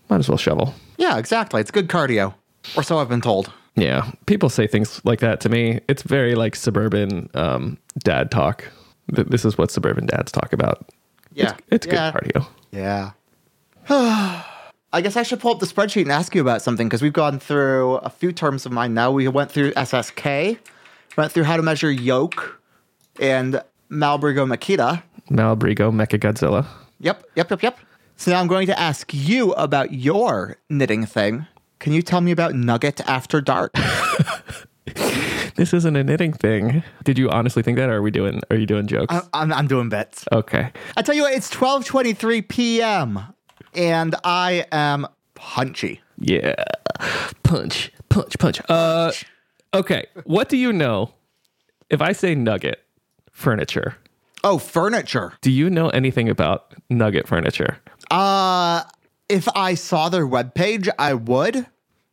might 0.08 0.18
as 0.18 0.28
well 0.28 0.38
shovel. 0.38 0.74
Yeah, 0.98 1.18
exactly. 1.18 1.60
It's 1.60 1.70
good 1.70 1.88
cardio, 1.88 2.34
or 2.76 2.82
so 2.82 2.98
I've 2.98 3.08
been 3.08 3.20
told. 3.22 3.50
Yeah, 3.76 4.10
people 4.26 4.48
say 4.50 4.66
things 4.66 5.00
like 5.04 5.20
that 5.20 5.40
to 5.40 5.48
me. 5.48 5.80
It's 5.88 6.02
very 6.02 6.34
like 6.34 6.54
suburban 6.56 7.30
um, 7.34 7.78
dad 8.04 8.30
talk. 8.30 8.64
This 9.08 9.44
is 9.44 9.56
what 9.56 9.70
suburban 9.70 10.06
dads 10.06 10.30
talk 10.30 10.52
about. 10.52 10.84
Yeah, 11.34 11.52
It's, 11.70 11.86
it's 11.86 11.86
yeah. 11.86 12.12
good 12.12 12.22
cardio. 12.34 12.46
Yeah. 12.70 13.10
I 14.94 15.00
guess 15.00 15.16
I 15.16 15.22
should 15.22 15.40
pull 15.40 15.52
up 15.54 15.58
the 15.60 15.66
spreadsheet 15.66 16.02
and 16.02 16.12
ask 16.12 16.34
you 16.34 16.40
about 16.42 16.60
something 16.62 16.86
because 16.86 17.00
we've 17.00 17.12
gone 17.12 17.38
through 17.38 17.94
a 17.96 18.10
few 18.10 18.30
terms 18.32 18.66
of 18.66 18.72
mine 18.72 18.92
now. 18.94 19.10
We 19.10 19.26
went 19.28 19.50
through 19.50 19.72
SSK, 19.72 20.58
went 21.16 21.32
through 21.32 21.44
how 21.44 21.56
to 21.56 21.62
measure 21.62 21.90
yoke, 21.90 22.60
and 23.20 23.62
Malabrigo 23.90 24.46
Makita. 24.46 25.02
Malabrigo, 25.30 25.90
Mecha 25.92 26.18
Godzilla. 26.18 26.66
Yep, 27.00 27.24
yep, 27.36 27.50
yep, 27.50 27.62
yep. 27.62 27.78
So 28.16 28.30
now 28.30 28.40
I'm 28.40 28.46
going 28.46 28.66
to 28.66 28.78
ask 28.78 29.12
you 29.12 29.52
about 29.52 29.92
your 29.92 30.56
knitting 30.68 31.04
thing. 31.06 31.46
Can 31.80 31.92
you 31.92 32.02
tell 32.02 32.20
me 32.20 32.30
about 32.30 32.54
Nugget 32.54 33.00
After 33.08 33.40
Dark? 33.40 33.72
this 35.56 35.72
isn't 35.74 35.96
a 35.96 36.04
knitting 36.04 36.32
thing. 36.32 36.82
Did 37.04 37.18
you 37.18 37.28
honestly 37.30 37.62
think 37.62 37.76
that, 37.78 37.88
or 37.88 37.96
are 37.96 38.02
we 38.02 38.10
doing? 38.10 38.40
Are 38.50 38.56
you 38.56 38.66
doing 38.66 38.86
jokes? 38.86 39.14
I- 39.14 39.22
I'm, 39.34 39.52
I'm 39.52 39.66
doing 39.66 39.88
bits. 39.88 40.24
okay. 40.32 40.70
I 40.96 41.02
tell 41.02 41.14
you 41.14 41.22
what, 41.22 41.32
it's 41.34 41.50
12:23 41.50 42.46
p.m. 42.48 43.20
and 43.74 44.14
I 44.24 44.66
am 44.70 45.06
punchy. 45.34 46.00
Yeah. 46.18 46.54
Punch, 47.42 47.90
punch, 48.08 48.38
punch. 48.38 48.60
Uh, 48.68 49.10
okay. 49.74 50.06
What 50.24 50.48
do 50.48 50.56
you 50.56 50.72
know? 50.72 51.12
If 51.90 52.00
I 52.00 52.12
say 52.12 52.34
Nugget 52.34 52.80
furniture, 53.30 53.96
Oh, 54.44 54.58
furniture. 54.58 55.34
do 55.40 55.50
you 55.50 55.70
know 55.70 55.88
anything 55.90 56.28
about 56.28 56.72
Nugget 56.90 57.28
furniture? 57.28 57.78
Uh, 58.10 58.82
if 59.28 59.46
I 59.54 59.74
saw 59.74 60.08
their 60.08 60.26
webpage, 60.26 60.88
I 60.98 61.14
would, 61.14 61.66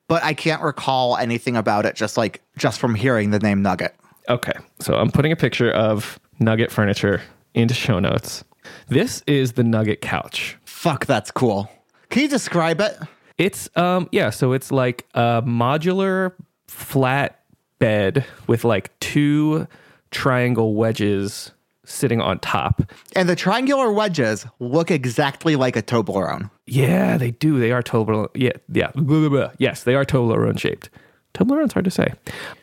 but 0.07 0.23
I 0.23 0.33
can't 0.33 0.61
recall 0.61 1.17
anything 1.17 1.57
about 1.57 1.85
it 1.85 1.95
just 1.95 2.17
like 2.17 2.41
just 2.57 2.79
from 2.79 2.93
hearing 2.95 3.31
the 3.31 3.39
name 3.39 3.61
Nugget. 3.61 3.95
Okay. 4.29 4.53
So 4.79 4.93
I'm 4.95 5.11
putting 5.11 5.31
a 5.31 5.35
picture 5.35 5.71
of 5.71 6.19
Nugget 6.39 6.71
furniture 6.71 7.21
into 7.55 7.73
show 7.73 7.99
notes. 7.99 8.43
This 8.89 9.23
is 9.25 9.53
the 9.53 9.63
Nugget 9.63 10.01
couch. 10.01 10.55
Fuck, 10.65 11.05
that's 11.07 11.31
cool. 11.31 11.69
Can 12.09 12.21
you 12.23 12.27
describe 12.27 12.79
it? 12.81 12.97
It's 13.37 13.69
um 13.75 14.07
yeah, 14.11 14.29
so 14.29 14.51
it's 14.53 14.71
like 14.71 15.05
a 15.15 15.41
modular 15.43 16.33
flat 16.67 17.38
bed 17.79 18.25
with 18.47 18.63
like 18.63 18.97
two 18.99 19.67
triangle 20.11 20.75
wedges 20.75 21.51
sitting 21.85 22.21
on 22.21 22.39
top. 22.39 22.83
And 23.15 23.27
the 23.27 23.35
triangular 23.35 23.91
wedges 23.91 24.45
look 24.59 24.91
exactly 24.91 25.55
like 25.55 25.75
a 25.75 25.81
Toblerone. 25.81 26.51
Yeah, 26.67 27.17
they 27.17 27.31
do. 27.31 27.59
They 27.59 27.71
are 27.71 27.81
Toblerone. 27.81 28.29
Yeah, 28.35 28.51
yeah. 28.71 28.91
Blah, 28.93 29.03
blah, 29.03 29.29
blah. 29.29 29.51
Yes, 29.57 29.83
they 29.83 29.95
are 29.95 30.05
Toblerone 30.05 30.59
shaped. 30.59 30.89
Toblerone's 31.33 31.73
hard 31.73 31.85
to 31.85 31.91
say. 31.91 32.13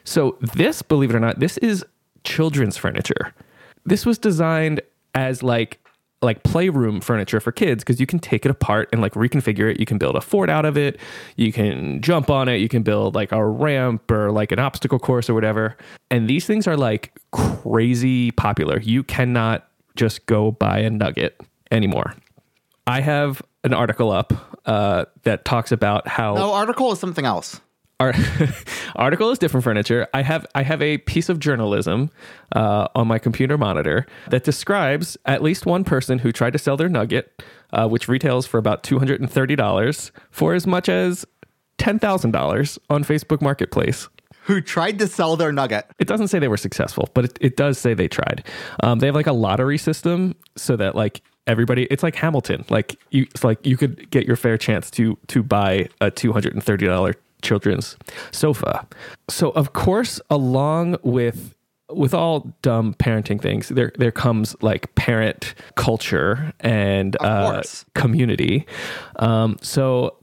So 0.05 0.37
this, 0.40 0.83
believe 0.83 1.11
it 1.11 1.16
or 1.16 1.20
not, 1.20 1.40
this 1.40 1.59
is 1.59 1.85
children's 2.24 2.76
furniture. 2.76 3.35
This 3.85 4.07
was 4.07 4.18
designed 4.18 4.81
as 5.14 5.42
like 5.42 5.81
like 6.22 6.42
playroom 6.42 7.00
furniture 7.00 7.40
for 7.40 7.52
kids 7.52 7.85
because 7.85 8.00
you 8.00 8.07
can 8.07 8.18
take 8.18 8.46
it 8.46 8.50
apart 8.50 8.88
and 8.92 9.02
like 9.02 9.12
reconfigure 9.14 9.70
it. 9.70 9.79
You 9.79 9.87
can 9.87 9.98
build 9.98 10.16
a 10.16 10.20
fort 10.20 10.48
out 10.48 10.64
of 10.64 10.76
it. 10.76 10.98
You 11.37 11.52
can 11.52 12.00
jump 12.00 12.31
on 12.31 12.48
it. 12.48 12.57
You 12.57 12.68
can 12.68 12.83
build 12.83 13.14
like 13.14 13.33
a 13.33 13.44
ramp 13.44 14.11
or 14.11 14.33
like 14.33 14.50
an 14.50 14.59
obstacle 14.59 14.98
course 14.98 15.29
or 15.29 15.35
whatever. 15.35 15.76
And 16.11 16.29
these 16.29 16.46
things 16.46 16.66
are 16.66 16.76
like 16.76 17.12
crazy 17.33 18.31
popular. 18.31 18.81
You 18.81 19.02
cannot 19.02 19.68
just 19.94 20.26
go 20.26 20.52
buy 20.52 20.79
a 20.81 20.90
nugget 20.90 21.40
anymore. 21.70 22.14
I 22.87 23.00
have 23.00 23.42
an 23.64 23.74
article 23.74 24.11
up 24.11 24.33
uh, 24.64 25.07
that 25.24 25.44
talks 25.44 25.72
about 25.72 26.09
how 26.09 26.35
No, 26.35 26.52
article 26.52 26.92
is 26.92 27.00
something 27.00 27.24
else 27.26 27.61
art, 28.00 28.16
article 28.96 29.30
is 29.30 29.38
different 29.38 29.64
furniture. 29.64 30.06
I 30.12 30.22
have 30.22 30.46
I 30.54 30.62
have 30.62 30.82
a 30.82 30.98
piece 30.98 31.28
of 31.28 31.38
journalism 31.38 32.11
uh, 32.54 32.88
on 32.94 33.09
my 33.09 33.18
computer 33.18 33.59
monitor 33.59 34.06
that 34.30 34.44
describes 34.44 35.16
at 35.26 35.42
least 35.42 35.66
one 35.66 35.85
person 35.85 36.18
who 36.18 36.32
tried 36.32 36.52
to 36.52 36.59
sell 36.59 36.76
their 36.76 36.88
nugget, 36.88 37.42
uh, 37.72 37.88
which 37.88 38.09
retails 38.09 38.46
for 38.46 38.59
about 38.59 38.82
two 38.82 38.98
hundred 38.98 39.20
and 39.20 39.30
thirty 39.30 39.56
dollars, 39.56 40.12
for 40.30 40.54
as 40.54 40.66
much 40.66 40.88
as 40.88 41.24
ten 41.78 41.98
thousand 41.98 42.32
dollars 42.32 42.78
on 42.90 43.04
Facebook 43.04 43.40
Marketplace. 43.40 44.09
Who 44.42 44.61
tried 44.61 45.00
to 45.00 45.09
sell 45.09 45.37
their 45.37 45.50
nugget? 45.50 45.87
It 45.98 46.06
doesn't 46.06 46.28
say 46.28 46.38
they 46.38 46.46
were 46.46 46.56
successful, 46.56 47.09
but 47.14 47.24
it, 47.24 47.38
it 47.40 47.56
does 47.56 47.78
say 47.78 47.94
they 47.94 48.06
tried. 48.06 48.46
Um, 48.80 49.00
they 49.00 49.06
have 49.06 49.16
like 49.16 49.26
a 49.26 49.32
lottery 49.32 49.78
system 49.78 50.37
so 50.56 50.76
that 50.76 50.94
like 50.94 51.20
everybody 51.48 51.85
it's 51.92 52.02
like 52.02 52.16
hamilton 52.16 52.64
like 52.70 52.98
you 53.11 53.22
it's 53.22 53.44
like 53.44 53.64
you 53.64 53.76
could 53.76 54.11
get 54.11 54.26
your 54.26 54.35
fair 54.35 54.59
chance 54.59 54.90
to 54.90 55.16
to 55.28 55.44
buy 55.44 55.88
a 56.00 56.11
$230 56.11 57.14
children's 57.42 57.96
sofa. 58.33 58.87
So 59.29 59.51
of 59.51 59.72
course, 59.72 60.20
along 60.31 60.99
with 61.03 61.55
with 61.88 62.12
all 62.14 62.53
dumb 62.62 62.94
parenting 62.94 63.40
things, 63.40 63.68
there 63.68 63.92
there 63.99 64.12
comes 64.12 64.57
like 64.61 64.94
parent 64.94 65.55
culture 65.77 66.53
and 66.61 67.16
uh, 67.20 67.62
community. 67.94 68.66
Um, 69.16 69.57
so 69.62 70.16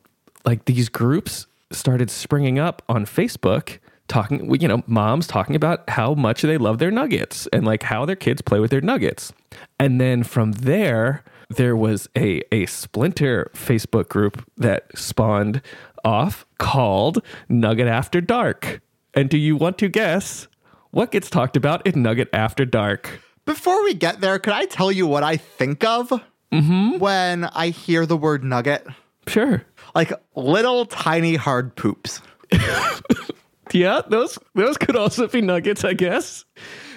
like 0.45 0.65
these 0.65 0.89
groups 0.89 1.47
started 1.71 2.10
springing 2.12 2.60
up 2.60 2.82
on 2.89 3.06
Facebook 3.06 3.80
talking 4.08 4.54
you 4.60 4.67
know 4.67 4.84
moms 4.86 5.28
talking 5.28 5.56
about 5.56 5.89
how 5.89 6.13
much 6.13 6.41
they 6.41 6.58
love 6.58 6.78
their 6.78 6.91
nuggets 6.91 7.47
and 7.54 7.65
like 7.65 7.84
how 7.84 8.06
their 8.06 8.15
kids 8.17 8.41
play 8.41 8.60
with 8.60 8.69
their 8.69 8.82
nuggets 8.82 9.32
and 9.80 9.99
then 9.99 10.23
from 10.23 10.52
there 10.52 11.23
there 11.49 11.76
was 11.76 12.10
a 12.17 12.41
a 12.52 12.65
splinter 12.65 13.49
facebook 13.56 14.10
group 14.10 14.45
that 14.58 14.86
spawned 14.93 15.62
off 16.04 16.46
called 16.58 17.24
nugget 17.50 17.88
after 17.88 18.22
dark 18.22 18.82
and 19.13 19.30
do 19.30 19.38
you 19.38 19.56
want 19.56 19.78
to 19.78 19.88
guess 19.88 20.48
what 20.92 21.12
gets 21.12 21.30
talked 21.30 21.58
about 21.58 21.86
in 21.88 22.02
nugget 22.02 22.30
after 22.34 22.66
dark 22.66 23.20
Before 23.46 23.84
we 23.84 23.94
get 23.94 24.22
there, 24.22 24.39
could 24.39 24.54
I 24.54 24.66
tell 24.66 24.92
you 24.92 25.06
what 25.06 25.24
I 25.24 25.36
think 25.36 25.84
of 25.84 26.10
mm-hmm. 26.52 26.98
when 27.00 27.44
I 27.46 27.70
hear 27.70 28.06
the 28.06 28.18
word 28.18 28.44
nugget? 28.44 28.86
sure 29.28 29.63
Like 29.96 30.13
little 30.36 30.86
tiny 30.86 31.36
hard 31.36 31.76
poops. 31.76 32.22
yeah 33.72 34.02
those 34.08 34.38
those 34.54 34.78
could 34.78 34.96
also 34.96 35.28
be 35.28 35.42
nuggets 35.42 35.84
i 35.84 35.94
guess 35.94 36.46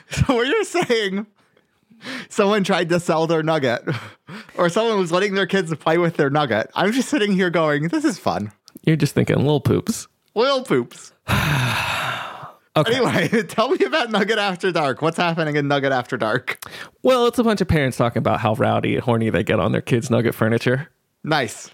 So 0.11 0.37
what 0.37 0.47
you're 0.47 0.65
saying, 0.65 1.27
someone 2.29 2.63
tried 2.65 2.89
to 2.91 3.01
sell 3.01 3.27
their 3.27 3.43
nugget, 3.43 3.83
or 4.57 4.69
someone 4.69 4.99
was 4.99 5.11
letting 5.11 5.35
their 5.35 5.47
kids 5.47 5.75
play 5.77 5.99
with 5.99 6.17
their 6.17 6.31
nugget. 6.31 6.71
I'm 6.75 6.93
just 6.93 7.09
sitting 7.09 7.33
here 7.33 7.51
going, 7.51 7.89
this 7.89 8.05
is 8.05 8.19
fun. 8.19 8.53
You're 8.87 8.97
just 8.97 9.15
thinking 9.15 9.37
little 9.37 9.61
poops 9.61 10.09
Little 10.35 10.63
poops. 10.63 11.13
Okay. 12.77 12.97
Anyway, 12.97 13.43
tell 13.49 13.71
me 13.71 13.85
about 13.87 14.11
Nugget 14.11 14.39
After 14.39 14.71
Dark. 14.71 15.01
What's 15.01 15.17
happening 15.17 15.57
in 15.57 15.67
Nugget 15.67 15.93
After 15.93 16.19
Dark? 16.19 16.63
Well, 17.03 17.27
it's 17.27 17.39
a 17.39 17.45
bunch 17.45 17.63
of 17.63 17.69
parents 17.69 17.97
talking 17.97 18.19
about 18.19 18.41
how 18.41 18.53
rowdy 18.55 18.97
and 18.97 19.03
horny 19.03 19.31
they 19.31 19.43
get 19.43 19.59
on 19.59 19.73
their 19.73 19.81
kids' 19.81 20.11
nugget 20.11 20.35
furniture. 20.35 20.91
Nice. 21.25 21.71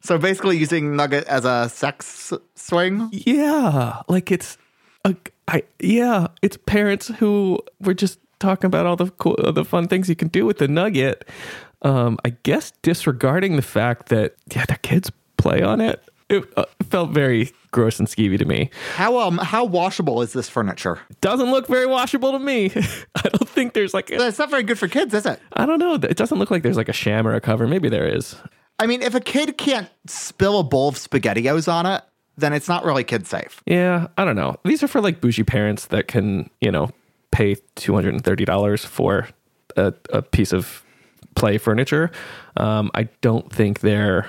So 0.00 0.16
basically, 0.16 0.56
using 0.56 0.96
Nugget 0.96 1.24
as 1.24 1.44
a 1.44 1.68
sex 1.68 2.32
swing. 2.54 3.10
Yeah, 3.12 4.00
like 4.08 4.30
it's 4.32 4.56
a, 5.04 5.14
I 5.46 5.64
yeah, 5.78 6.28
it's 6.40 6.56
parents 6.56 7.08
who 7.08 7.60
were 7.80 7.94
just 7.94 8.18
talking 8.38 8.68
about 8.68 8.86
all 8.86 8.96
the 8.96 9.10
cool, 9.10 9.36
the 9.52 9.64
fun 9.64 9.88
things 9.88 10.08
you 10.08 10.16
can 10.16 10.28
do 10.28 10.46
with 10.46 10.58
the 10.58 10.68
nugget. 10.68 11.28
Um, 11.82 12.18
I 12.24 12.30
guess 12.44 12.72
disregarding 12.80 13.56
the 13.56 13.62
fact 13.62 14.08
that 14.08 14.36
yeah, 14.54 14.64
their 14.64 14.78
kids 14.78 15.10
play 15.36 15.60
on 15.60 15.82
it. 15.82 16.02
It 16.28 16.44
uh, 16.56 16.64
felt 16.90 17.10
very 17.10 17.52
gross 17.70 17.98
and 17.98 18.08
skeevy 18.08 18.38
to 18.38 18.44
me. 18.44 18.70
How 18.94 19.18
um 19.20 19.38
how 19.38 19.64
washable 19.64 20.22
is 20.22 20.32
this 20.32 20.48
furniture? 20.48 20.98
Doesn't 21.20 21.50
look 21.50 21.68
very 21.68 21.86
washable 21.86 22.32
to 22.32 22.38
me. 22.38 22.66
I 23.14 23.28
don't 23.28 23.48
think 23.48 23.74
there's 23.74 23.94
like 23.94 24.10
a, 24.10 24.26
It's 24.26 24.38
not 24.38 24.50
very 24.50 24.64
good 24.64 24.78
for 24.78 24.88
kids, 24.88 25.14
is 25.14 25.24
it? 25.26 25.40
I 25.52 25.66
don't 25.66 25.78
know. 25.78 25.94
It 25.94 26.16
doesn't 26.16 26.38
look 26.38 26.50
like 26.50 26.62
there's 26.62 26.76
like 26.76 26.88
a 26.88 26.92
sham 26.94 27.26
or 27.26 27.34
a 27.34 27.40
cover. 27.40 27.66
Maybe 27.68 27.88
there 27.88 28.06
is. 28.06 28.36
I 28.78 28.86
mean, 28.86 29.02
if 29.02 29.14
a 29.14 29.20
kid 29.20 29.56
can't 29.56 29.88
spill 30.06 30.58
a 30.58 30.64
bowl 30.64 30.88
of 30.88 30.96
SpaghettiOs 30.96 31.72
on 31.72 31.86
it, 31.86 32.02
then 32.36 32.52
it's 32.52 32.68
not 32.68 32.84
really 32.84 33.04
kid 33.04 33.26
safe. 33.26 33.62
Yeah, 33.64 34.08
I 34.18 34.24
don't 34.24 34.36
know. 34.36 34.56
These 34.64 34.82
are 34.82 34.88
for 34.88 35.00
like 35.00 35.20
bougie 35.20 35.44
parents 35.44 35.86
that 35.86 36.08
can, 36.08 36.50
you 36.60 36.70
know, 36.70 36.90
pay 37.30 37.56
two 37.76 37.94
hundred 37.94 38.14
and 38.14 38.24
thirty 38.24 38.44
dollars 38.44 38.84
for 38.84 39.28
a, 39.76 39.94
a 40.10 40.22
piece 40.22 40.52
of 40.52 40.82
play 41.34 41.58
furniture. 41.58 42.10
Um, 42.56 42.90
I 42.94 43.04
don't 43.20 43.52
think 43.52 43.80
they're 43.80 44.26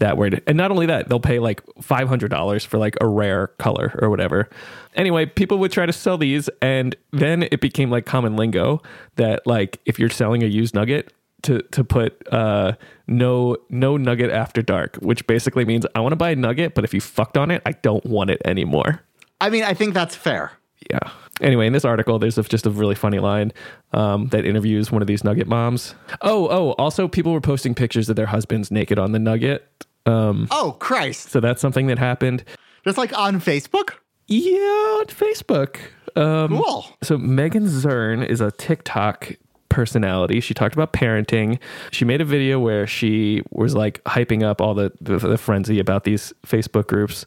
that 0.00 0.18
worried. 0.18 0.42
And 0.46 0.56
not 0.58 0.70
only 0.70 0.86
that, 0.86 1.08
they'll 1.08 1.20
pay 1.20 1.38
like 1.38 1.62
five 1.80 2.08
hundred 2.08 2.30
dollars 2.30 2.64
for 2.64 2.76
like 2.76 2.96
a 3.00 3.06
rare 3.06 3.46
color 3.58 3.96
or 4.02 4.10
whatever. 4.10 4.50
Anyway, 4.96 5.24
people 5.24 5.58
would 5.58 5.72
try 5.72 5.86
to 5.86 5.92
sell 5.92 6.18
these, 6.18 6.50
and 6.60 6.96
then 7.12 7.44
it 7.44 7.60
became 7.60 7.90
like 7.90 8.04
common 8.04 8.36
lingo 8.36 8.82
that 9.16 9.46
like 9.46 9.78
if 9.86 9.98
you're 9.98 10.10
selling 10.10 10.42
a 10.42 10.46
used 10.46 10.74
nugget. 10.74 11.14
To, 11.44 11.62
to 11.72 11.82
put 11.82 12.22
uh, 12.30 12.72
no 13.06 13.56
no 13.70 13.96
nugget 13.96 14.30
after 14.30 14.60
dark, 14.60 14.96
which 14.96 15.26
basically 15.26 15.64
means 15.64 15.86
I 15.94 16.00
want 16.00 16.12
to 16.12 16.16
buy 16.16 16.32
a 16.32 16.36
nugget, 16.36 16.74
but 16.74 16.84
if 16.84 16.92
you 16.92 17.00
fucked 17.00 17.38
on 17.38 17.50
it, 17.50 17.62
I 17.64 17.72
don't 17.72 18.04
want 18.04 18.28
it 18.28 18.42
anymore. 18.44 19.00
I 19.40 19.48
mean, 19.48 19.64
I 19.64 19.72
think 19.72 19.94
that's 19.94 20.14
fair. 20.14 20.52
Yeah. 20.90 21.10
Anyway, 21.40 21.66
in 21.66 21.72
this 21.72 21.86
article, 21.86 22.18
there's 22.18 22.36
a, 22.36 22.42
just 22.42 22.66
a 22.66 22.70
really 22.70 22.94
funny 22.94 23.20
line 23.20 23.54
um, 23.94 24.26
that 24.26 24.44
interviews 24.44 24.92
one 24.92 25.00
of 25.00 25.08
these 25.08 25.24
nugget 25.24 25.46
moms. 25.46 25.94
Oh, 26.20 26.46
oh, 26.50 26.72
also, 26.72 27.08
people 27.08 27.32
were 27.32 27.40
posting 27.40 27.74
pictures 27.74 28.10
of 28.10 28.16
their 28.16 28.26
husbands 28.26 28.70
naked 28.70 28.98
on 28.98 29.12
the 29.12 29.18
nugget. 29.18 29.86
Um, 30.06 30.48
Oh 30.50 30.76
Christ! 30.78 31.30
so 31.30 31.40
that's 31.40 31.60
something 31.60 31.86
that 31.88 31.98
happened. 31.98 32.44
Just 32.84 32.98
like 32.98 33.16
on 33.16 33.40
Facebook. 33.40 33.94
Yeah, 34.26 34.58
on 35.00 35.06
Facebook. 35.06 35.76
Um, 36.16 36.48
Cool. 36.48 36.86
So 37.02 37.18
Megan 37.18 37.66
Zern 37.66 38.26
is 38.26 38.40
a 38.40 38.50
TikTok 38.52 39.32
personality. 39.68 40.40
She 40.40 40.52
talked 40.52 40.74
about 40.74 40.92
parenting. 40.92 41.58
She 41.92 42.04
made 42.04 42.20
a 42.20 42.24
video 42.24 42.58
where 42.58 42.86
she 42.86 43.42
was 43.50 43.74
like 43.74 44.02
hyping 44.04 44.42
up 44.42 44.60
all 44.60 44.74
the 44.74 44.92
the, 45.00 45.18
the 45.18 45.38
frenzy 45.38 45.78
about 45.78 46.04
these 46.04 46.32
Facebook 46.44 46.88
groups, 46.88 47.24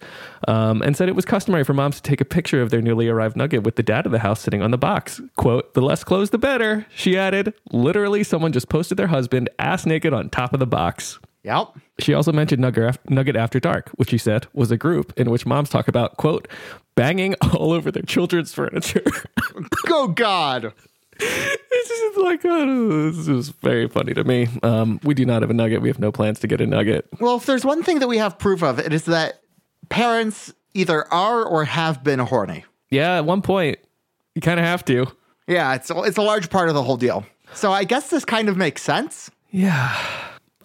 um, 0.47 0.81
and 0.81 0.95
said 0.97 1.07
it 1.07 1.15
was 1.15 1.25
customary 1.25 1.63
for 1.63 1.73
moms 1.73 1.95
to 1.97 2.01
take 2.01 2.19
a 2.21 2.25
picture 2.25 2.62
of 2.62 2.69
their 2.69 2.81
newly 2.81 3.07
arrived 3.07 3.36
nugget 3.38 3.63
with 3.63 3.75
the 3.77 3.83
dad 3.83 4.05
of 4.05 4.12
the 4.12 4.19
house 4.19 4.41
sitting 4.41 4.62
on 4.62 4.71
the 4.71 4.77
box. 4.77 5.21
"Quote: 5.38 5.73
The 5.73 5.81
less 5.81 6.03
clothes, 6.03 6.31
the 6.31 6.38
better." 6.38 6.86
She 6.95 7.17
added, 7.17 7.53
"Literally, 7.71 8.23
someone 8.23 8.51
just 8.51 8.69
posted 8.69 8.97
their 8.97 9.07
husband 9.07 9.49
ass 9.57 9.86
naked 9.86 10.13
on 10.13 10.29
top 10.29 10.53
of 10.53 10.59
the 10.59 10.67
box." 10.67 11.19
Yep. 11.43 11.77
She 11.99 12.13
also 12.13 12.32
mentioned 12.32 12.62
Nugget 12.62 13.36
After 13.36 13.60
Dark, 13.60 13.89
which 13.95 14.10
she 14.10 14.17
said 14.17 14.47
was 14.53 14.71
a 14.71 14.77
group 14.77 15.13
in 15.17 15.29
which 15.29 15.45
moms 15.45 15.69
talk 15.69 15.88
about, 15.88 16.17
quote, 16.17 16.47
banging 16.95 17.36
all 17.53 17.71
over 17.71 17.91
their 17.91 18.03
children's 18.03 18.53
furniture. 18.53 19.03
oh 19.88 20.08
God. 20.08 20.73
it's 21.19 21.89
just 21.89 22.17
like, 22.17 22.41
oh, 22.45 23.12
this 23.12 23.27
is 23.27 23.49
very 23.49 23.88
funny 23.88 24.13
to 24.13 24.23
me. 24.23 24.47
Um, 24.63 24.99
we 25.03 25.13
do 25.13 25.25
not 25.25 25.41
have 25.41 25.51
a 25.51 25.53
nugget. 25.53 25.82
We 25.82 25.89
have 25.89 25.99
no 25.99 26.12
plans 26.12 26.39
to 26.39 26.47
get 26.47 26.62
a 26.62 26.65
nugget. 26.65 27.08
Well, 27.19 27.36
if 27.36 27.45
there's 27.45 27.65
one 27.65 27.84
thing 27.84 27.99
that 27.99 28.08
we 28.08 28.17
have 28.17 28.39
proof 28.39 28.63
of, 28.63 28.79
it 28.79 28.93
is 28.93 29.06
that 29.06 29.41
parents 29.89 30.53
either 30.73 31.12
are 31.13 31.43
or 31.43 31.65
have 31.65 32.03
been 32.03 32.19
horny. 32.19 32.65
Yeah, 32.89 33.17
at 33.17 33.25
one 33.25 33.41
point, 33.41 33.79
you 34.34 34.41
kind 34.41 34.60
of 34.60 34.65
have 34.65 34.86
to. 34.86 35.08
Yeah, 35.47 35.75
it's 35.75 35.91
it's 35.93 36.17
a 36.17 36.21
large 36.21 36.49
part 36.49 36.69
of 36.69 36.75
the 36.75 36.84
whole 36.84 36.97
deal. 36.97 37.25
So 37.53 37.71
I 37.71 37.84
guess 37.84 38.10
this 38.10 38.23
kind 38.23 38.49
of 38.49 38.58
makes 38.58 38.82
sense. 38.82 39.29
Yeah. 39.51 39.93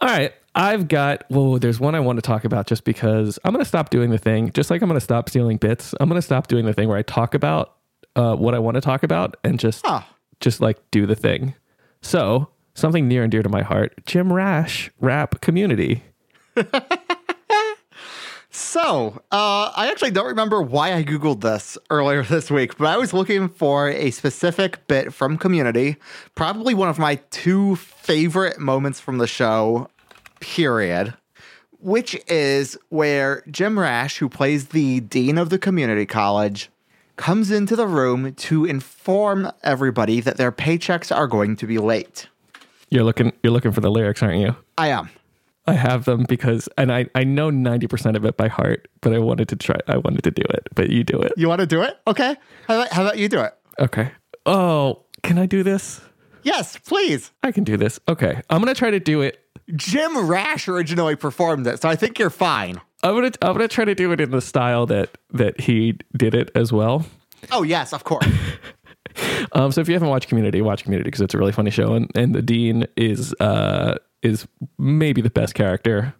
All 0.01 0.09
right. 0.09 0.33
I've 0.55 0.89
got, 0.89 1.25
whoa, 1.29 1.59
there's 1.59 1.79
one 1.79 1.95
I 1.95 2.01
want 2.01 2.17
to 2.17 2.23
talk 2.23 2.45
about 2.45 2.67
just 2.67 2.85
because 2.85 3.39
I'm 3.45 3.53
going 3.53 3.63
to 3.65 3.69
stop 3.69 3.91
doing 3.91 4.11
the 4.11 4.19
thing, 4.19 4.51
just 4.53 4.71
like 4.71 4.83
I'm 4.83 4.89
going 4.89 4.99
to 4.99 5.05
stop 5.05 5.29
stealing 5.29 5.57
bits. 5.57 5.95
I'm 6.01 6.09
going 6.09 6.19
to 6.19 6.25
stop 6.25 6.49
doing 6.49 6.65
the 6.65 6.73
thing 6.73 6.89
where 6.89 6.97
I 6.99 7.03
talk 7.03 7.35
about 7.35 7.75
uh, 8.17 8.35
what 8.35 8.55
I 8.55 8.59
want 8.59 8.75
to 8.75 8.81
talk 8.81 9.03
about 9.03 9.37
and 9.45 9.61
just, 9.61 9.87
Huh. 9.87 10.03
just 10.41 10.61
like 10.61 10.79
do 10.91 11.07
the 11.07 11.15
thing. 11.15 11.55
So, 12.03 12.49
something 12.75 13.07
near 13.09 13.23
and 13.23 13.31
dear 13.31 13.43
to 13.43 13.49
my 13.49 13.63
heart 13.63 13.95
Jim 14.07 14.33
Rash 14.33 14.91
rap 15.01 15.41
community. 15.41 16.03
So, 18.51 19.23
uh, 19.31 19.71
I 19.77 19.89
actually 19.91 20.11
don't 20.11 20.27
remember 20.27 20.61
why 20.61 20.93
I 20.95 21.05
Googled 21.05 21.43
this 21.43 21.79
earlier 21.91 22.23
this 22.25 22.51
week, 22.51 22.77
but 22.77 22.87
I 22.89 22.97
was 22.97 23.13
looking 23.13 23.49
for 23.49 23.89
a 23.89 24.11
specific 24.11 24.85
bit 24.89 25.13
from 25.15 25.37
Community, 25.39 25.97
probably 26.35 26.75
one 26.75 26.89
of 26.89 26.99
my 26.99 27.17
two 27.31 27.77
favorite 27.77 28.59
moments 28.59 28.99
from 29.01 29.19
the 29.19 29.27
show, 29.29 29.89
period, 30.41 31.15
which 31.81 32.21
is 32.29 32.77
where 32.89 33.43
Jim 33.51 33.79
Rash, 33.79 34.19
who 34.19 34.29
plays 34.29 34.69
the 34.69 35.01
dean 35.01 35.39
of 35.39 35.51
the 35.51 35.59
community 35.59 36.07
college, 36.07 36.71
comes 37.17 37.51
into 37.51 37.77
the 37.77 37.87
room 37.87 38.35
to 38.35 38.65
inform 38.65 39.51
everybody 39.63 40.21
that 40.21 40.37
their 40.37 40.53
paychecks 40.53 41.15
are 41.15 41.27
going 41.27 41.57
to 41.57 41.67
be 41.67 41.79
late. 41.79 42.29
You're 42.91 43.05
looking, 43.05 43.33
you're 43.43 43.53
looking 43.53 43.73
for 43.73 43.81
the 43.81 43.91
lyrics, 43.91 44.23
aren't 44.23 44.39
you? 44.39 44.57
I 44.79 44.89
am. 44.89 45.11
I 45.67 45.75
have 45.75 46.07
them 46.07 46.25
because, 46.27 46.69
and 46.79 46.91
I, 46.91 47.07
I 47.15 47.25
know 47.25 47.51
90% 47.51 48.17
of 48.17 48.25
it 48.25 48.39
by 48.39 48.49
heart, 48.49 48.89
but 49.03 49.13
I 49.13 49.19
wanted 49.19 49.49
to 49.51 49.57
try, 49.57 49.77
I 49.87 49.99
wanted 49.99 50.23
to 50.25 50.31
do 50.31 50.43
it, 50.49 50.69
but 50.75 50.89
you 50.89 51.05
do 51.05 51.21
it. 51.21 51.33
You 51.37 51.47
want 51.47 51.61
to 51.61 51.67
do 51.67 51.83
it? 51.83 51.99
Okay. 52.07 52.37
How 52.67 52.77
about, 52.77 52.93
how 52.93 53.03
about 53.03 53.19
you 53.19 53.29
do 53.29 53.41
it? 53.41 53.53
Okay. 53.79 54.11
Oh, 54.47 55.05
can 55.23 55.37
I 55.37 55.45
do 55.45 55.63
this? 55.63 56.01
Yes, 56.43 56.77
please. 56.79 57.33
I 57.43 57.53
can 57.53 57.65
do 57.65 57.77
this. 57.77 57.99
Okay. 58.09 58.41
I'm 58.51 58.63
going 58.63 58.73
to 58.73 58.79
try 58.79 58.91
to 58.91 59.01
do 59.01 59.21
it. 59.23 59.45
Jim 59.77 60.27
Rash 60.27 60.69
originally 60.69 61.17
performed 61.17 61.67
it, 61.67 61.81
so 61.83 61.89
I 61.89 61.97
think 61.97 62.19
you're 62.19 62.31
fine. 62.31 62.81
I'm 63.03 63.15
going 63.15 63.31
to, 63.31 63.39
I'm 63.43 63.55
going 63.57 63.69
to 63.69 63.75
try 63.75 63.85
to 63.85 63.95
do 63.95 64.13
it 64.13 64.21
in 64.21 64.31
the 64.31 64.41
style 64.41 64.87
that, 64.87 65.19
that 65.33 65.61
he 65.61 65.99
did 66.17 66.35
it 66.35 66.51
as 66.55 66.73
well. 66.73 67.05
Oh, 67.53 67.63
yes, 67.63 67.93
of 67.93 68.05
course. 68.05 68.27
Um, 69.53 69.73
so 69.73 69.81
if 69.81 69.89
you 69.89 69.95
haven't 69.95 70.09
watched 70.11 70.29
Community, 70.29 70.63
watch 70.63 70.85
Community 70.85 71.09
because 71.09 71.21
it's 71.21 71.35
a 71.35 71.39
really 71.39 71.53
funny 71.53 71.71
show, 71.71 71.95
and, 71.95 72.09
and 72.15 72.35
the 72.35 72.43
dean 72.43 72.87
is 72.97 73.35
uh, 73.41 73.97
is 74.23 74.47
maybe 74.79 75.21
the 75.21 75.31
best 75.31 75.55
character 75.55 76.15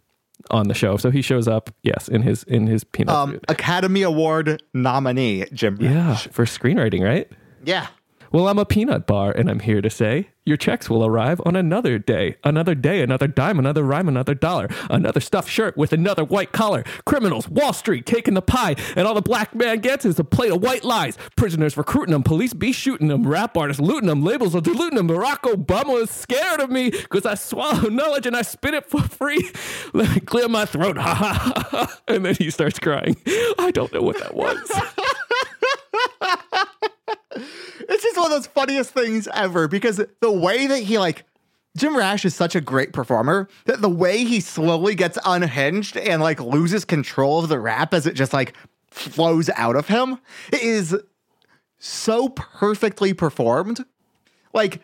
on 0.51 0.67
the 0.67 0.73
show. 0.73 0.97
So 0.97 1.11
he 1.11 1.21
shows 1.21 1.47
up, 1.47 1.69
yes, 1.83 2.07
in 2.07 2.21
his 2.23 2.43
in 2.43 2.67
his 2.67 2.83
peanut 2.83 3.15
um. 3.15 3.39
Academy 3.47 4.01
Award 4.01 4.61
nominee, 4.73 5.45
Jim 5.53 5.75
Rash. 5.77 6.25
Yeah, 6.25 6.31
for 6.31 6.45
screenwriting, 6.45 7.03
right? 7.03 7.29
Yeah. 7.63 7.87
Well, 8.31 8.47
I'm 8.47 8.59
a 8.59 8.65
peanut 8.65 9.07
bar, 9.07 9.31
and 9.31 9.49
I'm 9.49 9.59
here 9.59 9.81
to 9.81 9.89
say 9.89 10.29
your 10.45 10.57
checks 10.57 10.89
will 10.89 11.05
arrive 11.05 11.41
on 11.45 11.55
another 11.55 11.97
day. 11.97 12.35
Another 12.43 12.75
day, 12.75 13.01
another 13.01 13.27
dime, 13.27 13.59
another 13.59 13.83
rhyme, 13.83 14.07
another 14.07 14.33
dollar. 14.33 14.67
Another 14.89 15.19
stuffed 15.19 15.49
shirt 15.49 15.77
with 15.77 15.93
another 15.93 16.23
white 16.23 16.51
collar. 16.51 16.83
Criminals, 17.05 17.47
Wall 17.49 17.73
Street 17.73 18.05
taking 18.05 18.33
the 18.33 18.41
pie, 18.41 18.75
and 18.95 19.07
all 19.07 19.13
the 19.13 19.21
black 19.21 19.53
man 19.55 19.79
gets 19.79 20.05
is 20.05 20.19
a 20.19 20.23
plate 20.23 20.51
of 20.51 20.61
white 20.61 20.83
lies. 20.83 21.17
Prisoners 21.35 21.77
recruiting 21.77 22.13
them, 22.13 22.23
police 22.23 22.53
be 22.53 22.71
shooting 22.71 23.07
them, 23.07 23.27
rap 23.27 23.57
artists 23.57 23.81
looting 23.81 24.07
them, 24.07 24.23
labels 24.23 24.55
are 24.55 24.61
diluting 24.61 24.97
them. 24.97 25.07
Barack 25.07 25.41
Obama 25.41 26.01
is 26.01 26.09
scared 26.09 26.59
of 26.59 26.69
me 26.69 26.89
because 26.89 27.25
I 27.25 27.35
swallow 27.35 27.89
knowledge 27.89 28.25
and 28.25 28.35
I 28.35 28.41
spit 28.41 28.73
it 28.73 28.89
for 28.89 29.01
free. 29.01 29.51
Let 29.93 30.15
me 30.15 30.19
clear 30.21 30.47
my 30.47 30.65
throat. 30.65 30.97
Ha 30.97 31.13
ha 31.13 31.67
ha. 31.69 31.99
And 32.07 32.25
then 32.25 32.35
he 32.35 32.49
starts 32.51 32.79
crying. 32.79 33.17
I 33.57 33.71
don't 33.71 33.93
know 33.93 34.01
what 34.01 34.19
that 34.19 34.35
was. 34.35 34.71
It's 37.31 38.03
just 38.03 38.17
one 38.17 38.25
of 38.25 38.31
those 38.31 38.47
funniest 38.47 38.91
things 38.91 39.27
ever 39.33 39.67
because 39.67 40.01
the 40.19 40.31
way 40.31 40.67
that 40.67 40.79
he, 40.83 40.97
like, 40.97 41.23
Jim 41.77 41.95
Rash 41.95 42.25
is 42.25 42.35
such 42.35 42.55
a 42.55 42.61
great 42.61 42.93
performer 42.93 43.47
that 43.65 43.81
the 43.81 43.89
way 43.89 44.23
he 44.23 44.39
slowly 44.39 44.95
gets 44.95 45.17
unhinged 45.25 45.97
and, 45.97 46.21
like, 46.21 46.39
loses 46.39 46.85
control 46.85 47.39
of 47.39 47.49
the 47.49 47.59
rap 47.59 47.93
as 47.93 48.05
it 48.05 48.13
just, 48.15 48.33
like, 48.33 48.53
flows 48.91 49.49
out 49.55 49.75
of 49.75 49.87
him 49.87 50.19
is 50.51 50.95
so 51.77 52.29
perfectly 52.29 53.13
performed. 53.13 53.83
Like, 54.53 54.81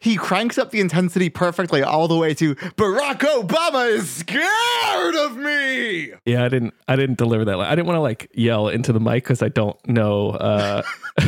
he 0.00 0.16
cranks 0.16 0.56
up 0.56 0.70
the 0.70 0.80
intensity 0.80 1.28
perfectly 1.28 1.82
all 1.82 2.08
the 2.08 2.16
way 2.16 2.32
to 2.34 2.54
Barack 2.54 3.18
Obama 3.18 3.86
is 3.90 4.08
scared 4.08 5.14
of 5.14 5.36
me. 5.36 6.12
Yeah, 6.24 6.44
I 6.44 6.48
didn't. 6.48 6.72
I 6.88 6.96
didn't 6.96 7.18
deliver 7.18 7.44
that. 7.44 7.60
I 7.60 7.74
didn't 7.74 7.86
want 7.86 7.96
to 7.96 8.00
like 8.00 8.30
yell 8.32 8.68
into 8.68 8.94
the 8.94 9.00
mic 9.00 9.24
because 9.24 9.42
I 9.42 9.50
don't 9.50 9.76
know. 9.86 10.30
Uh, 10.30 10.82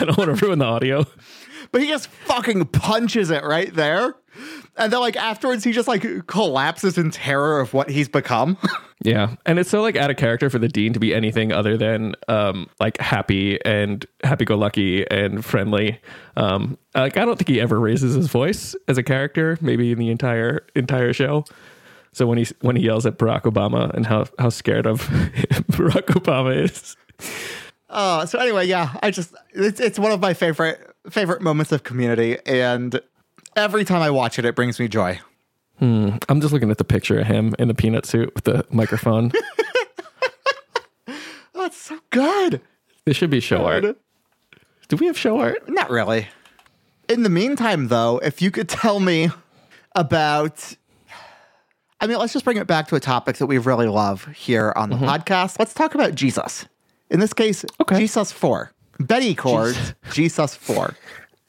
I 0.00 0.04
don't 0.04 0.16
want 0.16 0.36
to 0.36 0.46
ruin 0.46 0.58
the 0.58 0.64
audio. 0.64 1.04
But 1.70 1.82
he 1.82 1.88
just 1.88 2.08
fucking 2.08 2.66
punches 2.66 3.30
it 3.30 3.44
right 3.44 3.72
there. 3.74 4.14
And 4.76 4.92
then 4.92 5.00
like 5.00 5.16
afterwards 5.16 5.64
he 5.64 5.72
just 5.72 5.88
like 5.88 6.26
collapses 6.26 6.96
in 6.96 7.10
terror 7.10 7.60
of 7.60 7.74
what 7.74 7.90
he's 7.90 8.08
become. 8.08 8.56
Yeah, 9.04 9.36
and 9.46 9.60
it's 9.60 9.70
so 9.70 9.80
like 9.80 9.94
out 9.94 10.10
of 10.10 10.16
character 10.16 10.50
for 10.50 10.58
the 10.58 10.66
dean 10.66 10.92
to 10.92 10.98
be 10.98 11.14
anything 11.14 11.52
other 11.52 11.76
than 11.76 12.16
um, 12.26 12.68
like 12.80 12.98
happy 12.98 13.64
and 13.64 14.04
happy-go-lucky 14.24 15.08
and 15.08 15.44
friendly. 15.44 16.00
Um, 16.36 16.76
like 16.96 17.16
I 17.16 17.24
don't 17.24 17.36
think 17.36 17.48
he 17.48 17.60
ever 17.60 17.78
raises 17.78 18.16
his 18.16 18.26
voice 18.26 18.74
as 18.88 18.98
a 18.98 19.04
character, 19.04 19.56
maybe 19.60 19.92
in 19.92 19.98
the 19.98 20.10
entire 20.10 20.66
entire 20.74 21.12
show. 21.12 21.44
So 22.12 22.26
when 22.26 22.38
he 22.38 22.48
when 22.60 22.74
he 22.74 22.82
yells 22.82 23.06
at 23.06 23.18
Barack 23.18 23.42
Obama 23.42 23.94
and 23.94 24.04
how 24.04 24.26
how 24.36 24.48
scared 24.48 24.86
of 24.86 25.02
Barack 25.70 26.06
Obama 26.06 26.64
is. 26.64 26.96
Uh, 27.88 28.26
so 28.26 28.38
anyway, 28.38 28.66
yeah, 28.66 28.96
I 29.02 29.10
just 29.10 29.34
it's 29.52 29.80
it's 29.80 29.98
one 29.98 30.12
of 30.12 30.20
my 30.20 30.34
favorite 30.34 30.94
favorite 31.10 31.40
moments 31.40 31.72
of 31.72 31.84
community 31.84 32.36
and 32.44 33.00
every 33.56 33.84
time 33.84 34.02
I 34.02 34.10
watch 34.10 34.38
it 34.38 34.44
it 34.44 34.54
brings 34.54 34.78
me 34.78 34.88
joy. 34.88 35.20
I'm 35.80 36.40
just 36.40 36.52
looking 36.52 36.70
at 36.70 36.78
the 36.78 36.84
picture 36.84 37.20
of 37.20 37.26
him 37.28 37.54
in 37.58 37.68
the 37.68 37.74
peanut 37.74 38.04
suit 38.04 38.34
with 38.34 38.44
the 38.44 38.66
microphone. 38.70 39.32
Oh, 41.54 41.64
it's 41.64 41.76
so 41.76 41.98
good. 42.10 42.60
this 43.04 43.16
should 43.16 43.30
be 43.30 43.40
show 43.40 43.64
art. 43.66 43.82
Do 44.88 44.96
we 44.96 45.06
have 45.06 45.18
show 45.18 45.40
art? 45.40 45.68
Not 45.68 45.90
really. 45.90 46.28
In 47.08 47.24
the 47.24 47.28
meantime, 47.28 47.88
though, 47.88 48.18
if 48.18 48.40
you 48.40 48.50
could 48.52 48.68
tell 48.68 49.00
me 49.00 49.30
about. 49.96 50.76
I 52.00 52.06
mean, 52.06 52.18
let's 52.18 52.32
just 52.32 52.44
bring 52.44 52.58
it 52.58 52.68
back 52.68 52.86
to 52.88 52.94
a 52.94 53.00
topic 53.00 53.38
that 53.38 53.46
we 53.46 53.58
really 53.58 53.88
love 53.88 54.26
here 54.26 54.72
on 54.76 54.90
the 54.90 54.96
podcast. 54.96 55.58
Let's 55.58 55.74
talk 55.74 55.96
about 55.96 56.14
Jesus. 56.14 56.66
In 57.10 57.20
this 57.20 57.32
case, 57.32 57.64
Okay. 57.80 57.98
Jesus 57.98 58.32
4. 58.32 58.72
Betty 59.00 59.34
chords, 59.34 59.94
Jesus 60.12 60.54
4. 60.54 60.94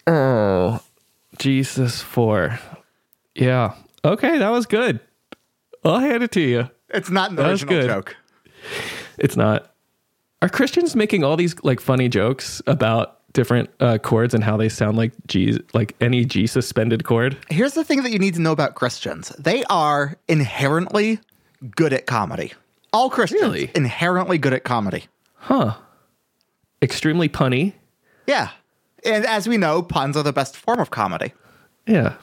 Oh, 0.07 0.79
Jesus 1.37 2.01
four. 2.01 2.57
Yeah. 3.35 3.75
Okay, 4.03 4.39
that 4.39 4.49
was 4.49 4.65
good. 4.65 4.99
I'll 5.85 5.99
hand 5.99 6.23
it 6.23 6.31
to 6.31 6.41
you. 6.41 6.67
It's 6.89 7.11
not 7.11 7.29
an 7.29 7.35
That 7.35 7.51
original 7.51 7.75
good. 7.81 7.85
joke. 7.87 8.15
It's 9.19 9.37
not. 9.37 9.71
Are 10.41 10.49
Christians 10.49 10.95
making 10.95 11.23
all 11.23 11.37
these 11.37 11.55
like 11.63 11.79
funny 11.79 12.09
jokes 12.09 12.59
about 12.65 13.19
different 13.33 13.69
uh, 13.79 13.99
chords 13.99 14.33
and 14.33 14.43
how 14.43 14.57
they 14.57 14.67
sound 14.67 14.97
like 14.97 15.11
G, 15.27 15.59
like 15.75 15.95
any 16.01 16.25
G 16.25 16.47
suspended 16.47 17.03
chord? 17.03 17.37
Here's 17.49 17.73
the 17.75 17.83
thing 17.83 18.01
that 18.01 18.09
you 18.11 18.17
need 18.17 18.33
to 18.33 18.41
know 18.41 18.51
about 18.53 18.73
Christians 18.73 19.29
they 19.37 19.63
are 19.65 20.15
inherently 20.27 21.19
good 21.75 21.93
at 21.93 22.07
comedy. 22.07 22.53
All 22.91 23.11
Christians 23.11 23.43
Really? 23.43 23.69
inherently 23.75 24.39
good 24.39 24.53
at 24.53 24.63
comedy. 24.63 25.05
Huh. 25.39 25.75
Extremely 26.81 27.29
punny. 27.29 27.73
Yeah. 28.27 28.49
And 29.05 29.25
as 29.25 29.47
we 29.47 29.57
know, 29.57 29.81
puns 29.81 30.15
are 30.17 30.23
the 30.23 30.33
best 30.33 30.55
form 30.57 30.79
of 30.79 30.91
comedy. 30.91 31.33
Yeah. 31.87 32.15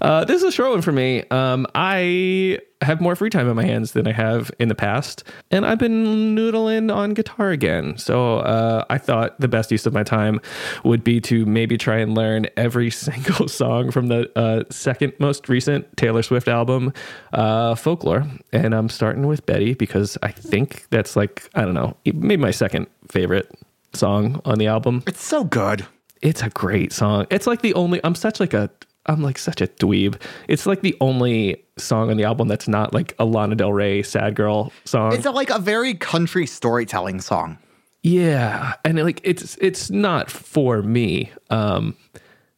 Uh, 0.00 0.24
this 0.24 0.36
is 0.42 0.44
a 0.44 0.52
short 0.52 0.70
one 0.70 0.82
for 0.82 0.92
me. 0.92 1.24
Um, 1.30 1.66
I 1.74 2.58
have 2.80 3.00
more 3.00 3.14
free 3.14 3.30
time 3.30 3.48
in 3.48 3.54
my 3.54 3.64
hands 3.64 3.92
than 3.92 4.08
I 4.08 4.12
have 4.12 4.50
in 4.58 4.66
the 4.68 4.74
past, 4.74 5.22
and 5.52 5.64
I've 5.64 5.78
been 5.78 6.34
noodling 6.34 6.92
on 6.92 7.14
guitar 7.14 7.50
again. 7.50 7.96
So 7.96 8.38
uh, 8.38 8.84
I 8.90 8.98
thought 8.98 9.38
the 9.38 9.46
best 9.46 9.70
use 9.70 9.86
of 9.86 9.92
my 9.92 10.02
time 10.02 10.40
would 10.82 11.04
be 11.04 11.20
to 11.22 11.46
maybe 11.46 11.78
try 11.78 11.98
and 11.98 12.16
learn 12.16 12.46
every 12.56 12.90
single 13.06 13.46
song 13.46 13.90
from 13.92 14.08
the 14.08 14.30
uh, 14.36 14.64
second 14.70 15.12
most 15.20 15.48
recent 15.48 15.96
Taylor 15.96 16.22
Swift 16.22 16.48
album, 16.48 16.92
uh, 17.32 17.76
Folklore. 17.76 18.26
And 18.52 18.74
I'm 18.74 18.88
starting 18.88 19.26
with 19.28 19.46
Betty 19.46 19.74
because 19.74 20.18
I 20.22 20.32
think 20.32 20.86
that's 20.90 21.14
like, 21.14 21.48
I 21.54 21.62
don't 21.64 21.74
know, 21.74 21.96
maybe 22.04 22.36
my 22.38 22.50
second 22.50 22.88
favorite 23.08 23.48
song 23.92 24.40
on 24.44 24.58
the 24.58 24.66
album 24.66 25.02
It's 25.06 25.22
so 25.22 25.44
good. 25.44 25.86
it's 26.22 26.42
a 26.42 26.48
great 26.50 26.92
song. 26.92 27.26
It's 27.30 27.46
like 27.46 27.60
the 27.62 27.74
only 27.74 28.00
I'm 28.02 28.14
such 28.14 28.40
like 28.40 28.54
a 28.54 28.70
I'm 29.06 29.22
like 29.22 29.38
such 29.38 29.60
a 29.60 29.66
dweeb. 29.66 30.20
It's 30.48 30.66
like 30.66 30.82
the 30.82 30.96
only 31.00 31.64
song 31.76 32.10
on 32.10 32.16
the 32.16 32.24
album 32.24 32.48
that's 32.48 32.68
not 32.68 32.94
like 32.94 33.14
a 33.18 33.24
Lana 33.24 33.56
Del 33.56 33.72
Rey 33.72 34.02
sad 34.02 34.34
girl 34.34 34.72
song. 34.84 35.14
It's 35.14 35.26
a, 35.26 35.30
like 35.30 35.50
a 35.50 35.58
very 35.58 35.94
country 35.94 36.46
storytelling 36.46 37.20
song. 37.20 37.58
Yeah, 38.02 38.74
and 38.84 39.02
like 39.02 39.20
it's 39.22 39.56
it's 39.60 39.90
not 39.90 40.30
for 40.30 40.82
me 40.82 41.30
um, 41.50 41.96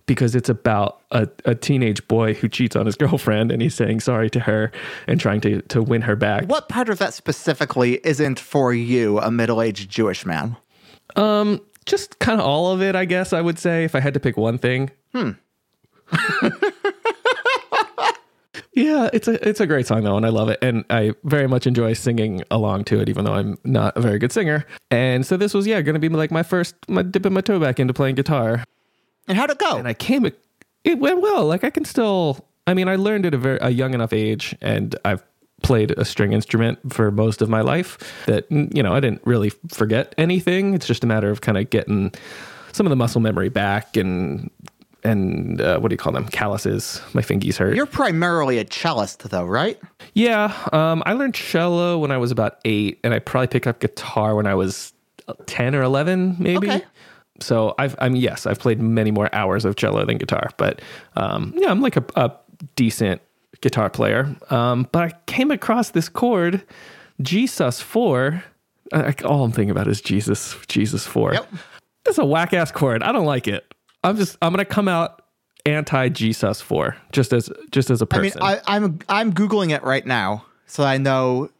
because 0.06 0.34
it's 0.34 0.48
about 0.48 1.02
a, 1.10 1.28
a 1.44 1.54
teenage 1.54 2.06
boy 2.08 2.34
who 2.34 2.48
cheats 2.48 2.76
on 2.76 2.86
his 2.86 2.96
girlfriend 2.96 3.52
and 3.52 3.60
he's 3.60 3.74
saying 3.74 4.00
sorry 4.00 4.30
to 4.30 4.40
her 4.40 4.72
and 5.06 5.20
trying 5.20 5.40
to 5.42 5.60
to 5.62 5.82
win 5.82 6.02
her 6.02 6.16
back. 6.16 6.46
What 6.46 6.68
part 6.68 6.88
of 6.88 6.98
that 6.98 7.14
specifically 7.14 8.00
isn't 8.04 8.38
for 8.38 8.72
you, 8.72 9.18
a 9.20 9.30
middle 9.30 9.60
aged 9.60 9.90
Jewish 9.90 10.24
man? 10.24 10.56
Um, 11.16 11.60
just 11.84 12.18
kind 12.18 12.40
of 12.40 12.46
all 12.46 12.72
of 12.72 12.80
it, 12.80 12.96
I 12.96 13.04
guess 13.04 13.32
I 13.32 13.40
would 13.40 13.58
say 13.58 13.84
if 13.84 13.94
I 13.94 14.00
had 14.00 14.14
to 14.14 14.20
pick 14.20 14.36
one 14.36 14.58
thing. 14.58 14.90
Hmm. 15.12 15.32
yeah, 18.72 19.08
it's 19.12 19.28
a 19.28 19.48
it's 19.48 19.60
a 19.60 19.66
great 19.66 19.86
song 19.86 20.04
though, 20.04 20.16
and 20.16 20.26
I 20.26 20.30
love 20.30 20.48
it, 20.48 20.58
and 20.62 20.84
I 20.90 21.12
very 21.24 21.46
much 21.48 21.66
enjoy 21.66 21.92
singing 21.94 22.42
along 22.50 22.84
to 22.84 23.00
it, 23.00 23.08
even 23.08 23.24
though 23.24 23.34
I'm 23.34 23.58
not 23.64 23.96
a 23.96 24.00
very 24.00 24.18
good 24.18 24.32
singer. 24.32 24.66
And 24.90 25.24
so 25.26 25.36
this 25.36 25.54
was 25.54 25.66
yeah 25.66 25.80
going 25.82 25.94
to 25.94 26.00
be 26.00 26.08
like 26.08 26.30
my 26.30 26.42
first 26.42 26.74
my 26.88 27.02
dipping 27.02 27.32
my 27.32 27.40
toe 27.40 27.58
back 27.60 27.78
into 27.80 27.94
playing 27.94 28.14
guitar, 28.16 28.64
And 29.28 29.38
how'd 29.38 29.50
it 29.50 29.58
go? 29.58 29.76
and 29.76 29.88
I 29.88 29.94
came 29.94 30.24
it 30.84 30.98
went 30.98 31.22
well. 31.22 31.46
Like 31.46 31.64
I 31.64 31.70
can 31.70 31.84
still, 31.84 32.44
I 32.66 32.74
mean, 32.74 32.88
I 32.88 32.96
learned 32.96 33.26
at 33.26 33.34
a 33.34 33.38
very 33.38 33.58
a 33.60 33.70
young 33.70 33.94
enough 33.94 34.12
age, 34.12 34.54
and 34.60 34.94
I've 35.04 35.24
played 35.62 35.92
a 35.92 36.04
string 36.04 36.32
instrument 36.32 36.92
for 36.92 37.10
most 37.10 37.40
of 37.40 37.48
my 37.48 37.62
life. 37.62 38.24
That 38.26 38.50
you 38.50 38.82
know, 38.82 38.92
I 38.92 39.00
didn't 39.00 39.22
really 39.24 39.50
forget 39.72 40.14
anything. 40.18 40.74
It's 40.74 40.86
just 40.86 41.02
a 41.04 41.06
matter 41.06 41.30
of 41.30 41.40
kind 41.40 41.56
of 41.58 41.70
getting 41.70 42.12
some 42.72 42.86
of 42.86 42.90
the 42.90 42.96
muscle 42.96 43.20
memory 43.20 43.48
back 43.48 43.96
and 43.96 44.50
and 45.04 45.60
uh, 45.60 45.78
what 45.78 45.88
do 45.88 45.94
you 45.94 45.98
call 45.98 46.12
them? 46.12 46.26
Calluses. 46.28 47.00
My 47.12 47.22
fingies 47.22 47.56
hurt. 47.56 47.76
You're 47.76 47.86
primarily 47.86 48.58
a 48.58 48.64
cellist, 48.64 49.18
though, 49.28 49.44
right? 49.44 49.78
Yeah, 50.14 50.56
um, 50.72 51.02
I 51.06 51.12
learned 51.12 51.34
cello 51.34 51.98
when 51.98 52.10
I 52.10 52.18
was 52.18 52.30
about 52.30 52.58
eight, 52.64 53.00
and 53.04 53.12
I 53.12 53.18
probably 53.18 53.48
picked 53.48 53.66
up 53.66 53.80
guitar 53.80 54.34
when 54.34 54.46
I 54.46 54.54
was 54.54 54.92
ten 55.46 55.74
or 55.74 55.82
eleven, 55.82 56.36
maybe. 56.38 56.70
Okay. 56.70 56.84
So 57.40 57.74
I've, 57.78 57.96
I 57.98 58.08
mean, 58.08 58.22
yes, 58.22 58.46
I've 58.46 58.60
played 58.60 58.80
many 58.80 59.10
more 59.10 59.28
hours 59.34 59.64
of 59.64 59.74
cello 59.76 60.04
than 60.04 60.18
guitar, 60.18 60.50
but 60.56 60.80
um, 61.16 61.52
yeah, 61.56 61.70
I'm 61.70 61.80
like 61.80 61.96
a, 61.96 62.04
a 62.14 62.32
decent 62.76 63.20
guitar 63.60 63.90
player. 63.90 64.34
Um, 64.50 64.88
but 64.92 65.02
I 65.02 65.12
came 65.26 65.50
across 65.50 65.90
this 65.90 66.08
chord, 66.08 66.62
G 67.20 67.46
sus 67.46 67.80
four. 67.80 68.44
I, 68.92 69.14
all 69.24 69.42
I'm 69.44 69.50
thinking 69.50 69.70
about 69.70 69.88
is 69.88 70.00
Jesus, 70.00 70.56
Jesus 70.68 71.06
four. 71.06 71.34
Yep. 71.34 71.52
It's 72.06 72.18
a 72.18 72.24
whack 72.24 72.52
ass 72.52 72.70
chord. 72.70 73.02
I 73.02 73.10
don't 73.10 73.26
like 73.26 73.48
it. 73.48 73.73
I'm 74.04 74.16
just, 74.16 74.36
I'm 74.42 74.52
gonna 74.52 74.64
come 74.64 74.86
out 74.86 75.22
anti 75.66 76.10
GSUS 76.10 76.62
four 76.62 76.96
just 77.10 77.32
as, 77.32 77.50
just 77.70 77.90
as 77.90 78.02
a 78.02 78.06
I 78.10 78.18
mean, 78.18 78.30
person. 78.30 78.42
I, 78.42 78.60
I'm 78.66 78.98
I'm 79.08 79.32
googling 79.32 79.70
it 79.70 79.82
right 79.82 80.04
now, 80.06 80.44
so 80.66 80.84
I 80.84 80.98
know. 80.98 81.50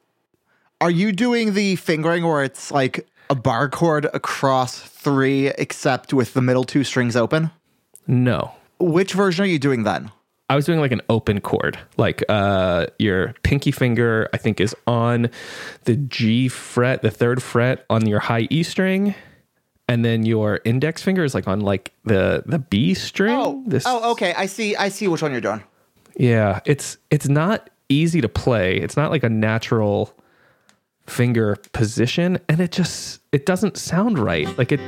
Are 0.81 0.91
you 0.91 1.13
doing 1.13 1.55
the 1.55 1.77
fingering 1.77 2.25
where 2.27 2.45
it's 2.45 2.71
like 2.71 3.09
a 3.31 3.35
bar 3.35 3.69
chord 3.71 4.07
across 4.13 4.79
three, 4.79 5.47
except 5.49 6.13
with 6.13 6.35
the 6.35 6.43
middle 6.43 6.65
two 6.65 6.85
strings 6.85 7.17
open? 7.17 7.51
no, 8.07 8.53
Which 8.79 9.15
version 9.15 9.45
are 9.45 9.49
you 9.49 9.59
doing 9.59 9.85
then? 9.85 10.11
I 10.51 10.57
was 10.57 10.67
doing 10.67 10.79
like 10.79 10.93
an 10.93 11.01
open 11.09 11.41
chord, 11.41 11.79
like 11.97 12.23
uh, 12.29 12.89
your 12.99 13.35
pinky 13.45 13.71
finger, 13.71 14.29
I 14.35 14.37
think, 14.37 14.61
is 14.61 14.77
on 14.87 15.31
the 15.85 15.97
G 15.97 16.49
fret, 16.49 17.01
the 17.01 17.11
third 17.11 17.43
fret 17.43 17.87
on 17.89 18.05
your 18.07 18.21
high 18.21 18.47
E 18.51 18.63
string, 18.63 19.15
and 19.89 20.05
then 20.05 20.25
your 20.25 20.61
index 20.65 21.03
finger 21.03 21.25
is 21.25 21.35
like 21.35 21.47
on 21.49 21.61
like 21.61 21.93
the 22.05 22.43
the 22.47 22.59
B 22.59 22.95
string. 22.95 23.35
Oh, 23.37 23.63
This- 23.67 23.85
oh, 23.87 24.13
okay. 24.13 24.35
I 24.37 24.47
see. 24.47 24.75
I 24.77 24.89
see 24.89 25.09
which 25.09 25.23
one 25.23 25.33
you're 25.33 25.41
doing. 25.41 25.63
yeah. 26.17 26.61
It's 26.65 26.97
it's 27.11 27.29
not 27.29 27.71
easy 27.89 28.21
to 28.21 28.29
play. 28.29 28.77
It's 28.79 28.97
not 28.97 29.11
like 29.11 29.23
a 29.23 29.29
natural 29.29 30.15
finger 31.07 31.57
position, 31.73 32.39
and 32.49 32.61
it 32.61 32.73
just 32.73 33.21
it 33.33 33.45
doesn't 33.47 33.77
sound 33.77 34.19
right. 34.19 34.47
Like 34.59 34.73
it. 34.73 34.81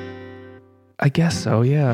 I 0.98 1.10
guess 1.10 1.36
so. 1.38 1.60
Yeah. 1.62 1.92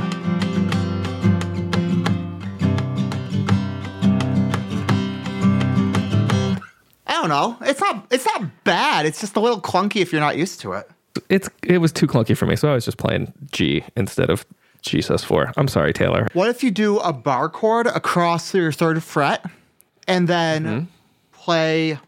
I 7.05 7.15
don't 7.21 7.29
know. 7.29 7.57
It's 7.63 7.81
not. 7.81 8.07
It's 8.11 8.25
not 8.25 8.65
bad. 8.65 9.07
It's 9.07 9.21
just 9.21 9.37
a 9.37 9.41
little 9.41 9.61
clunky 9.61 9.97
if 10.01 10.13
you're 10.13 10.21
not 10.21 10.37
used 10.37 10.61
to 10.61 10.73
it. 10.73 10.89
It's 11.29 11.49
it 11.63 11.79
was 11.79 11.93
too 11.93 12.07
clunky 12.07 12.37
for 12.37 12.47
me, 12.47 12.57
so 12.57 12.71
I 12.71 12.75
was 12.75 12.85
just 12.85 12.99
playing 12.99 13.33
G 13.51 13.85
instead 13.97 14.31
of 14.31 14.47
G 14.83 15.01
sus 15.03 15.23
four. 15.23 15.53
I'm 15.57 15.69
sorry, 15.69 15.93
Taylor. 15.93 16.27
What 16.33 16.49
if 16.49 16.63
you 16.65 16.71
do 16.71 16.99
a 16.99 17.13
bar 17.13 17.49
chord 17.49 17.87
across 17.87 18.55
your 18.55 18.73
third 18.73 19.03
fret, 19.03 19.45
and 20.09 20.29
then 20.29 20.65
Mm-hmm. 20.65 20.85
play 21.33 21.99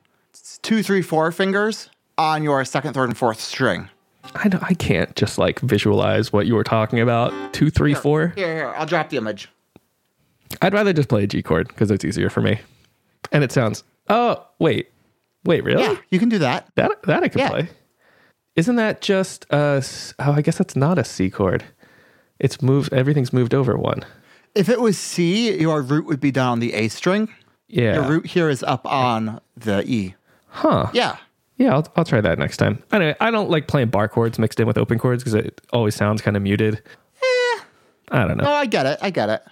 two, 0.63 0.83
three, 0.83 1.03
four 1.03 1.31
fingers 1.33 1.91
on 2.19 2.43
your 2.43 2.65
second, 2.65 2.95
third, 2.95 3.11
and 3.11 3.17
fourth 3.19 3.41
string? 3.41 3.89
I 4.35 4.49
don't, 4.49 4.63
I 4.65 4.73
can't 4.75 5.15
just 5.17 5.37
like 5.37 5.61
visualize 5.61 6.33
what 6.33 6.47
you 6.47 6.55
were 6.55 6.65
talking 6.65 6.99
about. 6.99 7.33
Two, 7.53 7.69
three, 7.71 7.93
four. 7.95 8.29
Here, 8.37 8.55
here. 8.55 8.69
I'll 8.77 8.87
drop 8.87 9.11
the 9.11 9.19
image. 9.19 9.49
I'd 10.63 10.73
rather 10.73 10.93
just 10.93 11.09
play 11.09 11.25
a 11.25 11.27
G 11.27 11.43
chord 11.43 11.69
because 11.69 11.91
it's 11.91 12.05
easier 12.05 12.31
for 12.31 12.41
me, 12.41 12.59
and 13.33 13.45
it 13.45 13.53
sounds. 13.53 13.85
Oh 14.09 14.45
wait, 14.59 14.91
wait, 15.45 15.63
really? 15.65 15.83
Yeah, 15.83 15.97
you 16.11 16.19
can 16.19 16.29
do 16.31 16.39
that. 16.39 16.69
That 16.77 17.03
that 17.03 17.23
I 17.23 17.29
can 17.29 17.39
Yeah. 17.41 17.49
play. 17.51 17.69
Isn't 18.57 18.77
that 18.77 19.01
just 19.01 19.47
a? 19.51 19.77
s- 19.79 20.15
Oh, 20.19 20.33
I 20.33 20.43
guess 20.43 20.59
that's 20.59 20.77
not 20.77 20.99
a 20.99 21.05
C 21.05 21.31
chord. 21.31 21.65
It's 22.39 22.61
moved. 22.63 22.93
Everything's 22.93 23.33
moved 23.33 23.55
over 23.55 23.77
one. 23.77 24.05
If 24.55 24.69
it 24.69 24.81
was 24.81 24.97
C, 24.99 25.59
your 25.59 25.83
root 25.83 26.07
would 26.07 26.21
be 26.21 26.31
down 26.31 26.53
on 26.53 26.61
the 26.61 26.75
A 26.75 26.89
string. 26.89 27.29
Yeah. 27.69 27.95
Your 27.95 28.05
root 28.05 28.27
here 28.27 28.49
is 28.49 28.63
up 28.63 28.87
on 28.87 29.41
the 29.57 29.83
E. 29.87 30.15
Huh. 30.49 30.89
Yeah. 30.93 31.17
Yeah, 31.57 31.75
I'll, 31.75 31.87
I'll 31.97 32.05
try 32.05 32.21
that 32.21 32.39
next 32.39 32.57
time. 32.59 32.83
Anyway, 32.93 33.15
I 33.21 33.31
don't 33.31 33.49
like 33.51 33.67
playing 33.69 33.89
bar 33.89 34.09
chords 34.09 34.39
mixed 34.39 34.59
in 34.61 34.67
with 34.67 34.77
open 34.79 34.99
chords 34.99 35.23
because 35.23 35.35
it 35.35 35.61
always 35.73 35.95
sounds 35.95 36.21
kind 36.23 36.37
of 36.37 36.43
muted. 36.43 36.77
Eh. 37.23 37.61
I 38.11 38.27
don't 38.27 38.37
know. 38.37 38.45
No, 38.45 38.53
I 38.53 38.67
get 38.67 38.87
it. 38.87 38.99
I 39.03 39.11
get 39.11 39.29
it. 39.31 39.43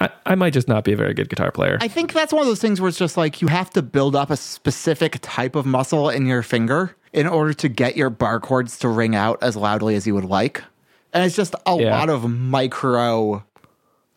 I, 0.00 0.10
I 0.26 0.34
might 0.36 0.52
just 0.52 0.68
not 0.68 0.84
be 0.84 0.92
a 0.92 0.96
very 0.96 1.14
good 1.14 1.28
guitar 1.28 1.50
player. 1.50 1.78
I 1.80 1.88
think 1.88 2.12
that's 2.12 2.32
one 2.32 2.42
of 2.42 2.46
those 2.48 2.60
things 2.60 2.80
where 2.80 2.88
it's 2.88 2.98
just 2.98 3.16
like 3.16 3.40
you 3.42 3.48
have 3.48 3.70
to 3.70 3.82
build 3.82 4.14
up 4.14 4.30
a 4.30 4.36
specific 4.36 5.18
type 5.22 5.56
of 5.56 5.66
muscle 5.66 6.08
in 6.08 6.26
your 6.26 6.42
finger 6.42 6.94
in 7.18 7.26
order 7.26 7.52
to 7.52 7.68
get 7.68 7.96
your 7.96 8.10
bar 8.10 8.38
chords 8.38 8.78
to 8.78 8.88
ring 8.88 9.14
out 9.16 9.42
as 9.42 9.56
loudly 9.56 9.96
as 9.96 10.06
you 10.06 10.14
would 10.14 10.24
like. 10.24 10.62
And 11.12 11.24
it's 11.24 11.34
just 11.34 11.54
a 11.66 11.76
Yeah. 11.80 11.98
lot 11.98 12.10
of 12.10 12.30
micro, 12.30 13.42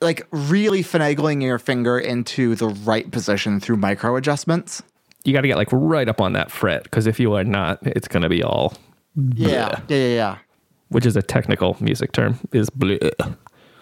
like 0.01 0.27
really 0.31 0.83
finagling 0.83 1.41
your 1.41 1.57
finger 1.57 1.97
into 1.97 2.53
the 2.55 2.67
right 2.67 3.09
position 3.09 3.59
through 3.59 3.77
micro 3.77 4.15
adjustments. 4.15 4.83
you 5.23 5.33
got 5.33 5.41
to 5.41 5.47
get 5.47 5.55
like 5.57 5.67
right 5.71 6.09
up 6.09 6.19
on 6.19 6.33
that 6.33 6.49
fret 6.49 6.83
because 6.83 7.05
if 7.05 7.19
you 7.19 7.33
are 7.35 7.43
not, 7.43 7.77
it's 7.83 8.07
going 8.07 8.23
to 8.23 8.29
be 8.29 8.41
all, 8.43 8.73
Yeah. 9.35 9.49
Yeah. 9.49 9.79
Yeah. 9.97 10.07
yeah. 10.15 10.37
which 10.89 11.05
is 11.05 11.15
a 11.15 11.21
technical 11.21 11.77
music 11.79 12.11
term, 12.11 12.39
is 12.51 12.69
bleh. 12.71 13.11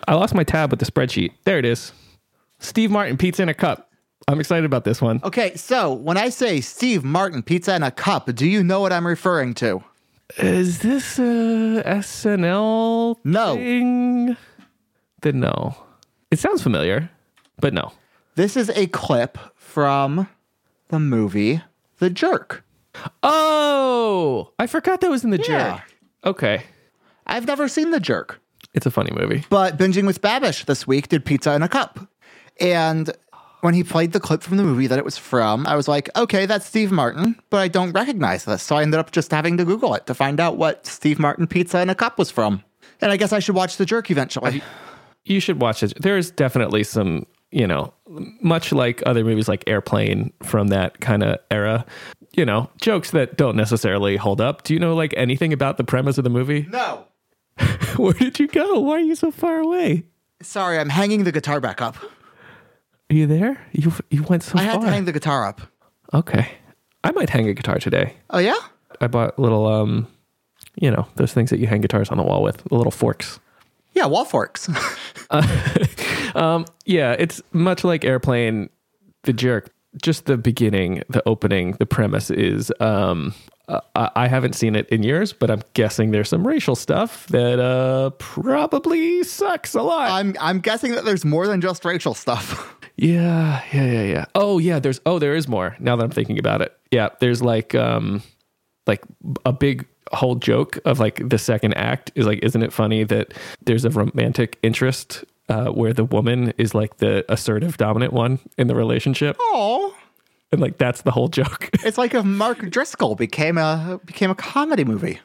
I 0.08 0.14
lost 0.16 0.34
my 0.36 0.44
tab 0.44 0.70
with 0.72 0.80
the 0.80 0.86
spreadsheet. 0.86 1.32
There 1.46 1.58
it 1.58 1.66
is. 1.66 1.92
Steve 2.60 2.92
Martin 2.92 3.16
pizza 3.18 3.42
in 3.44 3.50
a 3.50 3.54
cup. 3.54 3.89
I'm 4.30 4.40
excited 4.40 4.66
about 4.66 4.84
this 4.84 5.02
one. 5.02 5.20
Okay. 5.24 5.56
So 5.56 5.92
when 5.92 6.16
I 6.18 6.30
say 6.30 6.62
Steve 6.62 7.04
Martin 7.04 7.42
pizza 7.42 7.76
in 7.76 7.82
a 7.84 7.90
cup, 7.92 8.34
do 8.36 8.48
you 8.48 8.64
know 8.64 8.80
what 8.80 8.94
I'm 8.94 9.08
referring 9.08 9.56
to? 9.56 9.84
Is 10.38 10.80
this 10.80 11.18
a 11.18 11.82
SNL 11.84 13.18
No. 13.24 13.56
thing? 13.56 14.38
Then 15.22 15.40
no. 15.40 15.76
It 16.30 16.38
sounds 16.38 16.62
familiar, 16.62 17.10
but 17.60 17.74
no. 17.74 17.92
This 18.36 18.56
is 18.56 18.70
a 18.70 18.86
clip 18.88 19.40
from 19.56 20.30
the 20.90 21.00
movie 21.00 21.62
The 21.98 22.12
Jerk. 22.12 22.64
Oh, 23.24 24.52
I 24.60 24.68
forgot 24.68 25.02
that 25.02 25.10
was 25.10 25.24
in 25.24 25.32
the 25.32 25.38
Yeah. 25.40 25.78
jerk. 25.78 25.82
Okay. 26.26 26.64
I've 27.26 27.48
never 27.48 27.68
seen 27.68 27.90
The 27.92 28.00
Jerk. 28.00 28.40
It's 28.76 28.86
a 28.86 28.92
funny 28.92 29.12
movie. 29.12 29.46
But 29.50 29.78
Binging 29.78 30.06
with 30.06 30.22
Babish 30.22 30.66
this 30.66 30.86
week 30.86 31.08
did 31.10 31.26
Pizza 31.26 31.54
in 31.54 31.64
a 31.64 31.68
Cup. 31.68 32.00
And 32.60 33.10
when 33.62 33.74
he 33.74 33.84
played 33.84 34.12
the 34.12 34.20
clip 34.20 34.42
from 34.42 34.58
the 34.58 34.64
movie 34.64 34.88
that 34.88 34.98
it 34.98 35.06
was 35.06 35.18
from, 35.18 35.68
I 35.68 35.76
was 35.76 35.88
like, 35.88 36.10
okay, 36.16 36.46
that's 36.46 36.66
Steve 36.66 36.92
Martin, 36.92 37.40
but 37.50 37.58
I 37.58 37.68
don't 37.68 37.92
recognize 37.92 38.46
this. 38.46 38.64
So 38.64 38.76
I 38.76 38.82
ended 38.82 39.00
up 39.00 39.12
just 39.12 39.32
having 39.32 39.58
to 39.58 39.66
Google 39.66 39.94
it 39.96 40.06
to 40.08 40.14
find 40.14 40.40
out 40.40 40.58
what 40.58 40.86
Steve 40.86 41.20
Martin 41.20 41.48
Pizza 41.48 41.82
in 41.82 41.90
a 41.90 41.96
Cup 41.96 42.18
was 42.18 42.32
from. 42.32 42.64
And 43.02 43.12
I 43.12 43.18
guess 43.18 43.34
I 43.34 43.40
should 43.40 43.56
watch 43.56 43.78
The 43.78 43.86
Jerk 43.86 44.12
eventually. 44.12 44.62
You 45.26 45.40
should 45.40 45.62
watch 45.62 45.84
it. 45.84 45.94
There's 46.02 46.32
definitely 46.32 46.84
some, 46.84 47.26
you 47.52 47.68
know, 47.68 47.94
much 48.42 48.72
like 48.72 49.04
other 49.06 49.24
movies 49.24 49.48
like 49.48 49.64
Airplane 49.68 50.34
from 50.44 50.70
that 50.70 51.00
kind 51.02 51.24
of 51.24 51.38
era, 51.52 51.86
you 52.34 52.46
know, 52.46 52.70
jokes 52.82 53.12
that 53.12 53.38
don't 53.38 53.56
necessarily 53.56 54.18
hold 54.18 54.42
up. 54.42 54.64
Do 54.64 54.74
you 54.74 54.80
know 54.80 54.96
like 54.96 55.14
anything 55.18 55.54
about 55.54 55.78
the 55.78 55.84
premise 55.84 56.18
of 56.18 56.24
the 56.24 56.30
movie? 56.30 56.68
no. 56.72 57.06
Where 57.98 58.14
did 58.14 58.40
you 58.40 58.48
go? 58.48 58.80
Why 58.80 58.94
are 58.94 59.00
you 59.02 59.16
so 59.16 59.32
far 59.32 59.60
away? 59.60 60.06
Sorry, 60.42 60.80
I'm 60.80 60.88
hanging 60.88 61.26
the 61.26 61.32
guitar 61.34 61.60
back 61.60 61.82
up. 61.82 61.98
Are 63.10 63.16
you 63.16 63.28
there? 63.28 63.60
You 63.72 63.92
you 64.10 64.24
went 64.24 64.44
so 64.44 64.54
far. 64.54 64.62
I 64.62 64.66
had 64.66 64.76
far. 64.76 64.86
to 64.86 64.90
hang 64.92 65.06
the 65.06 65.12
guitar 65.12 65.46
up. 65.46 65.62
okay. 66.14 66.48
I 67.04 67.12
might 67.12 67.30
hang 67.30 67.48
a 67.48 67.54
guitar 67.54 67.78
today. 67.80 68.14
Oh, 68.30 68.40
yeah? 68.40 68.58
I 69.00 69.08
bought 69.08 69.40
little 69.40 69.66
um 69.68 70.08
you 70.76 70.92
know, 70.92 71.08
those 71.16 71.34
things 71.34 71.50
that 71.50 71.60
you 71.60 71.68
hang 71.68 71.82
guitars 71.82 72.10
on 72.10 72.18
the 72.18 72.24
wall 72.24 72.42
with, 72.44 72.58
the 72.66 72.76
little 72.76 72.92
forks. 72.92 73.40
Yeah, 73.94 74.06
wall 74.06 74.26
forks. 74.26 74.70
Um, 76.36 76.66
Yeah, 76.86 77.16
it's 77.18 77.42
much 77.54 77.84
like 77.84 78.06
Airplane, 78.06 78.70
The 79.24 79.34
Jerk. 79.34 79.72
Just 80.02 80.26
the 80.26 80.38
beginning, 80.38 81.02
the 81.10 81.28
opening, 81.28 81.72
the 81.80 81.86
premise 81.88 82.30
is 82.30 82.72
um, 82.80 83.34
uh, 83.68 83.82
I 83.96 84.10
I 84.16 84.28
haven't 84.28 84.54
seen 84.54 84.76
it 84.76 84.88
in 84.90 85.02
years, 85.02 85.34
but 85.34 85.50
I'm 85.50 85.64
guessing 85.74 86.12
there's 86.12 86.30
some 86.30 86.46
racial 86.46 86.76
stuff 86.76 87.26
that 87.28 87.60
uh, 87.60 88.12
probably 88.20 89.24
sucks 89.24 89.74
a 89.74 89.82
lot. 89.82 90.12
I'm 90.12 90.36
I'm 90.40 90.60
guessing 90.60 90.92
that 90.94 91.06
there's 91.06 91.26
more 91.26 91.48
than 91.48 91.60
just 91.60 91.84
racial 91.86 92.14
stuff. 92.14 92.76
Yeah, 93.02 93.64
yeah, 93.72 93.86
yeah, 93.86 94.04
yeah. 94.04 94.26
Oh, 94.36 94.58
yeah. 94.60 94.80
There's 94.80 95.00
oh, 95.06 95.20
there 95.20 95.36
is 95.36 95.48
more. 95.48 95.76
Now 95.80 95.96
that 95.96 96.04
I'm 96.04 96.12
thinking 96.12 96.38
about 96.38 96.62
it, 96.62 96.76
yeah. 96.92 97.10
There's 97.20 97.42
like 97.42 97.74
um, 97.74 98.22
like 98.88 99.02
a 99.46 99.54
big 99.54 99.88
whole 100.12 100.36
joke 100.36 100.80
of 100.86 101.00
like 101.00 101.28
the 101.30 101.38
second 101.38 101.76
act 101.76 102.12
is 102.16 102.26
like, 102.26 102.40
isn't 102.44 102.62
it 102.62 102.74
funny 102.74 103.04
that 103.06 103.34
there's 103.64 103.86
a 103.86 103.90
romantic 103.90 104.58
interest 104.64 105.24
uh, 105.48 105.68
where 105.68 105.94
the 105.94 106.04
woman 106.04 106.54
is 106.58 106.76
like 106.76 106.98
the 106.98 107.26
assertive 107.32 107.78
dominant 107.78 108.12
one 108.12 108.40
in 108.58 108.68
the 108.68 108.76
relationship, 108.76 109.38
Oh, 109.40 109.96
and 110.52 110.60
like 110.60 110.78
that's 110.78 111.04
the 111.04 111.12
whole 111.12 111.28
joke. 111.30 111.70
it's 111.86 111.98
like 111.98 112.14
if 112.14 112.26
Mark 112.26 112.70
Driscoll 112.70 113.16
became 113.16 113.58
a 113.58 114.00
became 114.06 114.30
a 114.30 114.36
comedy 114.36 114.84
movie. 114.84 115.20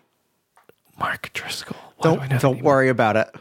Mark 0.99 1.31
Driscoll. 1.33 1.77
Why 1.97 2.03
do 2.03 2.09
I 2.15 2.19
Don't 2.19 2.31
know 2.31 2.39
don't 2.39 2.63
worry 2.63 2.89
about 2.89 3.17
it. 3.17 3.35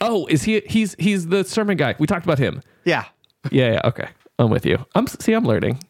Oh, 0.00 0.26
is 0.26 0.44
he? 0.44 0.62
He's 0.66 0.94
he's 0.98 1.26
the 1.26 1.44
sermon 1.44 1.76
guy. 1.76 1.94
We 1.98 2.06
talked 2.06 2.24
about 2.24 2.38
him. 2.38 2.62
Yeah. 2.84 3.04
Yeah, 3.50 3.72
yeah. 3.72 3.80
Okay, 3.84 4.08
I'm 4.38 4.50
with 4.50 4.66
you. 4.66 4.84
I'm 4.94 5.06
see. 5.06 5.32
I'm 5.32 5.44
learning. 5.44 5.80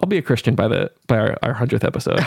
I'll 0.00 0.08
be 0.08 0.18
a 0.18 0.22
Christian 0.22 0.54
by 0.54 0.68
the 0.68 0.90
by 1.06 1.18
our 1.18 1.36
our 1.42 1.52
hundredth 1.54 1.84
episode. 1.84 2.20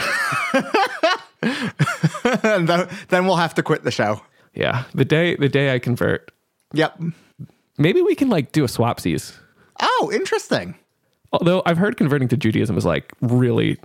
and 2.44 2.68
then, 2.68 2.88
then 3.10 3.26
we'll 3.26 3.38
have 3.38 3.54
to 3.56 3.64
quit 3.64 3.84
the 3.84 3.92
show. 3.92 4.22
yeah, 4.54 4.84
the 4.94 5.06
day 5.06 5.36
the 5.36 5.50
day 5.50 5.74
I 5.74 5.80
convert. 5.80 6.32
Yep. 6.74 7.00
Maybe 7.78 8.02
we 8.02 8.16
can 8.16 8.30
like 8.30 8.52
do 8.52 8.64
a 8.64 8.68
swapsies. 8.68 9.38
Oh, 9.80 10.12
interesting. 10.14 10.76
Although 11.34 11.64
I've 11.66 11.78
heard 11.78 11.98
converting 11.98 12.28
to 12.30 12.38
Judaism 12.38 12.78
is 12.78 12.86
like 12.86 13.12
really 13.22 13.80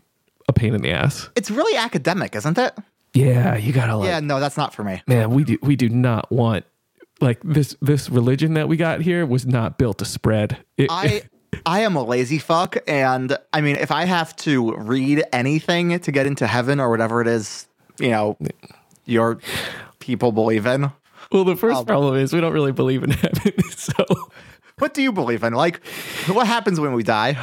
a 0.48 0.52
pain 0.52 0.74
in 0.74 0.82
the 0.82 0.90
ass. 0.90 1.28
It's 1.36 1.50
really 1.50 1.76
academic, 1.78 2.34
isn't 2.36 2.58
it? 2.58 2.76
Yeah, 3.14 3.56
you 3.56 3.72
gotta 3.72 3.96
like 3.96 4.08
Yeah, 4.08 4.20
no, 4.20 4.40
that's 4.40 4.56
not 4.56 4.74
for 4.74 4.84
me. 4.84 5.02
man, 5.06 5.30
we 5.30 5.44
do 5.44 5.58
we 5.62 5.76
do 5.76 5.88
not 5.88 6.30
want 6.30 6.64
like 7.20 7.40
this 7.42 7.76
this 7.80 8.10
religion 8.10 8.54
that 8.54 8.68
we 8.68 8.76
got 8.76 9.00
here 9.02 9.24
was 9.26 9.46
not 9.46 9.78
built 9.78 9.98
to 9.98 10.04
spread. 10.04 10.58
It, 10.76 10.88
I 10.90 11.22
I 11.66 11.80
am 11.80 11.96
a 11.96 12.02
lazy 12.02 12.38
fuck, 12.38 12.76
and 12.86 13.36
I 13.52 13.60
mean, 13.60 13.76
if 13.76 13.90
I 13.90 14.04
have 14.04 14.36
to 14.36 14.74
read 14.76 15.24
anything 15.32 15.98
to 15.98 16.12
get 16.12 16.26
into 16.26 16.46
heaven 16.46 16.80
or 16.80 16.90
whatever 16.90 17.20
it 17.20 17.28
is, 17.28 17.66
you 17.98 18.10
know, 18.10 18.36
your 19.04 19.38
people 20.00 20.32
believe 20.32 20.66
in. 20.66 20.90
well, 21.32 21.44
the 21.44 21.56
first 21.56 21.86
problem 21.86 22.16
is 22.16 22.32
we 22.32 22.40
don't 22.40 22.52
really 22.52 22.72
believe 22.72 23.02
in 23.02 23.10
heaven. 23.24 23.52
So 23.70 23.92
What 24.78 24.92
do 24.92 25.02
you 25.02 25.10
believe 25.10 25.42
in? 25.42 25.54
Like, 25.54 25.84
what 26.26 26.46
happens 26.46 26.78
when 26.78 26.92
we 26.92 27.02
die? 27.02 27.38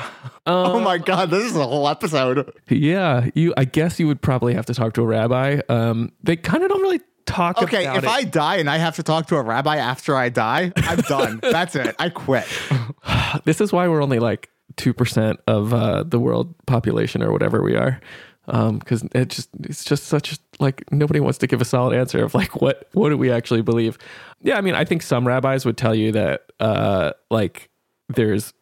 oh 0.45 0.80
my 0.80 0.99
god, 0.99 1.32
this 1.32 1.43
is 1.45 1.55
a 1.55 1.65
whole 1.65 1.88
episode. 1.89 2.53
yeah, 2.69 3.30
you 3.34 3.53
I 3.57 3.65
guess 3.65 3.99
you 3.99 4.05
would 4.07 4.21
probably 4.21 4.53
have 4.53 4.67
to 4.67 4.74
talk 4.76 4.93
to 4.93 5.01
a 5.01 5.05
rabbi. 5.07 5.61
Um, 5.67 6.11
they 6.21 6.36
kind 6.36 6.61
of 6.63 6.69
don't 6.69 6.82
really 6.82 7.01
talk 7.34 7.61
Okay, 7.61 7.86
about 7.86 8.03
if. 8.03 8.09
I 8.09 8.23
die 8.23 8.57
and 8.57 8.69
I 8.69 8.77
have 8.77 8.95
to 8.97 9.03
talk 9.03 9.27
to 9.27 9.36
a 9.38 9.41
rabbi 9.41 9.77
after 9.77 10.15
I 10.15 10.29
die, 10.29 10.71
I'm 10.75 10.99
done. 11.01 11.39
That's 11.41 11.75
it. 11.75 11.95
I 11.99 12.09
quit. 12.09 12.47
this 13.45 13.61
is 13.61 13.71
why 13.71 13.88
we're 13.88 14.01
only 14.03 14.19
like 14.19 14.49
2% 14.75 15.38
of 15.47 15.73
uh, 15.73 16.03
the 16.03 16.19
world 16.19 16.53
population 16.65 17.21
or 17.21 17.31
whatever 17.31 17.61
we 17.61 17.75
are 17.75 17.99
because 18.45 19.03
it 19.15 19.29
just 19.29 19.49
it's 19.61 19.86
just 19.86 20.05
such 20.07 20.38
like 20.59 20.84
nobody 20.91 21.21
wants 21.21 21.38
to 21.38 21.47
give 21.47 21.61
a 21.61 21.65
solid 21.65 21.97
answer 21.97 22.21
of 22.23 22.34
like 22.34 22.59
what 22.61 22.89
what 22.91 23.07
do 23.07 23.17
we 23.17 23.31
actually 23.31 23.61
believe 23.61 23.97
yeah 24.41 24.57
i 24.57 24.61
mean 24.61 24.75
i 24.75 24.84
think 24.84 25.01
some 25.01 25.25
rabbis 25.25 25.65
would 25.65 25.77
tell 25.77 25.95
you 25.95 26.11
that 26.11 26.51
uh 26.59 27.13
like 27.31 27.69
there's 28.09 28.53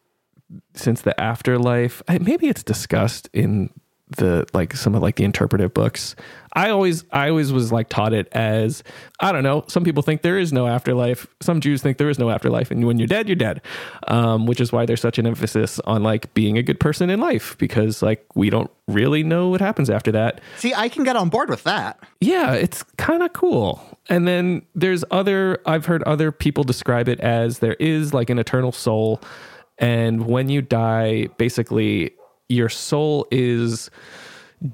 since 0.74 1.02
the 1.02 1.20
afterlife 1.20 2.00
maybe 2.20 2.46
it's 2.46 2.62
discussed 2.62 3.28
in 3.32 3.70
the 4.16 4.46
like 4.52 4.74
some 4.74 4.94
of 4.94 5.02
like 5.02 5.16
the 5.16 5.24
interpretive 5.24 5.72
books 5.74 6.14
i 6.54 6.68
always 6.70 7.04
i 7.12 7.28
always 7.28 7.52
was 7.52 7.72
like 7.72 7.88
taught 7.88 8.12
it 8.12 8.28
as 8.32 8.82
i 9.20 9.32
don't 9.32 9.42
know 9.42 9.64
some 9.68 9.84
people 9.84 10.02
think 10.02 10.22
there 10.22 10.38
is 10.38 10.52
no 10.52 10.66
afterlife 10.66 11.26
some 11.40 11.60
jews 11.60 11.82
think 11.82 11.98
there 11.98 12.10
is 12.10 12.18
no 12.18 12.30
afterlife 12.30 12.70
and 12.70 12.86
when 12.86 12.98
you're 12.98 13.08
dead 13.08 13.28
you're 13.28 13.36
dead 13.36 13.60
um, 14.08 14.46
which 14.46 14.60
is 14.60 14.72
why 14.72 14.84
there's 14.86 15.00
such 15.00 15.18
an 15.18 15.26
emphasis 15.26 15.80
on 15.80 16.02
like 16.02 16.32
being 16.34 16.58
a 16.58 16.62
good 16.62 16.78
person 16.78 17.10
in 17.10 17.20
life 17.20 17.56
because 17.58 18.02
like 18.02 18.24
we 18.34 18.50
don't 18.50 18.70
really 18.88 19.22
know 19.22 19.48
what 19.48 19.60
happens 19.60 19.88
after 19.88 20.12
that 20.12 20.40
See, 20.58 20.74
I 20.74 20.88
can 20.88 21.04
get 21.04 21.16
on 21.16 21.28
board 21.28 21.48
with 21.48 21.62
that. 21.64 21.98
yeah, 22.20 22.52
it's 22.52 22.82
kind 22.98 23.22
of 23.22 23.32
cool. 23.32 23.80
And 24.08 24.26
then 24.26 24.62
there's 24.74 25.04
other, 25.10 25.60
I've 25.66 25.86
heard 25.86 26.02
other 26.02 26.32
people 26.32 26.64
describe 26.64 27.08
it 27.08 27.20
as 27.20 27.60
there 27.60 27.74
is 27.74 28.12
like 28.12 28.28
an 28.30 28.38
eternal 28.38 28.72
soul. 28.72 29.20
And 29.78 30.26
when 30.26 30.48
you 30.48 30.62
die, 30.62 31.28
basically, 31.38 32.12
your 32.52 32.68
soul 32.68 33.26
is 33.30 33.90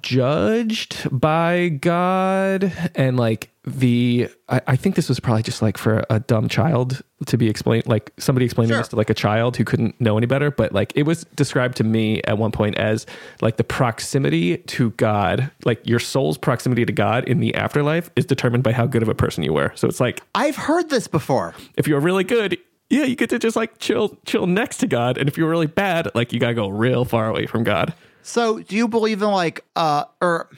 judged 0.02 1.08
by 1.10 1.68
God. 1.68 2.90
And 2.94 3.16
like 3.16 3.50
the, 3.64 4.28
I, 4.48 4.60
I 4.66 4.76
think 4.76 4.96
this 4.96 5.08
was 5.08 5.20
probably 5.20 5.42
just 5.42 5.62
like 5.62 5.78
for 5.78 6.04
a 6.10 6.20
dumb 6.20 6.48
child 6.48 7.02
to 7.26 7.36
be 7.38 7.48
explained, 7.48 7.86
like 7.86 8.12
somebody 8.18 8.44
explaining 8.44 8.70
Sure. 8.70 8.78
this 8.78 8.88
to 8.88 8.96
like 8.96 9.10
a 9.10 9.14
child 9.14 9.56
who 9.56 9.64
couldn't 9.64 9.98
know 10.00 10.16
any 10.16 10.26
better. 10.26 10.50
But 10.50 10.72
like 10.72 10.92
it 10.94 11.04
was 11.04 11.24
described 11.36 11.76
to 11.78 11.84
me 11.84 12.20
at 12.24 12.38
one 12.38 12.52
point 12.52 12.76
as 12.78 13.06
like 13.40 13.56
the 13.56 13.64
proximity 13.64 14.58
to 14.58 14.90
God, 14.92 15.50
like 15.64 15.80
your 15.86 15.98
soul's 15.98 16.38
proximity 16.38 16.84
to 16.84 16.92
God 16.92 17.24
in 17.28 17.40
the 17.40 17.54
afterlife 17.54 18.10
is 18.16 18.24
determined 18.26 18.64
by 18.64 18.72
how 18.72 18.86
good 18.86 19.02
of 19.02 19.08
a 19.08 19.14
person 19.14 19.42
you 19.42 19.52
were. 19.52 19.72
So 19.74 19.88
it's 19.88 20.00
like 20.00 20.20
I've 20.34 20.56
heard 20.56 20.90
this 20.90 21.08
before. 21.08 21.54
if 21.76 21.86
you're 21.88 22.00
really 22.00 22.24
good, 22.24 22.58
yeah, 22.90 23.04
you 23.04 23.16
get 23.16 23.30
to 23.30 23.38
just 23.38 23.56
like 23.56 23.78
chill, 23.78 24.16
chill 24.24 24.46
next 24.46 24.78
to 24.78 24.86
God. 24.86 25.18
And 25.18 25.28
if 25.28 25.36
you're 25.36 25.48
really 25.48 25.66
bad, 25.66 26.08
like 26.14 26.32
you 26.32 26.40
gotta 26.40 26.54
go 26.54 26.68
real 26.68 27.04
far 27.04 27.28
away 27.28 27.46
from 27.46 27.64
God. 27.64 27.94
So, 28.22 28.58
do 28.60 28.76
you 28.76 28.88
believe 28.88 29.22
in 29.22 29.30
like, 29.30 29.64
uh, 29.76 30.04
or 30.20 30.48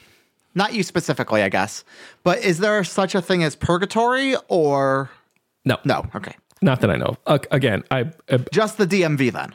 not 0.54 0.72
you 0.74 0.82
specifically, 0.82 1.42
I 1.42 1.48
guess, 1.48 1.84
but 2.24 2.38
is 2.40 2.58
there 2.58 2.82
such 2.84 3.14
a 3.14 3.22
thing 3.22 3.44
as 3.44 3.54
purgatory 3.54 4.34
or 4.48 5.10
No, 5.64 5.78
no? 5.84 6.04
Okay, 6.14 6.34
not 6.62 6.80
that 6.80 6.90
I 6.90 6.96
know. 6.96 7.16
Uh, 7.26 7.38
again, 7.50 7.84
I, 7.90 8.10
uh, 8.28 8.38
just 8.52 8.78
the 8.78 8.86
DMV 8.86 9.32
then. 9.32 9.54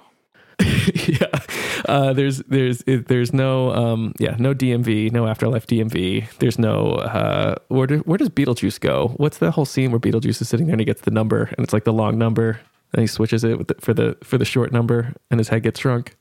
yeah, 1.08 1.40
uh, 1.86 2.14
there's 2.14 2.40
there's 2.40 2.84
there's 2.86 3.34
no 3.34 3.72
um 3.72 4.14
yeah 4.20 4.36
no 4.40 4.54
DMV, 4.54 5.12
no 5.12 5.28
afterlife 5.28 5.68
DMV. 5.68 6.30
There's 6.38 6.60
no 6.60 6.94
uh 6.96 7.56
where 7.70 7.88
do, 7.88 8.00
where 8.00 8.18
does 8.18 8.30
Beetlejuice 8.30 8.80
go? 8.80 9.14
What's 9.18 9.38
the 9.38 9.52
whole 9.52 9.66
scene 9.66 9.92
where 9.92 10.00
Beetlejuice 10.00 10.42
is 10.42 10.50
sitting 10.50 10.68
there 10.68 10.74
and 10.74 10.82
he 10.82 10.86
gets 10.86 11.02
the 11.02 11.12
number 11.12 11.44
and 11.58 11.64
it's 11.64 11.74
like 11.74 11.84
the 11.86 11.94
long 11.94 12.18
number 12.18 12.60
and 12.94 13.02
he 13.02 13.08
switches 13.08 13.44
it 13.44 13.58
with 13.58 13.68
the, 13.68 13.76
for 13.80 13.94
the 13.94 14.18
for 14.24 14.38
the 14.38 14.46
short 14.46 14.72
number 14.72 15.14
and 15.32 15.40
his 15.40 15.50
head 15.50 15.64
gets 15.64 15.80
shrunk. 15.80 16.16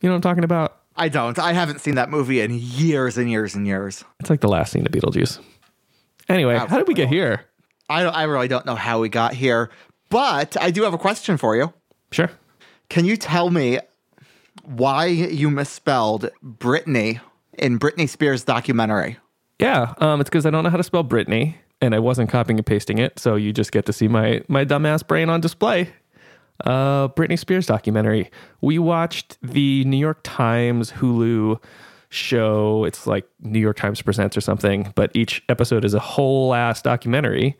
You 0.00 0.08
know 0.08 0.14
what 0.14 0.16
I'm 0.16 0.22
talking 0.22 0.44
about? 0.44 0.80
I 0.96 1.08
don't. 1.08 1.38
I 1.38 1.52
haven't 1.52 1.80
seen 1.80 1.96
that 1.96 2.10
movie 2.10 2.40
in 2.40 2.50
years 2.52 3.18
and 3.18 3.30
years 3.30 3.54
and 3.54 3.66
years. 3.66 4.04
It's 4.20 4.30
like 4.30 4.40
the 4.40 4.48
last 4.48 4.72
scene 4.72 4.86
of 4.86 4.92
Beetlejuice. 4.92 5.40
Anyway, 6.28 6.56
how 6.56 6.78
did 6.78 6.88
we 6.88 6.94
get 6.94 7.08
here? 7.08 7.44
I 7.88 8.02
don't, 8.02 8.14
I 8.14 8.24
really 8.24 8.48
don't 8.48 8.66
know 8.66 8.74
how 8.74 9.00
we 9.00 9.08
got 9.08 9.34
here, 9.34 9.70
but 10.10 10.56
I 10.60 10.70
do 10.70 10.82
have 10.82 10.94
a 10.94 10.98
question 10.98 11.36
for 11.36 11.54
you. 11.54 11.72
Sure. 12.10 12.30
Can 12.88 13.04
you 13.04 13.16
tell 13.16 13.50
me 13.50 13.78
why 14.64 15.06
you 15.06 15.50
misspelled 15.50 16.30
Brittany 16.42 17.20
in 17.58 17.78
Britney 17.78 18.08
Spears 18.08 18.44
documentary? 18.44 19.18
Yeah, 19.58 19.94
um, 19.98 20.20
it's 20.20 20.28
because 20.28 20.46
I 20.46 20.50
don't 20.50 20.64
know 20.64 20.70
how 20.70 20.76
to 20.76 20.82
spell 20.82 21.02
Brittany, 21.02 21.56
and 21.80 21.94
I 21.94 21.98
wasn't 21.98 22.30
copying 22.30 22.58
and 22.58 22.66
pasting 22.66 22.98
it, 22.98 23.18
so 23.18 23.36
you 23.36 23.52
just 23.52 23.72
get 23.72 23.86
to 23.86 23.92
see 23.92 24.08
my 24.08 24.42
my 24.48 24.64
dumbass 24.64 25.06
brain 25.06 25.30
on 25.30 25.40
display. 25.40 25.90
Uh, 26.64 27.08
Britney 27.08 27.38
Spears 27.38 27.66
documentary. 27.66 28.30
We 28.60 28.78
watched 28.78 29.38
the 29.42 29.84
New 29.84 29.98
York 29.98 30.20
Times 30.22 30.92
Hulu 30.92 31.62
show. 32.08 32.84
It's 32.84 33.06
like 33.06 33.26
New 33.40 33.58
York 33.58 33.76
Times 33.76 34.00
Presents 34.00 34.36
or 34.36 34.40
something, 34.40 34.92
but 34.94 35.10
each 35.14 35.42
episode 35.48 35.84
is 35.84 35.92
a 35.92 35.98
whole 35.98 36.54
ass 36.54 36.80
documentary. 36.80 37.58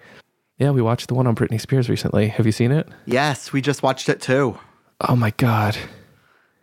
Yeah, 0.59 0.71
we 0.71 0.81
watched 0.81 1.09
the 1.09 1.15
one 1.15 1.27
on 1.27 1.35
Britney 1.35 1.61
Spears 1.61 1.91
recently. 1.91 2.29
Have 2.29 2.47
you 2.47 2.53
seen 2.53 2.73
it? 2.73 2.89
Yes, 3.05 3.53
we 3.53 3.61
just 3.61 3.83
watched 3.83 4.09
it 4.09 4.23
too. 4.23 4.59
Oh 5.01 5.17
my 5.17 5.31
god. 5.33 5.77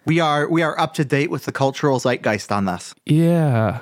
We 0.05 0.19
are 0.19 0.49
we 0.49 0.61
are 0.61 0.77
up 0.79 0.93
to 0.95 1.05
date 1.05 1.29
with 1.29 1.45
the 1.45 1.51
cultural 1.51 1.99
zeitgeist 1.99 2.51
on 2.51 2.65
this. 2.65 2.93
Yeah. 3.05 3.79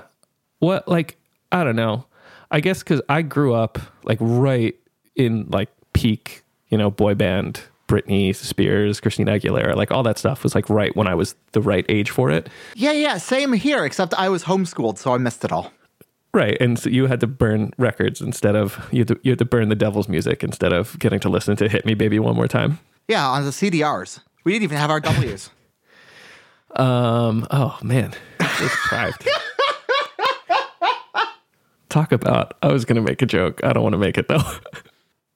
What 0.60 0.88
like 0.88 1.18
I 1.52 1.64
don't 1.64 1.76
know. 1.76 2.06
I 2.52 2.60
guess 2.60 2.80
because 2.80 3.02
I 3.10 3.22
grew 3.22 3.54
up 3.54 3.80
like 4.04 4.18
right 4.22 4.76
in 5.16 5.48
like 5.50 5.70
peak, 5.94 6.44
you 6.70 6.78
know, 6.78 6.92
boy 6.92 7.16
band, 7.16 7.62
Britney 7.88 8.36
Spears, 8.36 9.00
Christina 9.00 9.40
Aguilera, 9.40 9.76
like 9.76 9.92
all 9.92 10.04
that 10.04 10.18
stuff 10.18 10.44
was 10.44 10.56
like 10.56 10.70
right 10.70 10.96
when 10.96 11.08
I 11.08 11.16
was 11.16 11.36
the 11.54 11.62
right 11.62 11.86
age 11.90 12.10
for 12.10 12.30
it. 12.30 12.50
Yeah, 12.76 12.94
yeah, 12.94 13.18
same 13.18 13.54
here, 13.54 13.86
except 13.86 14.14
I 14.14 14.30
was 14.30 14.44
homeschooled, 14.44 14.98
so 14.98 15.14
I 15.14 15.18
missed 15.18 15.44
it 15.44 15.52
all. 15.52 15.72
Right. 16.34 16.56
And 16.62 16.80
so 16.80 16.90
you 16.90 17.08
had 17.08 17.20
to 17.20 17.28
burn 17.28 17.74
records 17.78 18.22
instead 18.22 18.56
of 18.56 18.88
you 18.92 19.00
had 19.00 19.08
to, 19.10 19.20
you 19.24 19.32
had 19.32 19.40
to 19.40 19.46
burn 19.46 19.68
the 19.68 19.76
devil's 19.76 20.08
music 20.08 20.44
instead 20.44 20.72
of 20.72 20.98
getting 21.00 21.20
to 21.22 21.30
listen 21.30 21.58
to 21.58 21.68
Hit 21.68 21.86
Me 21.86 21.94
Baby 21.94 22.20
One 22.20 22.36
More 22.36 22.48
Time. 22.48 22.80
Yeah, 23.10 23.28
on 23.28 23.44
the 23.44 23.52
CDRs. 23.52 24.22
We 24.44 24.54
didn't 24.54 24.64
even 24.64 24.78
have 24.78 24.90
our 24.90 25.00
W's. 25.00 25.50
Um 26.74 27.46
oh 27.52 27.78
man. 27.84 28.14
Deprived. 28.40 29.28
Talk 31.90 32.14
about 32.14 32.54
I 32.64 32.72
was 32.72 32.86
gonna 32.86 33.02
make 33.02 33.22
a 33.22 33.26
joke. 33.26 33.62
I 33.62 33.74
don't 33.74 33.84
want 33.84 33.92
to 33.92 34.00
make 34.00 34.18
it 34.18 34.30
though. 34.30 34.42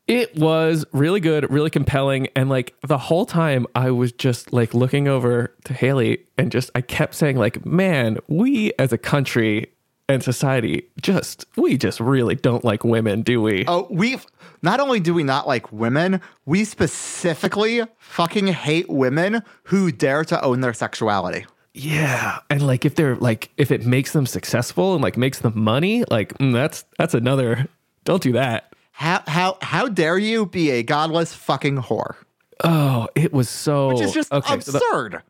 It 0.08 0.36
was 0.36 0.86
really 0.94 1.20
good, 1.20 1.52
really 1.52 1.72
compelling, 1.72 2.28
and 2.36 2.48
like 2.48 2.76
the 2.88 2.98
whole 3.00 3.26
time 3.26 3.66
I 3.74 3.90
was 3.90 4.12
just 4.12 4.54
like 4.54 4.76
looking 4.76 5.08
over 5.08 5.56
to 5.64 5.74
Haley 5.74 6.20
and 6.38 6.52
just 6.52 6.70
I 6.76 6.82
kept 6.82 7.16
saying 7.16 7.38
like, 7.38 7.66
"Man, 7.66 8.20
we 8.28 8.72
as 8.78 8.94
a 8.94 9.00
country 9.00 9.74
and 10.08 10.24
society 10.24 10.88
just 11.02 11.46
we 11.56 11.78
just 11.78 12.00
really 12.00 12.36
don't 12.36 12.64
like 12.64 12.84
women, 12.84 13.22
do 13.22 13.42
we? 13.42 13.66
Oh, 13.68 13.88
we 13.90 14.18
not 14.62 14.80
only 14.80 15.00
do 15.00 15.14
we 15.14 15.24
not 15.24 15.48
like 15.48 15.72
women, 15.72 16.22
we 16.46 16.64
specifically 16.66 17.84
fucking 17.98 18.48
hate 18.48 18.90
women 18.90 19.42
who 19.64 19.92
dare 19.92 20.24
to 20.26 20.42
own 20.44 20.62
their 20.62 20.74
sexuality. 20.74 21.46
Yeah, 21.74 22.40
and 22.50 22.66
like 22.66 22.86
if 22.86 22.96
they're 22.96 23.16
like 23.18 23.50
if 23.58 23.72
it 23.72 23.86
makes 23.86 24.14
them 24.14 24.26
successful 24.26 24.94
and 24.94 25.04
like 25.04 25.18
makes 25.18 25.40
them 25.40 25.54
money, 25.56 26.06
like 26.10 26.38
mm, 26.38 26.54
that's 26.54 26.86
that's 26.98 27.14
another. 27.14 27.68
Don't 28.06 28.22
do 28.22 28.32
that. 28.34 28.74
How 28.92 29.24
how 29.28 29.58
how 29.62 29.90
dare 29.90 30.18
you 30.18 30.46
be 30.46 30.72
a 30.72 30.84
godless 30.84 31.34
fucking 31.34 31.78
whore? 31.78 32.16
Oh, 32.64 33.10
it 33.16 33.34
was 33.34 33.50
so. 33.50 33.90
Which 33.90 34.02
is 34.02 34.14
just 34.14 34.32
okay, 34.32 34.60
so 34.62 34.72
the- 34.72 34.78
absurd. 34.78 35.22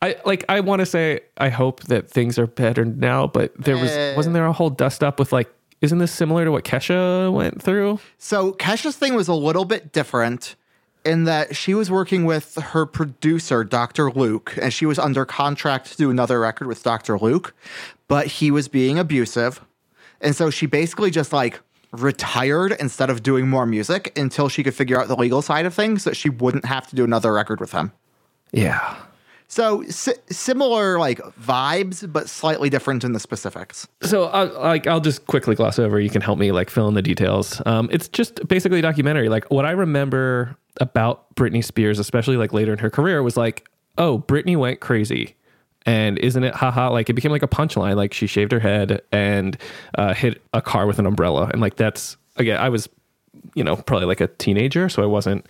I 0.00 0.16
like. 0.24 0.44
I 0.48 0.60
want 0.60 0.80
to 0.80 0.86
say. 0.86 1.20
I 1.38 1.48
hope 1.48 1.82
that 1.84 2.08
things 2.08 2.38
are 2.38 2.46
better 2.46 2.84
now, 2.84 3.26
but 3.26 3.52
there 3.58 3.76
was 3.76 3.90
Eh. 3.90 4.14
wasn't 4.16 4.34
there 4.34 4.46
a 4.46 4.52
whole 4.52 4.70
dust 4.70 5.02
up 5.02 5.18
with 5.18 5.32
like. 5.32 5.52
Isn't 5.80 5.98
this 5.98 6.10
similar 6.10 6.44
to 6.44 6.50
what 6.50 6.64
Kesha 6.64 7.32
went 7.32 7.62
through? 7.62 8.00
So 8.18 8.52
Kesha's 8.52 8.96
thing 8.96 9.14
was 9.14 9.28
a 9.28 9.34
little 9.34 9.64
bit 9.64 9.92
different 9.92 10.56
in 11.04 11.22
that 11.24 11.54
she 11.54 11.72
was 11.72 11.88
working 11.88 12.24
with 12.24 12.56
her 12.56 12.84
producer, 12.84 13.62
Dr. 13.62 14.10
Luke, 14.10 14.56
and 14.60 14.72
she 14.72 14.86
was 14.86 14.98
under 14.98 15.24
contract 15.24 15.92
to 15.92 15.96
do 15.96 16.10
another 16.10 16.40
record 16.40 16.66
with 16.66 16.82
Dr. 16.82 17.16
Luke, 17.16 17.54
but 18.08 18.26
he 18.26 18.50
was 18.50 18.66
being 18.66 18.98
abusive. 18.98 19.60
And 20.20 20.34
so 20.34 20.50
she 20.50 20.66
basically 20.66 21.12
just 21.12 21.32
like 21.32 21.60
retired 21.92 22.72
instead 22.80 23.08
of 23.08 23.22
doing 23.22 23.48
more 23.48 23.64
music 23.64 24.12
until 24.18 24.48
she 24.48 24.64
could 24.64 24.74
figure 24.74 25.00
out 25.00 25.06
the 25.06 25.16
legal 25.16 25.42
side 25.42 25.64
of 25.64 25.72
things 25.74 26.02
so 26.02 26.12
she 26.12 26.28
wouldn't 26.28 26.64
have 26.64 26.88
to 26.88 26.96
do 26.96 27.04
another 27.04 27.32
record 27.32 27.60
with 27.60 27.70
him. 27.72 27.92
Yeah. 28.52 28.96
So 29.48 29.82
si- 29.84 30.12
similar 30.28 30.98
like 30.98 31.18
vibes, 31.40 32.10
but 32.10 32.28
slightly 32.28 32.68
different 32.68 33.02
in 33.02 33.12
the 33.12 33.20
specifics. 33.20 33.88
So 34.02 34.24
I'll, 34.24 34.52
like 34.60 34.86
I'll 34.86 35.00
just 35.00 35.26
quickly 35.26 35.54
gloss 35.54 35.78
over. 35.78 35.98
You 35.98 36.10
can 36.10 36.20
help 36.20 36.38
me 36.38 36.52
like 36.52 36.68
fill 36.68 36.86
in 36.86 36.94
the 36.94 37.02
details. 37.02 37.62
Um, 37.64 37.88
it's 37.90 38.08
just 38.08 38.46
basically 38.46 38.80
a 38.80 38.82
documentary. 38.82 39.30
Like 39.30 39.50
what 39.50 39.64
I 39.64 39.70
remember 39.70 40.56
about 40.80 41.34
Britney 41.34 41.64
Spears, 41.64 41.98
especially 41.98 42.36
like 42.36 42.52
later 42.52 42.72
in 42.72 42.78
her 42.78 42.90
career, 42.90 43.22
was 43.22 43.38
like, 43.38 43.68
oh, 43.96 44.18
Britney 44.20 44.56
went 44.56 44.80
crazy. 44.80 45.34
And 45.86 46.18
isn't 46.18 46.44
it 46.44 46.54
haha? 46.54 46.90
Like 46.90 47.08
it 47.08 47.14
became 47.14 47.30
like 47.32 47.42
a 47.42 47.48
punchline. 47.48 47.96
Like 47.96 48.12
she 48.12 48.26
shaved 48.26 48.52
her 48.52 48.60
head 48.60 49.00
and 49.12 49.56
uh, 49.96 50.12
hit 50.12 50.42
a 50.52 50.60
car 50.60 50.86
with 50.86 50.98
an 50.98 51.06
umbrella. 51.06 51.48
And 51.50 51.62
like 51.62 51.76
that's 51.76 52.18
again, 52.36 52.60
I 52.60 52.68
was, 52.68 52.86
you 53.54 53.64
know, 53.64 53.76
probably 53.76 54.06
like 54.06 54.20
a 54.20 54.26
teenager, 54.26 54.90
so 54.90 55.02
I 55.02 55.06
wasn't, 55.06 55.46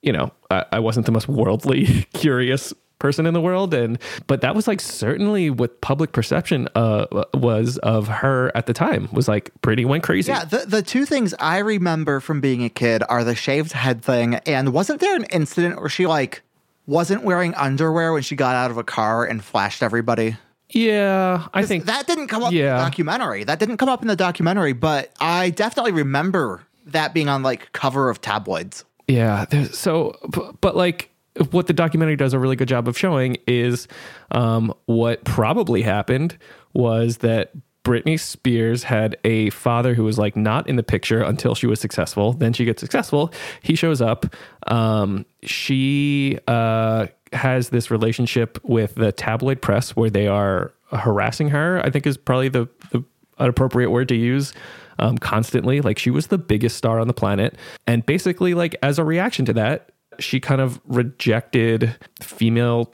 you 0.00 0.12
know, 0.12 0.32
I, 0.50 0.64
I 0.72 0.78
wasn't 0.78 1.04
the 1.04 1.12
most 1.12 1.28
worldly 1.28 2.06
curious 2.14 2.72
person 3.02 3.26
in 3.26 3.34
the 3.34 3.40
world 3.40 3.74
and 3.74 3.98
but 4.28 4.40
that 4.40 4.54
was 4.54 4.68
like 4.68 4.80
certainly 4.80 5.50
what 5.50 5.80
public 5.80 6.12
perception 6.12 6.68
uh 6.76 7.04
was 7.34 7.76
of 7.78 8.06
her 8.06 8.52
at 8.54 8.66
the 8.66 8.72
time 8.72 9.08
was 9.12 9.26
like 9.26 9.50
pretty 9.60 9.84
went 9.84 10.04
crazy 10.04 10.30
Yeah, 10.30 10.44
the, 10.44 10.58
the 10.58 10.82
two 10.82 11.04
things 11.04 11.34
I 11.40 11.58
remember 11.58 12.20
from 12.20 12.40
being 12.40 12.62
a 12.62 12.68
kid 12.70 13.02
are 13.08 13.24
the 13.24 13.34
shaved 13.34 13.72
head 13.72 14.02
thing, 14.02 14.36
and 14.46 14.72
wasn't 14.72 15.00
there 15.00 15.16
an 15.16 15.24
incident 15.24 15.80
where 15.80 15.88
she 15.88 16.06
like 16.06 16.42
wasn't 16.86 17.24
wearing 17.24 17.54
underwear 17.54 18.12
when 18.12 18.22
she 18.22 18.36
got 18.36 18.54
out 18.54 18.70
of 18.70 18.76
a 18.78 18.84
car 18.84 19.24
and 19.24 19.42
flashed 19.42 19.82
everybody? 19.82 20.36
yeah 20.70 21.48
i 21.52 21.66
think 21.66 21.84
that 21.84 22.06
didn't 22.06 22.28
come 22.28 22.42
up 22.42 22.50
in 22.50 22.56
yeah. 22.56 22.78
the 22.78 22.84
documentary. 22.84 23.44
That 23.44 23.58
didn't 23.58 23.76
come 23.76 23.90
up 23.90 24.00
in 24.00 24.08
the 24.08 24.16
documentary, 24.16 24.72
but 24.72 25.10
I 25.20 25.50
definitely 25.50 25.92
remember 25.92 26.62
that 26.86 27.12
being 27.12 27.28
on 27.28 27.42
like 27.42 27.72
cover 27.72 28.08
of 28.08 28.22
tabloids. 28.22 28.84
Yeah. 29.06 29.44
So, 29.72 30.16
but, 30.28 30.60
but 30.60 30.76
like 30.76 31.11
what 31.50 31.66
the 31.66 31.72
documentary 31.72 32.16
does 32.16 32.34
a 32.34 32.38
really 32.38 32.56
good 32.56 32.68
job 32.68 32.88
of 32.88 32.96
showing 32.98 33.36
is 33.46 33.88
um, 34.32 34.74
what 34.86 35.24
probably 35.24 35.82
happened 35.82 36.36
was 36.74 37.18
that 37.18 37.52
Britney 37.84 38.18
Spears 38.18 38.84
had 38.84 39.16
a 39.24 39.50
father 39.50 39.94
who 39.94 40.04
was 40.04 40.18
like 40.18 40.36
not 40.36 40.68
in 40.68 40.76
the 40.76 40.82
picture 40.82 41.22
until 41.22 41.54
she 41.54 41.66
was 41.66 41.80
successful. 41.80 42.32
Then 42.32 42.52
she 42.52 42.64
gets 42.64 42.80
successful. 42.80 43.32
He 43.62 43.74
shows 43.74 44.00
up. 44.00 44.26
Um, 44.68 45.26
she 45.42 46.38
uh, 46.46 47.08
has 47.32 47.70
this 47.70 47.90
relationship 47.90 48.58
with 48.62 48.94
the 48.94 49.10
tabloid 49.10 49.60
press 49.60 49.96
where 49.96 50.10
they 50.10 50.28
are 50.28 50.72
harassing 50.92 51.48
her. 51.48 51.80
I 51.84 51.90
think 51.90 52.06
is 52.06 52.16
probably 52.16 52.50
the, 52.50 52.68
the 52.90 53.02
appropriate 53.38 53.90
word 53.90 54.08
to 54.08 54.16
use 54.16 54.52
um, 54.98 55.18
constantly. 55.18 55.80
Like 55.80 55.98
she 55.98 56.10
was 56.10 56.28
the 56.28 56.38
biggest 56.38 56.76
star 56.76 57.00
on 57.00 57.08
the 57.08 57.14
planet. 57.14 57.56
And 57.86 58.06
basically, 58.06 58.54
like 58.54 58.76
as 58.82 58.98
a 58.98 59.04
reaction 59.04 59.44
to 59.46 59.52
that, 59.54 59.90
she 60.18 60.40
kind 60.40 60.60
of 60.60 60.80
rejected 60.86 61.96
female 62.20 62.92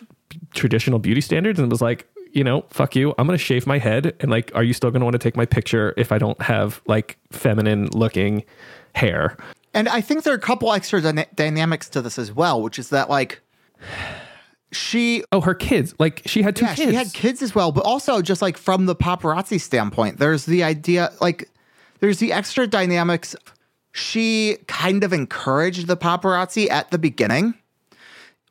traditional 0.54 0.98
beauty 0.98 1.20
standards 1.20 1.58
and 1.58 1.70
was 1.70 1.80
like, 1.80 2.06
you 2.32 2.44
know, 2.44 2.64
fuck 2.70 2.94
you. 2.94 3.14
I'm 3.18 3.26
going 3.26 3.38
to 3.38 3.42
shave 3.44 3.66
my 3.66 3.78
head. 3.78 4.14
And 4.20 4.30
like, 4.30 4.52
are 4.54 4.62
you 4.62 4.72
still 4.74 4.90
going 4.90 5.00
to 5.00 5.04
want 5.04 5.14
to 5.14 5.18
take 5.18 5.36
my 5.36 5.46
picture 5.46 5.94
if 5.96 6.12
I 6.12 6.18
don't 6.18 6.40
have 6.42 6.80
like 6.86 7.18
feminine 7.30 7.88
looking 7.88 8.44
hair? 8.94 9.36
And 9.74 9.88
I 9.88 10.00
think 10.00 10.22
there 10.24 10.32
are 10.32 10.36
a 10.36 10.40
couple 10.40 10.72
extra 10.72 11.00
dyna- 11.00 11.26
dynamics 11.34 11.88
to 11.90 12.02
this 12.02 12.18
as 12.18 12.32
well, 12.32 12.62
which 12.62 12.78
is 12.78 12.90
that 12.90 13.08
like 13.08 13.40
she 14.72 15.24
Oh, 15.32 15.40
her 15.40 15.54
kids. 15.54 15.94
Like 15.98 16.22
she 16.26 16.42
had 16.42 16.54
two 16.56 16.66
yeah, 16.66 16.74
kids. 16.74 16.90
she 16.90 16.94
had 16.94 17.12
kids 17.14 17.42
as 17.42 17.54
well, 17.54 17.72
but 17.72 17.84
also 17.84 18.20
just 18.20 18.42
like 18.42 18.58
from 18.58 18.86
the 18.86 18.94
paparazzi 18.96 19.60
standpoint, 19.60 20.18
there's 20.18 20.44
the 20.44 20.62
idea 20.62 21.10
like 21.20 21.48
there's 22.00 22.18
the 22.18 22.32
extra 22.32 22.66
dynamics. 22.66 23.34
She 23.92 24.58
kind 24.66 25.02
of 25.02 25.12
encouraged 25.12 25.86
the 25.86 25.96
paparazzi 25.96 26.70
at 26.70 26.90
the 26.90 26.98
beginning, 26.98 27.54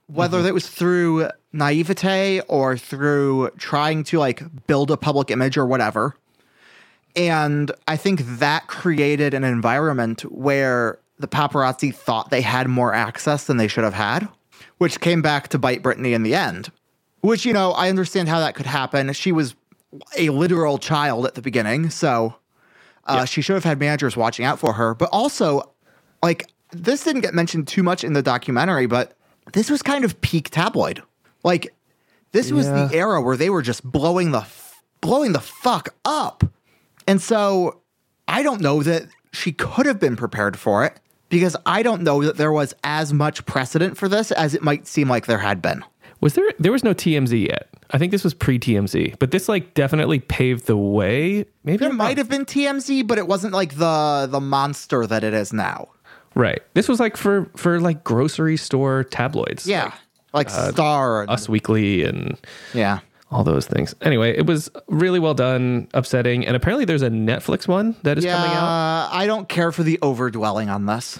whether 0.08 0.40
Mm-hmm. 0.40 0.48
it 0.48 0.54
was 0.54 0.68
through 0.68 1.30
naivete 1.54 2.42
or 2.48 2.78
through 2.78 3.50
trying 3.58 4.04
to 4.06 4.20
like 4.20 4.42
build 4.68 4.92
a 4.92 4.98
public 4.98 5.32
image 5.32 5.58
or 5.58 5.66
whatever. 5.66 6.16
And 7.16 7.72
I 7.88 7.98
think 7.98 8.22
that 8.40 8.68
created 8.68 9.34
an 9.34 9.44
environment 9.44 10.22
where 10.32 11.00
the 11.18 11.28
paparazzi 11.28 11.94
thought 11.94 12.30
they 12.30 12.42
had 12.42 12.68
more 12.68 12.94
access 12.94 13.46
than 13.46 13.58
they 13.58 13.68
should 13.68 13.84
have 13.84 13.96
had, 13.96 14.28
which 14.78 15.00
came 15.00 15.22
back 15.24 15.48
to 15.50 15.58
bite 15.58 15.82
Britney 15.82 16.14
in 16.14 16.22
the 16.22 16.36
end. 16.36 16.72
Which, 17.22 17.44
you 17.44 17.54
know, 17.54 17.72
I 17.72 17.90
understand 17.90 18.30
how 18.30 18.40
that 18.40 18.54
could 18.54 18.68
happen. 18.68 19.12
She 19.14 19.32
was 19.32 19.56
a 20.16 20.30
literal 20.30 20.78
child 20.78 21.26
at 21.26 21.34
the 21.34 21.42
beginning, 21.42 21.90
so 21.90 22.36
uh, 23.08 23.26
she 23.26 23.42
should 23.42 23.56
have 23.56 23.64
had 23.64 23.80
managers 23.80 24.16
watching 24.18 24.46
out 24.46 24.60
for 24.60 24.74
her. 24.74 24.94
But 24.94 25.10
also, 25.12 25.74
like, 26.24 26.50
this 26.72 27.04
didn't 27.04 27.22
get 27.22 27.34
mentioned 27.34 27.68
too 27.68 27.84
much 27.84 28.04
in 28.04 28.14
the 28.14 28.22
documentary, 28.22 28.86
but 28.86 29.14
this 29.54 29.70
was 29.70 29.82
kind 29.82 30.04
of 30.04 30.20
peak 30.22 30.50
tabloid. 30.50 31.02
Like, 31.44 31.74
this 32.32 32.52
was 32.52 32.68
the 32.68 32.90
era 32.94 33.22
where 33.22 33.38
they 33.38 33.50
were 33.50 33.62
just 33.62 33.84
blowing 33.84 34.32
the 34.32 34.40
f- 34.40 34.84
blowing 35.02 35.32
the 35.32 35.40
fuck 35.40 35.90
up. 36.06 36.44
And 37.08 37.22
so 37.22 37.82
I 38.28 38.44
don't 38.44 38.62
know 38.62 38.84
that 38.84 39.08
she 39.32 39.52
could 39.54 39.86
have 39.86 40.00
been 40.00 40.16
prepared 40.16 40.58
for 40.60 40.84
it 40.84 41.00
because 41.30 41.56
I 41.66 41.84
don't 41.84 42.02
know 42.02 42.24
that 42.24 42.38
there 42.38 42.52
was 42.52 42.74
as 42.84 43.14
much 43.14 43.46
precedent 43.46 43.98
for 43.98 44.10
this 44.10 44.32
as 44.32 44.54
it 44.54 44.62
might 44.64 44.88
seem 44.88 45.10
like 45.10 45.26
there 45.26 45.38
had 45.38 45.62
been. 45.62 45.84
Was 46.22 46.34
there 46.34 46.46
there 46.60 46.72
was 46.72 46.84
no 46.84 46.94
TMZ 46.94 47.48
yet? 47.48 47.68
I 47.92 47.98
think 47.98 48.12
this 48.12 48.24
was 48.24 48.34
pre 48.34 48.60
TMZ, 48.60 49.18
but 49.20 49.32
this 49.32 49.48
like 49.48 49.74
definitely 49.74 50.20
paved 50.20 50.66
the 50.66 50.76
way. 50.78 51.46
Maybe 51.64 51.78
There 51.78 51.94
might 51.94 52.18
have 52.18 52.30
been 52.30 52.46
TMZ, 52.46 53.06
but 53.08 53.18
it 53.18 53.28
wasn't 53.28 53.54
like 53.54 53.76
the 53.76 54.28
the 54.30 54.40
monster 54.40 55.06
that 55.08 55.24
it 55.24 55.34
is 55.34 55.54
now. 55.54 55.88
right. 56.36 56.62
This 56.74 56.88
was 56.88 57.00
like 57.00 57.16
for 57.18 57.50
for 57.56 57.80
like 57.80 58.04
grocery 58.04 58.58
store 58.58 59.04
tabloids. 59.04 59.68
Yeah. 59.68 59.94
Like 60.34 60.50
uh, 60.50 60.72
Star. 60.72 61.22
and- 61.22 61.30
Us 61.32 61.48
Weekly 61.48 62.04
and 62.04 62.38
yeah. 62.74 63.00
all 63.32 63.44
those 63.44 63.66
things. 63.68 63.96
Anyway, 64.02 64.36
it 64.38 64.46
was 64.46 64.70
really 64.88 65.20
well 65.20 65.34
done, 65.34 65.88
upsetting, 65.94 66.46
and 66.46 66.56
apparently 66.56 66.84
there's 66.86 67.02
a 67.02 67.10
Netflix 67.10 67.68
one 67.68 67.96
that 68.04 68.18
is 68.18 68.26
Yeah, 68.26 68.36
coming 68.38 68.52
out. 68.58 69.10
I 69.14 69.26
don't 69.26 69.48
care 69.48 69.72
for 69.72 69.84
the 69.84 69.98
overdwelling 70.02 70.68
on 70.74 70.86
this. 70.86 71.20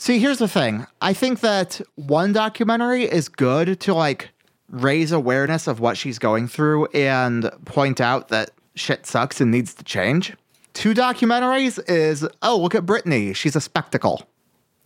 See, 0.00 0.18
here's 0.18 0.38
the 0.38 0.48
thing. 0.48 0.86
I 1.02 1.12
think 1.12 1.40
that 1.40 1.78
one 1.94 2.32
documentary 2.32 3.04
is 3.04 3.28
good 3.28 3.78
to 3.80 3.92
like 3.92 4.30
raise 4.70 5.12
awareness 5.12 5.66
of 5.66 5.78
what 5.78 5.98
she's 5.98 6.18
going 6.18 6.48
through 6.48 6.86
and 6.94 7.50
point 7.66 8.00
out 8.00 8.28
that 8.28 8.50
shit 8.74 9.04
sucks 9.04 9.42
and 9.42 9.50
needs 9.50 9.74
to 9.74 9.84
change. 9.84 10.34
Two 10.72 10.94
documentaries 10.94 11.78
is, 11.86 12.26
oh, 12.40 12.56
look 12.56 12.74
at 12.74 12.86
Britney. 12.86 13.36
She's 13.36 13.54
a 13.54 13.60
spectacle. 13.60 14.26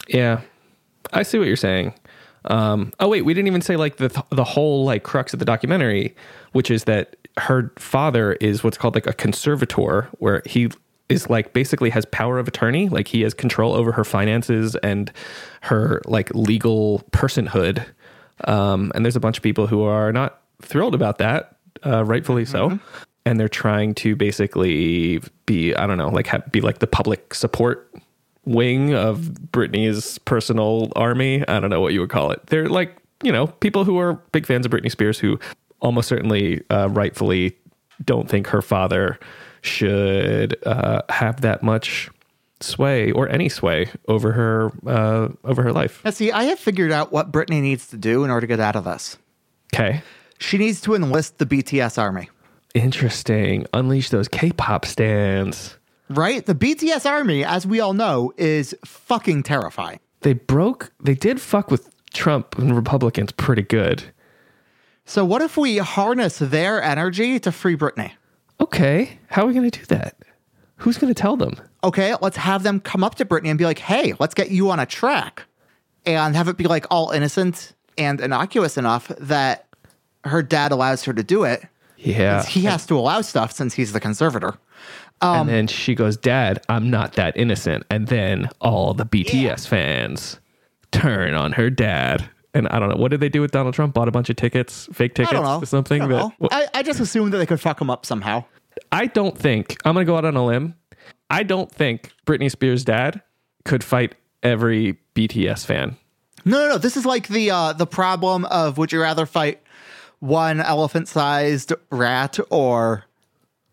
Yeah, 0.09 0.41
I 1.12 1.23
see 1.23 1.39
what 1.39 1.47
you're 1.47 1.55
saying. 1.55 1.95
Um, 2.47 2.93
oh 2.99 3.07
wait, 3.07 3.23
we 3.23 3.35
didn't 3.35 3.47
even 3.47 3.62
say 3.62 3.77
like 3.77 3.99
the 3.99 4.25
the 4.31 4.43
whole 4.43 4.85
like 4.85 5.05
crux 5.05 5.33
of 5.33 5.39
the 5.39 5.45
documentary, 5.45 6.17
which 6.51 6.73
is 6.73 6.85
that 6.85 7.15
her 7.39 7.73
father 7.79 8.33
is 8.41 8.65
what's 8.65 8.77
called 8.77 8.97
like 8.97 9.07
a 9.07 9.12
conservator, 9.12 10.09
where 10.19 10.43
he 10.45 10.71
is 11.09 11.29
like 11.29 11.53
basically 11.53 11.91
has 11.91 12.05
power 12.07 12.39
of 12.39 12.49
attorney, 12.49 12.89
like 12.89 13.09
he 13.09 13.23
has 13.23 13.35
control 13.35 13.75
over 13.75 13.93
her 13.93 14.05
finances 14.05 14.77
and 14.77 15.13
her 15.63 16.01
like 16.07 16.35
legal 16.35 17.05
personhood. 17.11 17.85
Um, 18.45 18.91
and 18.95 19.05
there's 19.05 19.17
a 19.17 19.21
bunch 19.21 19.37
of 19.37 19.43
people 19.43 19.67
who 19.67 19.83
are 19.83 20.13
not 20.13 20.41
thrilled 20.63 20.95
about 20.95 21.19
that, 21.19 21.57
uh, 21.85 22.05
rightfully 22.05 22.45
so. 22.45 22.79
And 23.27 23.39
they're 23.39 23.49
trying 23.49 23.95
to 23.97 24.17
basically 24.17 25.21
be, 25.47 25.75
I 25.75 25.87
don't 25.87 25.99
know, 25.99 26.09
like 26.09 26.27
have, 26.29 26.51
be 26.51 26.61
like 26.61 26.79
the 26.79 26.87
public 26.87 27.35
support 27.35 27.91
wing 28.45 28.95
of 28.95 29.19
Britney's 29.53 30.19
personal 30.19 30.93
army. 30.97 31.47
I 31.49 31.61
don't 31.61 31.71
know 31.71 31.81
what 31.81 31.93
you 31.93 32.01
would 32.01 32.11
call 32.11 32.31
it. 32.31 32.47
They're 32.47 32.69
like, 32.69 32.97
you 33.23 33.33
know, 33.33 33.47
people 33.47 33.85
who 33.85 33.99
are 33.99 34.15
big 34.33 34.47
fans 34.47 34.67
of 34.67 34.73
Britney 34.73 34.91
Spears 34.91 35.19
who 35.19 35.39
almost 35.81 36.09
certainly 36.09 36.63
uh, 36.71 36.89
rightfully 36.91 37.57
don't 38.05 38.29
think 38.29 38.49
her 38.49 38.61
father 38.63 39.19
should 39.65 40.57
uh, 40.67 41.03
have 41.09 41.41
that 41.41 41.62
much 41.62 42.11
sway 42.61 43.11
or 43.11 43.29
any 43.29 43.49
sway 43.49 43.89
over 44.09 44.33
her 44.33 44.73
uh, 44.87 45.29
over 45.45 45.62
her 45.62 45.73
life. 45.73 46.03
Now, 46.05 46.11
see, 46.11 46.31
I 46.31 46.45
have 46.45 46.59
figured 46.59 46.93
out 46.93 47.12
what 47.12 47.33
Britney 47.33 47.61
needs 47.61 47.89
to 47.89 47.97
do 47.97 48.25
in 48.25 48.31
order 48.31 48.43
to 48.43 48.47
get 48.47 48.61
out 48.61 48.77
of 48.77 48.85
this. 48.85 49.19
Okay. 49.75 50.03
She 50.39 50.59
needs 50.59 50.81
to 50.83 50.95
enlist 50.95 51.39
the 51.39 51.47
BTS 51.47 51.99
army. 51.99 52.29
Interesting. 52.75 53.67
Unleash 53.73 54.11
those 54.11 54.29
K-pop 54.29 54.85
stans. 54.85 55.77
Right? 56.11 56.45
The 56.45 56.55
BTS 56.55 57.09
army, 57.09 57.45
as 57.45 57.67
we 57.67 57.81
all 57.81 57.95
know, 57.95 58.33
is 58.37 58.75
fucking 58.85 59.45
terrifying. 59.45 60.01
They 60.21 60.35
broke. 60.35 60.93
They 61.03 61.15
did 61.15 61.41
fuck 61.41 61.71
with 61.71 61.91
Trump 62.12 62.59
and 62.59 62.75
Republicans 62.75 63.33
pretty 63.33 63.62
good. 63.62 64.05
So, 65.07 65.25
what 65.25 65.43
if 65.43 65.57
we 65.57 65.79
harness 65.79 66.39
their 66.39 66.83
energy 66.83 67.39
to 67.41 67.53
free 67.53 67.77
Britney? 67.77 68.12
Okay. 68.61 69.19
How 69.29 69.43
are 69.43 69.47
we 69.47 69.55
going 69.55 69.71
to 69.71 69.79
do 69.79 69.87
that? 69.87 70.17
Who's 70.77 70.99
going 70.99 71.13
to 71.13 71.21
tell 71.21 71.37
them? 71.37 71.57
Okay, 71.83 72.15
let's 72.21 72.37
have 72.37 72.63
them 72.63 72.81
come 72.81 73.05
up 73.05 73.15
to 73.17 73.25
Britney 73.25 73.49
and 73.49 73.59
be 73.59 73.65
like, 73.65 73.79
hey, 73.79 74.15
let's 74.19 74.35
get 74.35 74.51
you 74.51 74.71
on 74.71 74.81
a 74.81 74.87
track. 74.87 75.45
And 76.07 76.35
have 76.37 76.49
it 76.49 76.57
be 76.57 76.65
like 76.65 76.87
all 76.91 77.11
innocent 77.11 77.73
and 77.97 78.21
innocuous 78.21 78.77
enough 78.77 79.09
that 79.19 79.67
her 80.25 80.43
dad 80.43 80.73
allows 80.73 81.05
her 81.05 81.13
to 81.13 81.23
do 81.23 81.45
it. 81.45 81.65
Yeah. 81.97 82.45
He 82.45 82.63
has 82.63 82.87
to 82.87 82.99
allow 82.99 83.21
stuff 83.23 83.53
since 83.53 83.75
he's 83.75 83.93
the 83.93 84.01
conservator. 84.01 84.59
and 85.23 85.41
um, 85.41 85.47
then 85.47 85.67
she 85.67 85.95
goes, 85.95 86.17
Dad, 86.17 86.63
I'm 86.69 86.91
not 86.91 87.15
that 87.15 87.37
innocent. 87.37 87.85
And 87.89 88.09
then 88.09 88.51
all 88.61 88.93
the 88.95 89.07
BTS 89.07 89.67
fans 89.67 90.39
turn 90.93 91.35
on 91.35 91.53
her 91.53 91.71
dad. 91.71 92.29
And 92.55 92.69
I 92.69 92.79
don't 92.79 92.89
know. 92.89 92.97
What 92.97 93.11
did 93.11 93.21
they 93.21 93.29
do 93.29 93.41
with 93.41 93.51
Donald 93.51 93.75
Trump? 93.75 93.95
Bought 93.95 94.09
a 94.09 94.13
bunch 94.13 94.31
of 94.31 94.37
tickets, 94.37 94.89
fake 94.93 95.15
tickets 95.15 95.41
to 95.41 95.67
something? 95.67 96.03
I, 96.03 96.07
know. 96.07 96.33
well, 96.39 96.49
I, 96.53 96.69
I 96.73 96.83
just 96.83 97.01
assumed 97.01 97.33
that 97.33 97.39
they 97.39 97.47
could 97.47 97.61
fuck 97.61 97.81
him 97.81 97.91
up 97.91 98.07
somehow. 98.07 98.45
I 98.93 99.07
don't 99.07 99.37
think, 99.37 99.77
I'm 99.85 99.95
going 99.95 100.07
to 100.07 100.11
go 100.11 100.17
out 100.17 100.25
on 100.25 100.37
a 100.37 100.45
limb. 100.45 100.77
I 101.31 101.43
don't 101.43 101.71
think 101.71 102.13
Britney 102.27 102.51
Spears' 102.51 102.85
dad 102.85 103.21
could 103.65 103.83
fight 103.83 104.15
every 104.43 104.99
BTS 105.15 105.67
fan. 105.67 105.97
No, 106.45 106.59
no, 106.59 106.69
no. 106.71 106.79
This 106.79 106.97
is 106.97 107.07
like 107.07 107.29
the 107.29 107.51
uh, 107.51 107.73
the 107.73 107.87
problem 107.87 108.45
of 108.47 108.77
would 108.79 108.93
you 108.93 109.01
rather 109.01 109.27
fight 109.27 109.63
one 110.21 110.61
elephant 110.61 111.09
sized 111.09 111.73
rat 111.91 112.39
or 112.51 113.05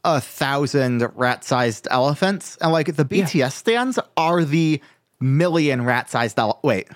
a 0.04 0.22
thousand 0.22 1.12
rat 1.16 1.44
sized 1.44 1.88
elephants? 1.92 2.58
And 2.62 2.72
like 2.72 2.96
the 2.96 3.06
BTS 3.06 3.52
stans 3.52 4.00
are 4.16 4.46
the 4.46 4.82
million 5.20 5.84
rat 5.84 6.10
sized 6.10 6.40
ele- 6.40 6.60
wait. 6.64 6.88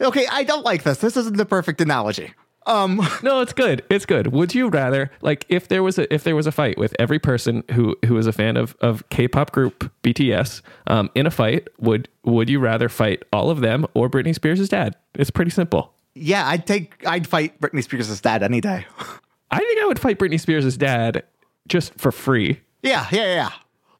Okay, 0.00 0.26
I 0.30 0.44
don't 0.44 0.64
like 0.64 0.82
this. 0.82 0.98
This 0.98 1.16
isn't 1.16 1.36
the 1.36 1.46
perfect 1.46 1.80
analogy. 1.80 2.32
Um 2.66 3.00
No, 3.22 3.40
it's 3.40 3.52
good. 3.52 3.84
It's 3.90 4.04
good. 4.06 4.28
Would 4.28 4.54
you 4.54 4.68
rather 4.68 5.10
like 5.22 5.46
if 5.48 5.68
there 5.68 5.82
was 5.82 5.98
a 5.98 6.12
if 6.12 6.24
there 6.24 6.34
was 6.34 6.46
a 6.46 6.52
fight 6.52 6.76
with 6.78 6.94
every 6.98 7.18
person 7.18 7.62
who 7.72 7.96
who 8.04 8.16
is 8.18 8.26
a 8.26 8.32
fan 8.32 8.56
of 8.56 8.76
of 8.80 9.08
K-pop 9.10 9.52
group 9.52 9.90
BTS 10.02 10.62
um, 10.88 11.08
in 11.14 11.26
a 11.26 11.30
fight, 11.30 11.68
would 11.78 12.08
would 12.24 12.48
you 12.50 12.58
rather 12.58 12.88
fight 12.88 13.22
all 13.32 13.50
of 13.50 13.60
them 13.60 13.86
or 13.94 14.10
Britney 14.10 14.34
Spears' 14.34 14.68
dad? 14.68 14.96
It's 15.14 15.30
pretty 15.30 15.50
simple. 15.52 15.92
yeah, 16.14 16.48
I'd 16.48 16.66
take 16.66 17.06
I'd 17.06 17.26
fight 17.28 17.60
Britney 17.60 17.84
Spears' 17.84 18.20
dad 18.20 18.42
any 18.42 18.60
day. 18.60 18.84
I 19.52 19.58
think 19.58 19.80
I 19.80 19.86
would 19.86 20.00
fight 20.00 20.18
Britney 20.18 20.40
Spears' 20.40 20.76
dad 20.76 21.22
just 21.68 21.94
for 21.94 22.10
free. 22.10 22.60
yeah, 22.82 23.06
yeah, 23.12 23.26
yeah. 23.34 23.50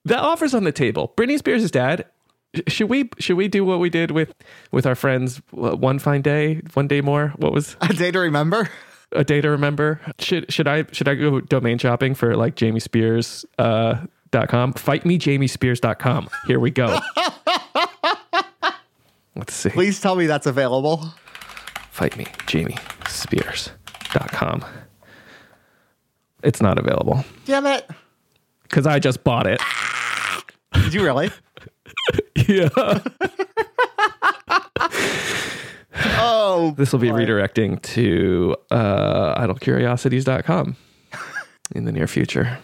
That 0.07 0.21
offer's 0.21 0.55
on 0.55 0.65
the 0.65 0.73
table. 0.73 1.13
Britney 1.17 1.39
Spears' 1.39 1.71
dad. 1.71 2.07
Sh- 2.57 2.63
Should 2.73 2.89
we 2.91 3.09
should 3.19 3.37
we 3.37 3.49
do 3.49 3.65
what 3.65 3.79
we 3.81 3.91
did 3.91 4.11
with 4.11 4.35
with 4.73 4.87
our 4.87 4.95
friends 4.95 5.41
uh, 5.57 5.77
one 5.77 5.99
fine 5.99 6.23
day, 6.23 6.61
one 6.75 6.89
day 6.89 7.01
more? 7.01 7.29
What 7.37 7.53
was 7.53 7.77
A 7.81 7.93
day 7.93 8.11
to 8.11 8.19
remember. 8.19 8.69
a 9.13 9.25
day 9.25 9.41
to 9.41 9.51
remember. 9.51 10.01
Should 10.19 10.53
should 10.53 10.67
I 10.69 10.85
should 10.93 11.09
I 11.09 11.15
go 11.15 11.41
domain 11.41 11.79
shopping 11.79 12.15
for 12.15 12.37
like 12.37 12.55
Jamie 12.57 12.81
Spears 12.81 13.45
uh, 13.59 14.05
dot 14.31 14.49
com? 14.49 14.73
Fight 14.73 15.05
me 15.07 15.19
Jamie 15.19 15.47
Spears 15.47 15.81
dot 15.81 15.99
com. 15.99 16.29
Here 16.47 16.59
we 16.61 16.71
go. 16.71 16.99
Let's 19.37 19.55
see. 19.55 19.71
Please 19.71 20.01
tell 20.01 20.17
me 20.17 20.27
that's 20.27 20.47
available. 20.47 21.13
Fight 21.91 22.17
me 22.17 22.27
Jamie 22.47 22.77
Spears 23.09 23.71
dot 24.13 24.31
com. 24.33 24.65
It's 26.43 26.61
not 26.61 26.79
available 26.79 27.25
Damn 27.45 27.67
it. 27.67 27.89
because 28.63 28.87
I 28.87 28.99
just 28.99 29.25
bought 29.25 29.47
it. 29.47 29.61
Did 30.75 30.95
you 30.95 31.03
really? 31.03 31.31
yeah. 32.49 32.69
Oh, 36.19 36.75
This 36.77 36.93
will 36.93 36.99
be 37.01 37.09
redirecting 37.09 37.81
to 37.83 38.55
uh, 38.71 39.41
idlecuriosities.com 39.41 40.77
in 41.75 41.85
the 41.85 41.93
near 41.93 42.07
future. 42.07 42.59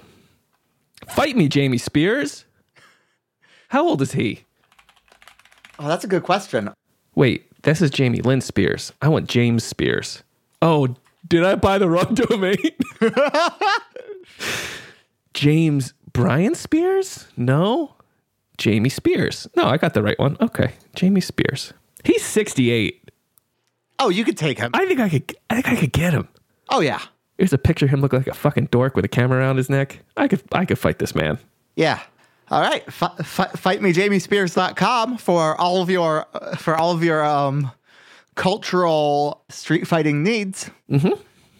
Fight 1.08 1.36
me, 1.36 1.48
Jamie 1.48 1.78
Spears. 1.78 2.44
How 3.68 3.86
old 3.86 4.02
is 4.02 4.12
he? 4.12 4.44
oh, 5.78 5.88
that's 5.88 6.04
a 6.04 6.08
good 6.08 6.22
question. 6.22 6.70
Wait, 7.14 7.50
this 7.62 7.80
is 7.80 7.90
Jamie 7.90 8.20
Lynn 8.20 8.40
Spears. 8.40 8.92
I 9.00 9.08
want 9.08 9.28
James 9.28 9.64
Spears. 9.64 10.22
Oh, 10.60 10.94
did 11.26 11.42
I 11.44 11.54
buy 11.54 11.78
the 11.78 11.88
wrong 11.88 12.14
domain? 12.14 12.56
James 15.34 15.94
Brian 16.12 16.54
Spears? 16.54 17.26
No. 17.36 17.94
Jamie 18.58 18.88
Spears. 18.88 19.48
No, 19.56 19.64
I 19.64 19.76
got 19.76 19.94
the 19.94 20.02
right 20.02 20.18
one. 20.18 20.36
Okay. 20.40 20.74
Jamie 20.94 21.20
Spears. 21.20 21.72
He's 22.04 22.24
68. 22.24 23.10
Oh, 23.98 24.08
you 24.08 24.24
could 24.24 24.36
take 24.36 24.58
him. 24.58 24.70
I 24.74 24.86
think 24.86 25.00
I 25.00 25.08
could 25.08 25.36
I 25.50 25.54
think 25.54 25.68
I 25.68 25.76
could 25.76 25.92
get 25.92 26.12
him. 26.12 26.28
Oh 26.68 26.80
yeah. 26.80 27.00
Here's 27.38 27.52
a 27.52 27.58
picture 27.58 27.86
of 27.86 27.90
him 27.90 28.00
looking 28.00 28.18
like 28.18 28.28
a 28.28 28.34
fucking 28.34 28.66
dork 28.70 28.96
with 28.96 29.04
a 29.04 29.08
camera 29.08 29.38
around 29.38 29.56
his 29.56 29.70
neck. 29.70 30.00
I 30.16 30.28
could 30.28 30.42
I 30.52 30.64
could 30.64 30.78
fight 30.78 30.98
this 30.98 31.14
man. 31.14 31.38
Yeah. 31.76 32.00
All 32.50 32.60
right. 32.60 32.82
F- 32.88 33.02
f- 33.20 33.52
fightmejamiespears.com 33.52 35.18
for 35.18 35.58
all 35.60 35.80
of 35.82 35.88
your 35.90 36.26
uh, 36.34 36.56
for 36.56 36.74
all 36.76 36.90
of 36.92 37.02
your 37.04 37.24
um 37.24 37.70
cultural 38.34 39.44
street 39.48 39.86
fighting 39.86 40.22
needs. 40.22 40.70
Mm-hmm. 40.90 41.12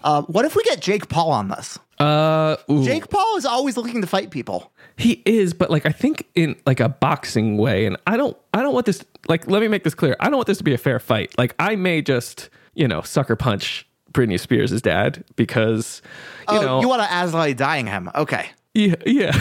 Uh, 0.03 0.23
what 0.23 0.45
if 0.45 0.57
we 0.57 0.63
get 0.65 0.81
Jake 0.81 1.09
Paul 1.09 1.31
on 1.31 1.49
this? 1.49 1.79
Uh 2.03 2.57
ooh. 2.69 2.85
Jake 2.85 3.09
Paul 3.09 3.37
is 3.37 3.47
always 3.47 3.77
looking 3.77 4.01
to 4.01 4.09
fight 4.09 4.31
people. 4.31 4.73
He 4.97 5.23
is, 5.25 5.55
but 5.55 5.71
like 5.71 5.87
I 5.87 5.91
think 5.91 6.27
in 6.35 6.57
like 6.67 6.81
a 6.81 6.89
boxing 6.89 7.59
way, 7.59 7.87
and 7.87 7.97
I 8.07 8.17
don't 8.17 8.37
I 8.53 8.61
don't 8.61 8.75
want 8.75 8.87
this 8.87 9.05
like 9.29 9.49
let 9.49 9.63
me 9.63 9.69
make 9.69 9.85
this 9.85 9.95
clear. 9.95 10.17
I 10.19 10.25
don't 10.25 10.37
want 10.37 10.49
this 10.49 10.59
to 10.59 10.65
be 10.65 10.75
a 10.75 10.79
fair 10.79 10.99
fight. 10.99 11.33
Like 11.39 11.55
I 11.61 11.77
may 11.77 12.03
just, 12.03 12.51
you 12.75 12.89
know, 12.89 13.03
sucker 13.03 13.37
punch 13.37 13.87
Britney 14.13 14.41
Spears' 14.41 14.83
dad 14.83 15.25
because 15.37 16.03
you 16.51 16.59
oh, 16.59 16.63
know 16.63 16.81
you 16.81 16.89
want 16.89 17.03
to 17.03 17.09
Asley 17.09 17.57
dying 17.57 17.87
him? 17.87 18.11
Okay. 18.17 18.51
Yeah, 18.75 18.97
yeah. 19.07 19.33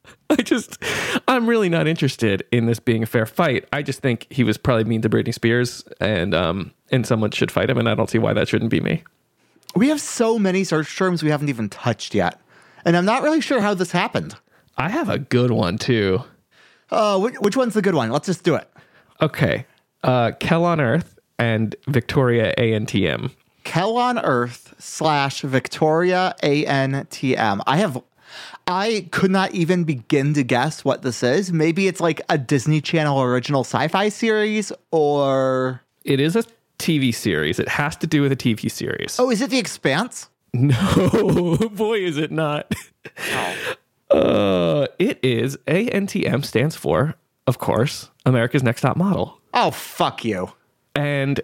I 0.30 0.36
just, 0.36 0.82
I'm 1.28 1.46
really 1.46 1.68
not 1.68 1.86
interested 1.86 2.44
in 2.50 2.66
this 2.66 2.80
being 2.80 3.02
a 3.02 3.06
fair 3.06 3.26
fight. 3.26 3.64
I 3.72 3.82
just 3.82 4.00
think 4.00 4.26
he 4.30 4.42
was 4.42 4.56
probably 4.56 4.84
mean 4.84 5.02
to 5.02 5.08
Britney 5.08 5.34
Spears, 5.34 5.84
and 6.00 6.34
um, 6.34 6.72
and 6.90 7.06
someone 7.06 7.30
should 7.30 7.50
fight 7.50 7.68
him, 7.68 7.78
and 7.78 7.88
I 7.88 7.94
don't 7.94 8.08
see 8.08 8.18
why 8.18 8.32
that 8.32 8.48
shouldn't 8.48 8.70
be 8.70 8.80
me. 8.80 9.04
We 9.76 9.88
have 9.88 10.00
so 10.00 10.38
many 10.38 10.64
search 10.64 10.96
terms 10.96 11.22
we 11.22 11.28
haven't 11.28 11.50
even 11.50 11.68
touched 11.68 12.14
yet, 12.14 12.40
and 12.86 12.96
I'm 12.96 13.04
not 13.04 13.22
really 13.22 13.42
sure 13.42 13.60
how 13.60 13.74
this 13.74 13.92
happened. 13.92 14.34
I 14.78 14.88
have 14.88 15.10
a 15.10 15.18
good 15.18 15.50
one 15.50 15.76
too. 15.76 16.22
Uh, 16.90 17.18
which, 17.18 17.34
which 17.40 17.56
one's 17.58 17.74
the 17.74 17.82
good 17.82 17.94
one? 17.94 18.10
Let's 18.10 18.24
just 18.24 18.42
do 18.42 18.54
it. 18.54 18.70
Okay, 19.20 19.66
uh, 20.02 20.32
Kel 20.40 20.64
on 20.64 20.80
Earth 20.80 21.18
and 21.38 21.76
Victoria 21.88 22.54
ANTM. 22.56 23.32
Kel 23.64 23.98
on 23.98 24.18
Earth 24.18 24.74
slash 24.78 25.42
Victoria 25.42 26.34
ANTM. 26.42 27.60
I 27.66 27.76
have, 27.76 28.02
I 28.66 29.08
could 29.10 29.30
not 29.30 29.52
even 29.52 29.84
begin 29.84 30.32
to 30.34 30.42
guess 30.42 30.86
what 30.86 31.02
this 31.02 31.22
is. 31.22 31.52
Maybe 31.52 31.86
it's 31.86 32.00
like 32.00 32.22
a 32.30 32.38
Disney 32.38 32.80
Channel 32.80 33.20
original 33.20 33.60
sci 33.60 33.88
fi 33.88 34.08
series 34.08 34.72
or. 34.90 35.82
It 36.02 36.18
is 36.18 36.34
a 36.34 36.44
TV 36.78 37.14
series. 37.14 37.58
It 37.58 37.68
has 37.68 37.96
to 37.96 38.06
do 38.06 38.22
with 38.22 38.32
a 38.32 38.36
TV 38.36 38.70
series. 38.70 39.18
Oh, 39.18 39.30
is 39.30 39.40
it 39.40 39.50
The 39.50 39.58
Expanse? 39.58 40.28
No, 40.54 41.56
boy, 41.72 41.98
is 41.98 42.16
it 42.16 42.30
not. 42.32 42.72
Uh, 44.10 44.86
it 44.98 45.18
is 45.22 45.56
ANTM 45.66 46.44
stands 46.44 46.76
for, 46.76 47.14
of 47.46 47.58
course, 47.58 48.10
America's 48.24 48.62
Next 48.62 48.80
Top 48.82 48.96
Model. 48.96 49.38
Oh, 49.52 49.70
fuck 49.70 50.24
you. 50.24 50.52
And 50.94 51.40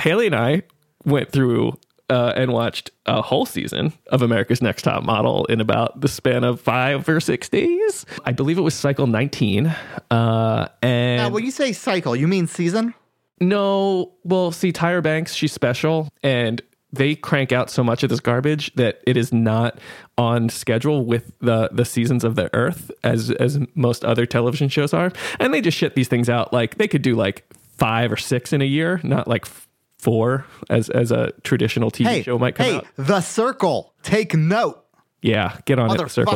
Haley 0.00 0.26
and 0.26 0.34
I 0.36 0.62
went 1.04 1.30
through 1.32 1.78
uh, 2.08 2.32
and 2.36 2.52
watched 2.52 2.90
a 3.04 3.20
whole 3.20 3.44
season 3.44 3.92
of 4.06 4.22
America's 4.22 4.62
Next 4.62 4.82
Top 4.82 5.02
Model 5.02 5.44
in 5.46 5.60
about 5.60 6.00
the 6.00 6.08
span 6.08 6.44
of 6.44 6.60
five 6.60 7.06
or 7.08 7.20
six 7.20 7.48
days. 7.48 8.06
I 8.24 8.32
believe 8.32 8.56
it 8.56 8.62
was 8.62 8.74
cycle 8.74 9.06
19. 9.06 9.66
Uh, 10.10 10.68
and 10.80 11.22
Now, 11.22 11.28
when 11.30 11.44
you 11.44 11.50
say 11.50 11.72
cycle, 11.72 12.14
you 12.16 12.28
mean 12.28 12.46
season? 12.46 12.94
No, 13.40 14.12
well, 14.24 14.52
see, 14.52 14.72
Tyra 14.72 15.02
Banks, 15.02 15.34
she's 15.34 15.52
special, 15.52 16.08
and 16.22 16.62
they 16.92 17.14
crank 17.14 17.52
out 17.52 17.70
so 17.70 17.84
much 17.84 18.02
of 18.02 18.08
this 18.08 18.20
garbage 18.20 18.72
that 18.74 19.00
it 19.06 19.16
is 19.16 19.32
not 19.32 19.78
on 20.16 20.48
schedule 20.48 21.04
with 21.04 21.38
the 21.40 21.68
the 21.70 21.84
seasons 21.84 22.24
of 22.24 22.34
the 22.34 22.52
Earth 22.54 22.90
as 23.04 23.30
as 23.32 23.58
most 23.74 24.04
other 24.04 24.26
television 24.26 24.68
shows 24.68 24.94
are, 24.94 25.12
and 25.38 25.52
they 25.52 25.60
just 25.60 25.76
shit 25.76 25.94
these 25.94 26.08
things 26.08 26.28
out 26.28 26.52
like 26.52 26.76
they 26.78 26.88
could 26.88 27.02
do 27.02 27.14
like 27.14 27.44
five 27.76 28.10
or 28.10 28.16
six 28.16 28.52
in 28.52 28.62
a 28.62 28.66
year, 28.66 29.00
not 29.04 29.28
like 29.28 29.46
f- 29.46 29.68
four 29.98 30.46
as 30.70 30.88
as 30.90 31.12
a 31.12 31.32
traditional 31.42 31.90
TV 31.90 32.06
Hey, 32.06 32.22
show 32.22 32.38
might 32.38 32.54
come 32.54 32.66
hey, 32.66 32.76
out. 32.76 32.86
The 32.96 33.20
Circle. 33.20 33.94
Take 34.02 34.34
note. 34.34 34.84
Yeah, 35.20 35.58
get 35.64 35.80
on 35.80 35.90
it, 35.90 36.10
circle. 36.10 36.34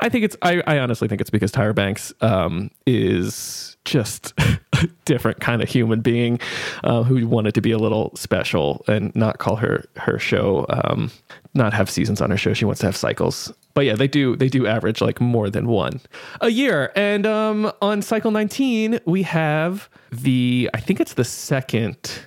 I 0.00 0.08
think 0.08 0.24
it's. 0.24 0.36
I, 0.42 0.60
I 0.66 0.80
honestly 0.80 1.06
think 1.06 1.20
it's 1.20 1.30
because 1.30 1.52
Tyra 1.52 1.72
Banks 1.72 2.12
um, 2.20 2.72
is 2.84 3.76
just 3.84 4.34
different 5.04 5.40
kind 5.40 5.62
of 5.62 5.68
human 5.68 6.00
being 6.00 6.40
uh, 6.84 7.02
who 7.02 7.26
wanted 7.26 7.54
to 7.54 7.60
be 7.60 7.72
a 7.72 7.78
little 7.78 8.14
special 8.16 8.84
and 8.88 9.14
not 9.14 9.38
call 9.38 9.56
her 9.56 9.84
her 9.96 10.18
show, 10.18 10.66
um, 10.68 11.10
not 11.54 11.72
have 11.72 11.90
seasons 11.90 12.20
on 12.20 12.30
her 12.30 12.36
show. 12.36 12.52
She 12.52 12.64
wants 12.64 12.80
to 12.80 12.86
have 12.86 12.96
cycles. 12.96 13.52
But 13.74 13.84
yeah, 13.84 13.94
they 13.94 14.08
do. 14.08 14.36
They 14.36 14.48
do 14.48 14.66
average 14.66 15.00
like 15.00 15.20
more 15.20 15.50
than 15.50 15.68
one 15.68 16.00
a 16.40 16.48
year. 16.48 16.92
And 16.96 17.26
um, 17.26 17.72
on 17.82 18.02
cycle 18.02 18.30
nineteen, 18.30 19.00
we 19.04 19.22
have 19.22 19.88
the. 20.10 20.70
I 20.72 20.80
think 20.80 21.00
it's 21.00 21.14
the 21.14 21.24
second. 21.24 22.20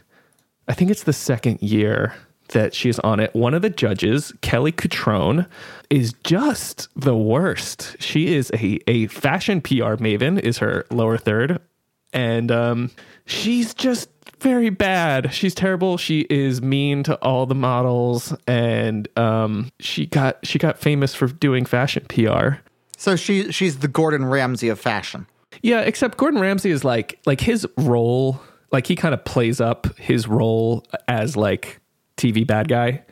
I 0.68 0.74
think 0.74 0.92
it's 0.92 1.04
the 1.04 1.14
second 1.14 1.62
year 1.62 2.14
that 2.50 2.74
she 2.74 2.90
is 2.90 3.00
on 3.00 3.20
it. 3.20 3.34
One 3.34 3.54
of 3.54 3.62
the 3.62 3.70
judges, 3.70 4.34
Kelly 4.42 4.72
Cutrone, 4.72 5.48
is 5.90 6.14
just 6.24 6.88
the 6.96 7.16
worst. 7.16 7.96
She 8.00 8.34
is 8.34 8.52
a, 8.54 8.80
a 8.88 9.08
fashion 9.08 9.62
PR 9.62 9.96
maven, 9.96 10.40
is 10.40 10.60
her 10.60 10.86
lower 10.92 11.18
third. 11.18 11.60
And 12.14 12.52
um, 12.52 12.92
she's 13.26 13.74
just 13.74 14.10
very 14.40 14.70
bad. 14.70 15.34
She's 15.34 15.54
terrible. 15.54 15.98
She 15.98 16.22
is 16.30 16.62
mean 16.62 17.04
to 17.04 17.16
all 17.22 17.46
the 17.46 17.56
models, 17.56 18.34
and 18.48 19.08
um, 19.18 19.70
she 19.80 20.06
got 20.06 20.46
she 20.46 20.60
got 20.60 20.80
famous 20.80 21.14
for 21.14 21.28
doing 21.28 21.66
fashion 21.66 22.06
PR. 22.10 22.56
So 22.98 23.16
she 23.16 23.52
she's 23.52 23.80
the 23.80 23.88
Gordon 23.88 24.26
Ramsay 24.26 24.70
of 24.70 24.80
fashion. 24.80 25.28
Yeah, 25.62 25.82
except 25.82 26.18
Gordon 26.18 26.40
Ramsay 26.40 26.72
is 26.72 26.84
like 26.84 27.20
like 27.26 27.42
his 27.42 27.68
role, 27.78 28.42
like 28.72 28.88
he 28.88 28.96
kind 28.96 29.14
of 29.14 29.24
plays 29.26 29.60
up 29.60 29.98
his 29.98 30.28
role 30.28 30.86
as 31.08 31.36
like 31.36 31.80
TV 32.18 32.46
bad 32.46 32.68
guy. 32.68 33.04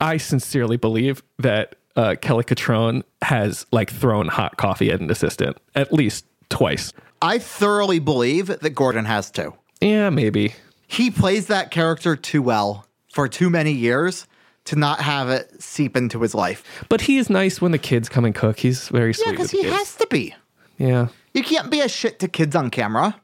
I 0.00 0.16
sincerely 0.16 0.76
believe 0.76 1.22
that 1.38 1.76
uh, 1.96 2.16
Kelly 2.20 2.44
Cutrone 2.44 3.02
has 3.22 3.66
like 3.70 3.90
thrown 3.90 4.28
hot 4.28 4.56
coffee 4.56 4.90
at 4.90 5.00
an 5.00 5.10
assistant 5.10 5.56
at 5.74 5.92
least 5.92 6.26
twice. 6.48 6.92
I 7.22 7.38
thoroughly 7.38 7.98
believe 7.98 8.46
that 8.46 8.74
Gordon 8.74 9.04
has 9.04 9.30
too. 9.30 9.54
Yeah, 9.80 10.10
maybe. 10.10 10.54
He 10.86 11.10
plays 11.10 11.46
that 11.46 11.70
character 11.70 12.16
too 12.16 12.42
well 12.42 12.86
for 13.12 13.28
too 13.28 13.50
many 13.50 13.72
years 13.72 14.26
to 14.64 14.76
not 14.76 15.00
have 15.00 15.28
it 15.28 15.62
seep 15.62 15.96
into 15.96 16.20
his 16.20 16.34
life. 16.34 16.62
But 16.88 17.02
he 17.02 17.18
is 17.18 17.28
nice 17.28 17.60
when 17.60 17.72
the 17.72 17.78
kids 17.78 18.08
come 18.08 18.24
and 18.24 18.34
cook. 18.34 18.58
He's 18.58 18.88
very 18.88 19.12
sweet. 19.12 19.26
Yeah, 19.26 19.32
because 19.32 19.50
he 19.50 19.62
kids. 19.62 19.74
has 19.74 19.96
to 19.96 20.06
be. 20.08 20.34
Yeah. 20.78 21.08
You 21.32 21.42
can't 21.42 21.70
be 21.70 21.80
a 21.80 21.88
shit 21.88 22.18
to 22.20 22.28
kids 22.28 22.56
on 22.56 22.70
camera. 22.70 23.20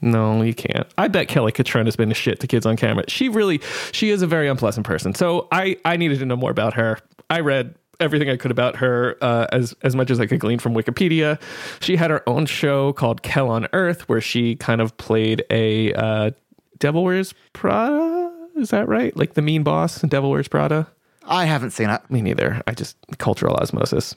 No, 0.00 0.42
you 0.42 0.54
can't. 0.54 0.86
I 0.98 1.08
bet 1.08 1.28
Kelly 1.28 1.52
Cutrone 1.52 1.86
has 1.86 1.96
been 1.96 2.10
a 2.10 2.14
shit 2.14 2.40
to 2.40 2.46
kids 2.46 2.66
on 2.66 2.76
camera. 2.76 3.04
She 3.08 3.28
really, 3.28 3.60
she 3.92 4.10
is 4.10 4.22
a 4.22 4.26
very 4.26 4.48
unpleasant 4.48 4.86
person. 4.86 5.14
So 5.14 5.48
I, 5.50 5.76
I 5.84 5.96
needed 5.96 6.18
to 6.18 6.26
know 6.26 6.36
more 6.36 6.50
about 6.50 6.74
her. 6.74 6.98
I 7.30 7.40
read 7.40 7.74
everything 8.00 8.30
I 8.30 8.36
could 8.36 8.50
about 8.50 8.76
her 8.76 9.16
uh, 9.20 9.46
as 9.52 9.74
as 9.82 9.94
much 9.94 10.10
as 10.10 10.20
I 10.20 10.26
could 10.26 10.40
glean 10.40 10.58
from 10.58 10.74
Wikipedia. 10.74 11.40
She 11.80 11.96
had 11.96 12.10
her 12.10 12.28
own 12.28 12.46
show 12.46 12.92
called 12.92 13.22
Kel 13.22 13.48
on 13.48 13.68
Earth, 13.72 14.08
where 14.08 14.20
she 14.20 14.56
kind 14.56 14.80
of 14.80 14.96
played 14.96 15.44
a 15.50 15.92
uh, 15.94 16.30
Devil 16.78 17.04
Wears 17.04 17.34
Prada. 17.52 18.32
Is 18.56 18.70
that 18.70 18.88
right? 18.88 19.16
Like 19.16 19.34
the 19.34 19.42
mean 19.42 19.62
boss 19.62 20.02
in 20.02 20.08
Devil 20.08 20.30
Wears 20.30 20.48
Prada. 20.48 20.86
I 21.26 21.46
haven't 21.46 21.70
seen 21.70 21.90
it. 21.90 22.02
Me 22.10 22.20
neither. 22.20 22.62
I 22.66 22.72
just 22.72 22.96
cultural 23.18 23.54
osmosis. 23.56 24.14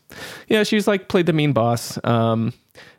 Yeah, 0.48 0.64
she's 0.64 0.88
like 0.88 1.08
played 1.08 1.26
the 1.26 1.34
mean 1.34 1.54
boss. 1.54 1.98
Um, 2.04 2.54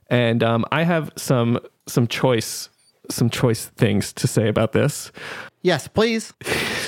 and 0.08 0.42
um, 0.42 0.64
I 0.72 0.82
have 0.84 1.12
some 1.16 1.60
some 1.86 2.06
choice 2.06 2.68
some 3.10 3.30
choice 3.30 3.66
things 3.66 4.12
to 4.14 4.26
say 4.26 4.48
about 4.48 4.72
this. 4.72 5.12
Yes, 5.62 5.88
please. 5.88 6.32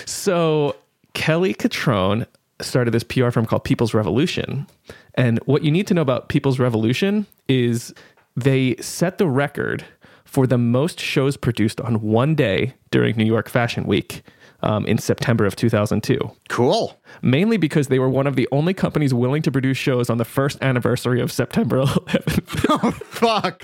So 0.06 0.76
Kelly 1.14 1.54
Cutrone 1.54 2.26
started 2.60 2.92
this 2.92 3.04
PR 3.04 3.30
firm 3.30 3.46
called 3.46 3.64
People's 3.64 3.94
Revolution. 3.94 4.66
And 5.14 5.38
what 5.46 5.62
you 5.64 5.70
need 5.70 5.86
to 5.88 5.94
know 5.94 6.02
about 6.02 6.28
People's 6.28 6.58
Revolution 6.58 7.26
is 7.48 7.92
they 8.36 8.76
set 8.76 9.18
the 9.18 9.26
record 9.26 9.84
for 10.24 10.46
the 10.46 10.58
most 10.58 11.00
shows 11.00 11.36
produced 11.36 11.80
on 11.80 12.00
one 12.00 12.34
day 12.34 12.74
during 12.90 13.16
New 13.16 13.24
York 13.24 13.48
Fashion 13.48 13.84
Week 13.86 14.22
um, 14.62 14.86
in 14.86 14.98
September 14.98 15.44
of 15.46 15.56
2002 15.56 16.18
Cool. 16.48 17.00
mainly 17.22 17.56
because 17.56 17.88
they 17.88 17.98
were 17.98 18.08
one 18.10 18.26
of 18.26 18.36
the 18.36 18.46
only 18.52 18.72
companies 18.74 19.12
willing 19.12 19.42
to 19.42 19.50
produce 19.50 19.76
shows 19.78 20.08
on 20.10 20.18
the 20.18 20.24
first 20.24 20.62
anniversary 20.62 21.20
of 21.20 21.32
September 21.32 21.78
11th. 21.84 22.66
oh, 22.68 22.90
Fuck. 22.92 23.62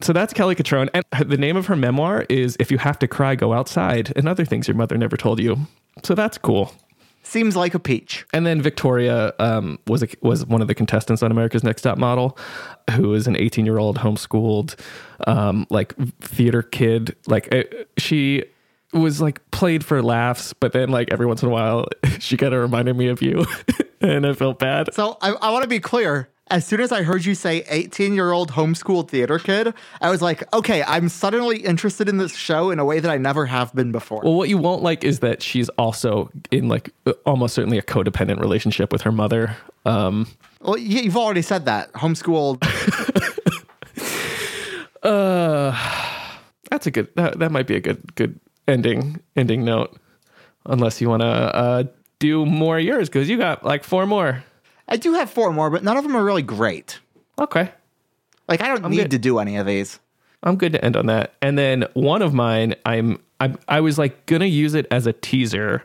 so 0.00 0.12
that's 0.12 0.32
Kelly 0.32 0.54
Cutrone. 0.54 0.88
And 0.94 1.04
the 1.30 1.36
name 1.38 1.56
of 1.56 1.66
her 1.66 1.76
memoir 1.76 2.26
is 2.28 2.56
If 2.58 2.70
You 2.70 2.78
Have 2.78 2.98
to 3.00 3.08
Cry, 3.08 3.34
Go 3.36 3.52
Outside, 3.52 4.12
and 4.16 4.28
other 4.28 4.44
things 4.44 4.66
your 4.66 4.76
mother 4.76 4.96
never 4.96 5.16
told 5.16 5.40
you. 5.40 5.66
So 6.02 6.14
that's 6.14 6.38
cool. 6.38 6.72
Seems 7.22 7.56
like 7.56 7.74
a 7.74 7.78
peach. 7.78 8.26
And 8.34 8.46
then 8.46 8.60
Victoria 8.60 9.32
um, 9.38 9.78
was 9.86 10.02
a, 10.02 10.08
was 10.20 10.44
one 10.44 10.60
of 10.60 10.68
the 10.68 10.74
contestants 10.74 11.22
on 11.22 11.30
America's 11.30 11.64
Next 11.64 11.82
Top 11.82 11.96
Model, 11.96 12.36
who 12.92 13.14
is 13.14 13.26
an 13.26 13.36
18 13.36 13.64
year 13.64 13.78
old 13.78 13.98
homeschooled, 13.98 14.78
um, 15.26 15.66
like 15.70 15.94
theater 16.20 16.62
kid. 16.62 17.16
Like 17.26 17.52
uh, 17.54 17.64
she 17.96 18.44
was 18.92 19.20
like 19.20 19.50
played 19.50 19.84
for 19.84 20.02
laughs, 20.02 20.52
but 20.52 20.72
then 20.72 20.90
like 20.90 21.12
every 21.12 21.26
once 21.26 21.42
in 21.42 21.48
a 21.48 21.52
while 21.52 21.86
she 22.18 22.36
kind 22.36 22.52
of 22.52 22.60
reminded 22.60 22.96
me 22.96 23.08
of 23.08 23.22
you, 23.22 23.46
and 24.00 24.26
I 24.26 24.34
felt 24.34 24.58
bad. 24.58 24.92
So 24.94 25.16
I, 25.22 25.30
I 25.32 25.50
want 25.50 25.62
to 25.62 25.68
be 25.68 25.80
clear. 25.80 26.28
As 26.48 26.66
soon 26.66 26.80
as 26.80 26.92
I 26.92 27.02
heard 27.04 27.24
you 27.24 27.34
say 27.34 27.64
18 27.68 28.12
year 28.14 28.30
old 28.32 28.52
homeschooled 28.52 29.08
theater 29.08 29.38
kid, 29.38 29.72
I 30.02 30.10
was 30.10 30.20
like, 30.20 30.42
okay, 30.54 30.82
I'm 30.86 31.08
suddenly 31.08 31.58
interested 31.60 32.06
in 32.06 32.18
this 32.18 32.34
show 32.36 32.70
in 32.70 32.78
a 32.78 32.84
way 32.84 33.00
that 33.00 33.10
I 33.10 33.16
never 33.16 33.46
have 33.46 33.74
been 33.74 33.92
before. 33.92 34.20
Well, 34.22 34.34
what 34.34 34.50
you 34.50 34.58
won't 34.58 34.82
like 34.82 35.04
is 35.04 35.20
that 35.20 35.42
she's 35.42 35.70
also 35.70 36.30
in 36.50 36.68
like 36.68 36.90
uh, 37.06 37.12
almost 37.24 37.54
certainly 37.54 37.78
a 37.78 37.82
codependent 37.82 38.40
relationship 38.40 38.92
with 38.92 39.00
her 39.02 39.12
mother. 39.12 39.56
Um, 39.86 40.28
Well, 40.60 40.76
you- 40.76 41.00
you've 41.00 41.16
already 41.16 41.40
said 41.42 41.64
that. 41.64 41.90
Homeschooled. 41.94 42.60
that's 46.70 46.86
a 46.86 46.90
good. 46.90 47.08
That, 47.16 47.38
that 47.38 47.52
might 47.52 47.66
be 47.66 47.76
a 47.76 47.80
good 47.80 48.14
good 48.16 48.38
ending 48.68 49.20
ending 49.36 49.64
note, 49.64 49.98
unless 50.66 51.00
you 51.00 51.08
want 51.08 51.22
to 51.22 51.26
uh, 51.26 51.84
do 52.18 52.44
more 52.46 52.78
of 52.78 52.84
yours 52.84 53.08
because 53.08 53.28
you 53.28 53.38
got 53.38 53.64
like 53.64 53.82
four 53.84 54.06
more. 54.06 54.44
I 54.88 54.96
do 54.96 55.14
have 55.14 55.30
four 55.30 55.52
more, 55.52 55.70
but 55.70 55.82
none 55.82 55.96
of 55.96 56.02
them 56.04 56.14
are 56.16 56.24
really 56.24 56.42
great. 56.42 56.98
Okay, 57.38 57.70
Like, 58.48 58.60
I 58.60 58.68
don't 58.68 58.88
need 58.90 58.96
good. 58.96 59.10
to 59.12 59.18
do 59.18 59.38
any 59.38 59.56
of 59.56 59.66
these. 59.66 59.98
I'm 60.42 60.56
good 60.56 60.72
to 60.74 60.84
end 60.84 60.96
on 60.96 61.06
that. 61.06 61.34
And 61.40 61.56
then 61.58 61.86
one 61.94 62.20
of 62.22 62.34
mine, 62.34 62.74
I'm 62.84 63.18
I 63.40 63.54
I 63.66 63.80
was 63.80 63.98
like 63.98 64.26
gonna 64.26 64.44
use 64.44 64.74
it 64.74 64.86
as 64.90 65.06
a 65.06 65.12
teaser 65.14 65.82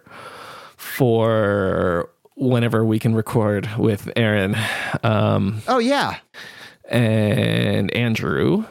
for 1.00 2.10
whenever 2.36 2.84
we 2.86 3.00
can 3.00 3.16
record 3.16 3.70
with 3.78 4.12
Aaron 4.16 4.56
um, 5.04 5.62
Oh, 5.68 5.80
yeah. 5.80 6.18
and 6.90 7.92
Andrew. 7.96 8.66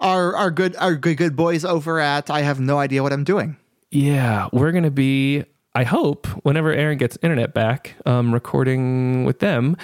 Our, 0.00 0.36
our 0.36 0.50
good 0.50 0.76
our 0.76 0.94
good 0.94 1.16
good 1.16 1.34
boys 1.36 1.64
over 1.64 1.98
at 2.00 2.30
I 2.30 2.42
have 2.42 2.60
no 2.60 2.78
idea 2.78 3.02
what 3.02 3.12
I'm 3.12 3.24
doing. 3.24 3.56
Yeah, 3.90 4.48
we're 4.52 4.72
gonna 4.72 4.90
be. 4.92 5.44
I 5.78 5.84
hope 5.84 6.26
whenever 6.42 6.72
Aaron 6.72 6.98
gets 6.98 7.16
internet 7.22 7.54
back, 7.54 7.94
um, 8.04 8.34
recording 8.34 9.22
with 9.22 9.38
them. 9.38 9.76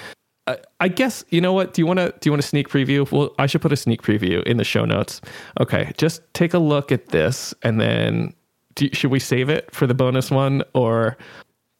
I, 0.48 0.56
I 0.80 0.88
guess 0.88 1.24
you 1.28 1.40
know 1.40 1.52
what? 1.52 1.72
Do 1.72 1.80
you 1.80 1.86
want 1.86 2.00
to 2.00 2.12
do 2.18 2.26
you 2.26 2.32
want 2.32 2.42
a 2.42 2.46
sneak 2.48 2.68
preview? 2.68 3.08
Well, 3.12 3.32
I 3.38 3.46
should 3.46 3.62
put 3.62 3.70
a 3.70 3.76
sneak 3.76 4.02
preview 4.02 4.42
in 4.42 4.56
the 4.56 4.64
show 4.64 4.84
notes. 4.84 5.20
Okay, 5.60 5.92
just 5.96 6.20
take 6.34 6.52
a 6.52 6.58
look 6.58 6.90
at 6.90 7.10
this, 7.10 7.54
and 7.62 7.80
then 7.80 8.34
do, 8.74 8.88
should 8.92 9.12
we 9.12 9.20
save 9.20 9.48
it 9.48 9.72
for 9.72 9.86
the 9.86 9.94
bonus 9.94 10.32
one, 10.32 10.64
or 10.74 11.16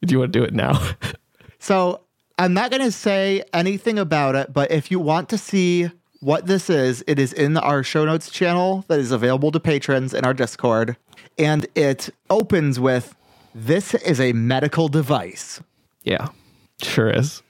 do 0.04 0.12
you 0.12 0.20
want 0.20 0.32
to 0.32 0.38
do 0.38 0.44
it 0.44 0.54
now? 0.54 0.80
So 1.58 2.02
I'm 2.38 2.52
not 2.52 2.70
going 2.70 2.82
to 2.82 2.92
say 2.92 3.42
anything 3.54 3.98
about 3.98 4.34
it, 4.34 4.52
but 4.52 4.70
if 4.70 4.90
you 4.90 5.00
want 5.00 5.30
to 5.30 5.38
see 5.38 5.90
what 6.20 6.44
this 6.44 6.68
is, 6.68 7.02
it 7.06 7.18
is 7.18 7.32
in 7.32 7.56
our 7.56 7.82
show 7.82 8.04
notes 8.04 8.28
channel 8.30 8.84
that 8.88 8.98
is 8.98 9.12
available 9.12 9.50
to 9.52 9.58
patrons 9.58 10.12
in 10.12 10.26
our 10.26 10.34
Discord. 10.34 10.98
And 11.38 11.66
it 11.74 12.10
opens 12.28 12.78
with 12.78 13.16
This 13.54 13.94
is 13.94 14.20
a 14.20 14.32
medical 14.32 14.88
device. 14.88 15.60
yeah, 16.02 16.28
sure 16.82 17.10
is. 17.10 17.42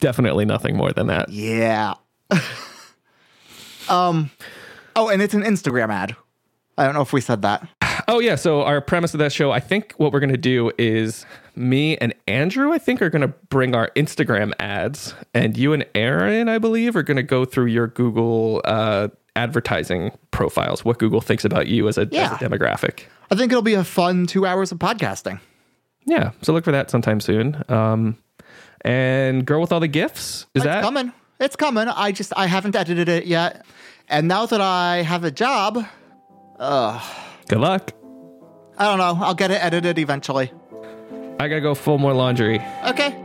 Definitely 0.00 0.44
nothing 0.44 0.76
more 0.76 0.92
than 0.92 1.06
that. 1.06 1.28
Yeah. 1.30 1.94
um, 3.88 4.30
oh, 4.96 5.08
and 5.08 5.22
it's 5.22 5.34
an 5.34 5.42
Instagram 5.42 5.90
ad. 5.92 6.16
I 6.76 6.84
don't 6.84 6.94
know 6.94 7.02
if 7.02 7.12
we 7.12 7.20
said 7.20 7.42
that. 7.42 7.66
Oh 8.08 8.18
yeah, 8.18 8.34
so 8.34 8.62
our 8.62 8.80
premise 8.80 9.14
of 9.14 9.18
that 9.20 9.32
show, 9.32 9.52
I 9.52 9.60
think 9.60 9.92
what 9.96 10.12
we're 10.12 10.20
going 10.20 10.32
to 10.32 10.36
do 10.36 10.72
is 10.76 11.24
me 11.54 11.96
and 11.98 12.12
Andrew, 12.26 12.72
I 12.72 12.78
think, 12.78 13.00
are 13.00 13.08
going 13.08 13.22
to 13.22 13.28
bring 13.48 13.74
our 13.76 13.90
Instagram 13.96 14.52
ads, 14.58 15.14
and 15.32 15.56
you 15.56 15.72
and 15.72 15.86
Aaron, 15.94 16.48
I 16.48 16.58
believe, 16.58 16.96
are 16.96 17.02
going 17.04 17.16
to 17.16 17.22
go 17.22 17.44
through 17.44 17.66
your 17.66 17.86
Google 17.86 18.60
uh, 18.64 19.08
advertising 19.36 20.10
profiles, 20.32 20.84
what 20.84 20.98
Google 20.98 21.20
thinks 21.20 21.44
about 21.44 21.68
you 21.68 21.86
as 21.88 21.96
a, 21.96 22.08
Yeah. 22.10 22.24
as 22.34 22.42
a 22.42 22.44
demographic. 22.44 23.04
I 23.34 23.36
think 23.36 23.50
it'll 23.50 23.62
be 23.62 23.74
a 23.74 23.82
fun 23.82 24.26
two 24.26 24.46
hours 24.46 24.70
of 24.70 24.78
podcasting. 24.78 25.40
Yeah, 26.06 26.30
so 26.42 26.52
look 26.52 26.64
for 26.64 26.70
that 26.70 26.88
sometime 26.88 27.18
soon. 27.20 27.64
Um, 27.68 28.16
and 28.82 29.44
girl 29.44 29.60
with 29.60 29.72
all 29.72 29.80
the 29.80 29.88
gifts 29.88 30.46
is 30.54 30.62
It's 30.62 30.64
that 30.66 30.84
coming. 30.84 31.12
It's 31.40 31.56
coming. 31.56 31.88
I 31.88 32.12
just 32.12 32.32
I 32.36 32.46
haven't 32.46 32.76
edited 32.76 33.08
it 33.08 33.26
yet. 33.26 33.66
And 34.08 34.28
now 34.28 34.46
that 34.46 34.60
I 34.60 35.02
have 35.02 35.24
a 35.24 35.32
job, 35.32 35.84
uh, 36.60 37.00
good 37.48 37.58
luck. 37.58 37.92
I 38.78 38.84
don't 38.84 38.98
know. 38.98 39.24
I'll 39.24 39.34
get 39.34 39.50
it 39.50 39.60
edited 39.60 39.98
eventually. 39.98 40.52
I 41.40 41.48
gotta 41.48 41.60
go 41.60 41.74
fold 41.74 42.00
more 42.00 42.12
laundry. 42.12 42.62
Okay. 42.86 43.20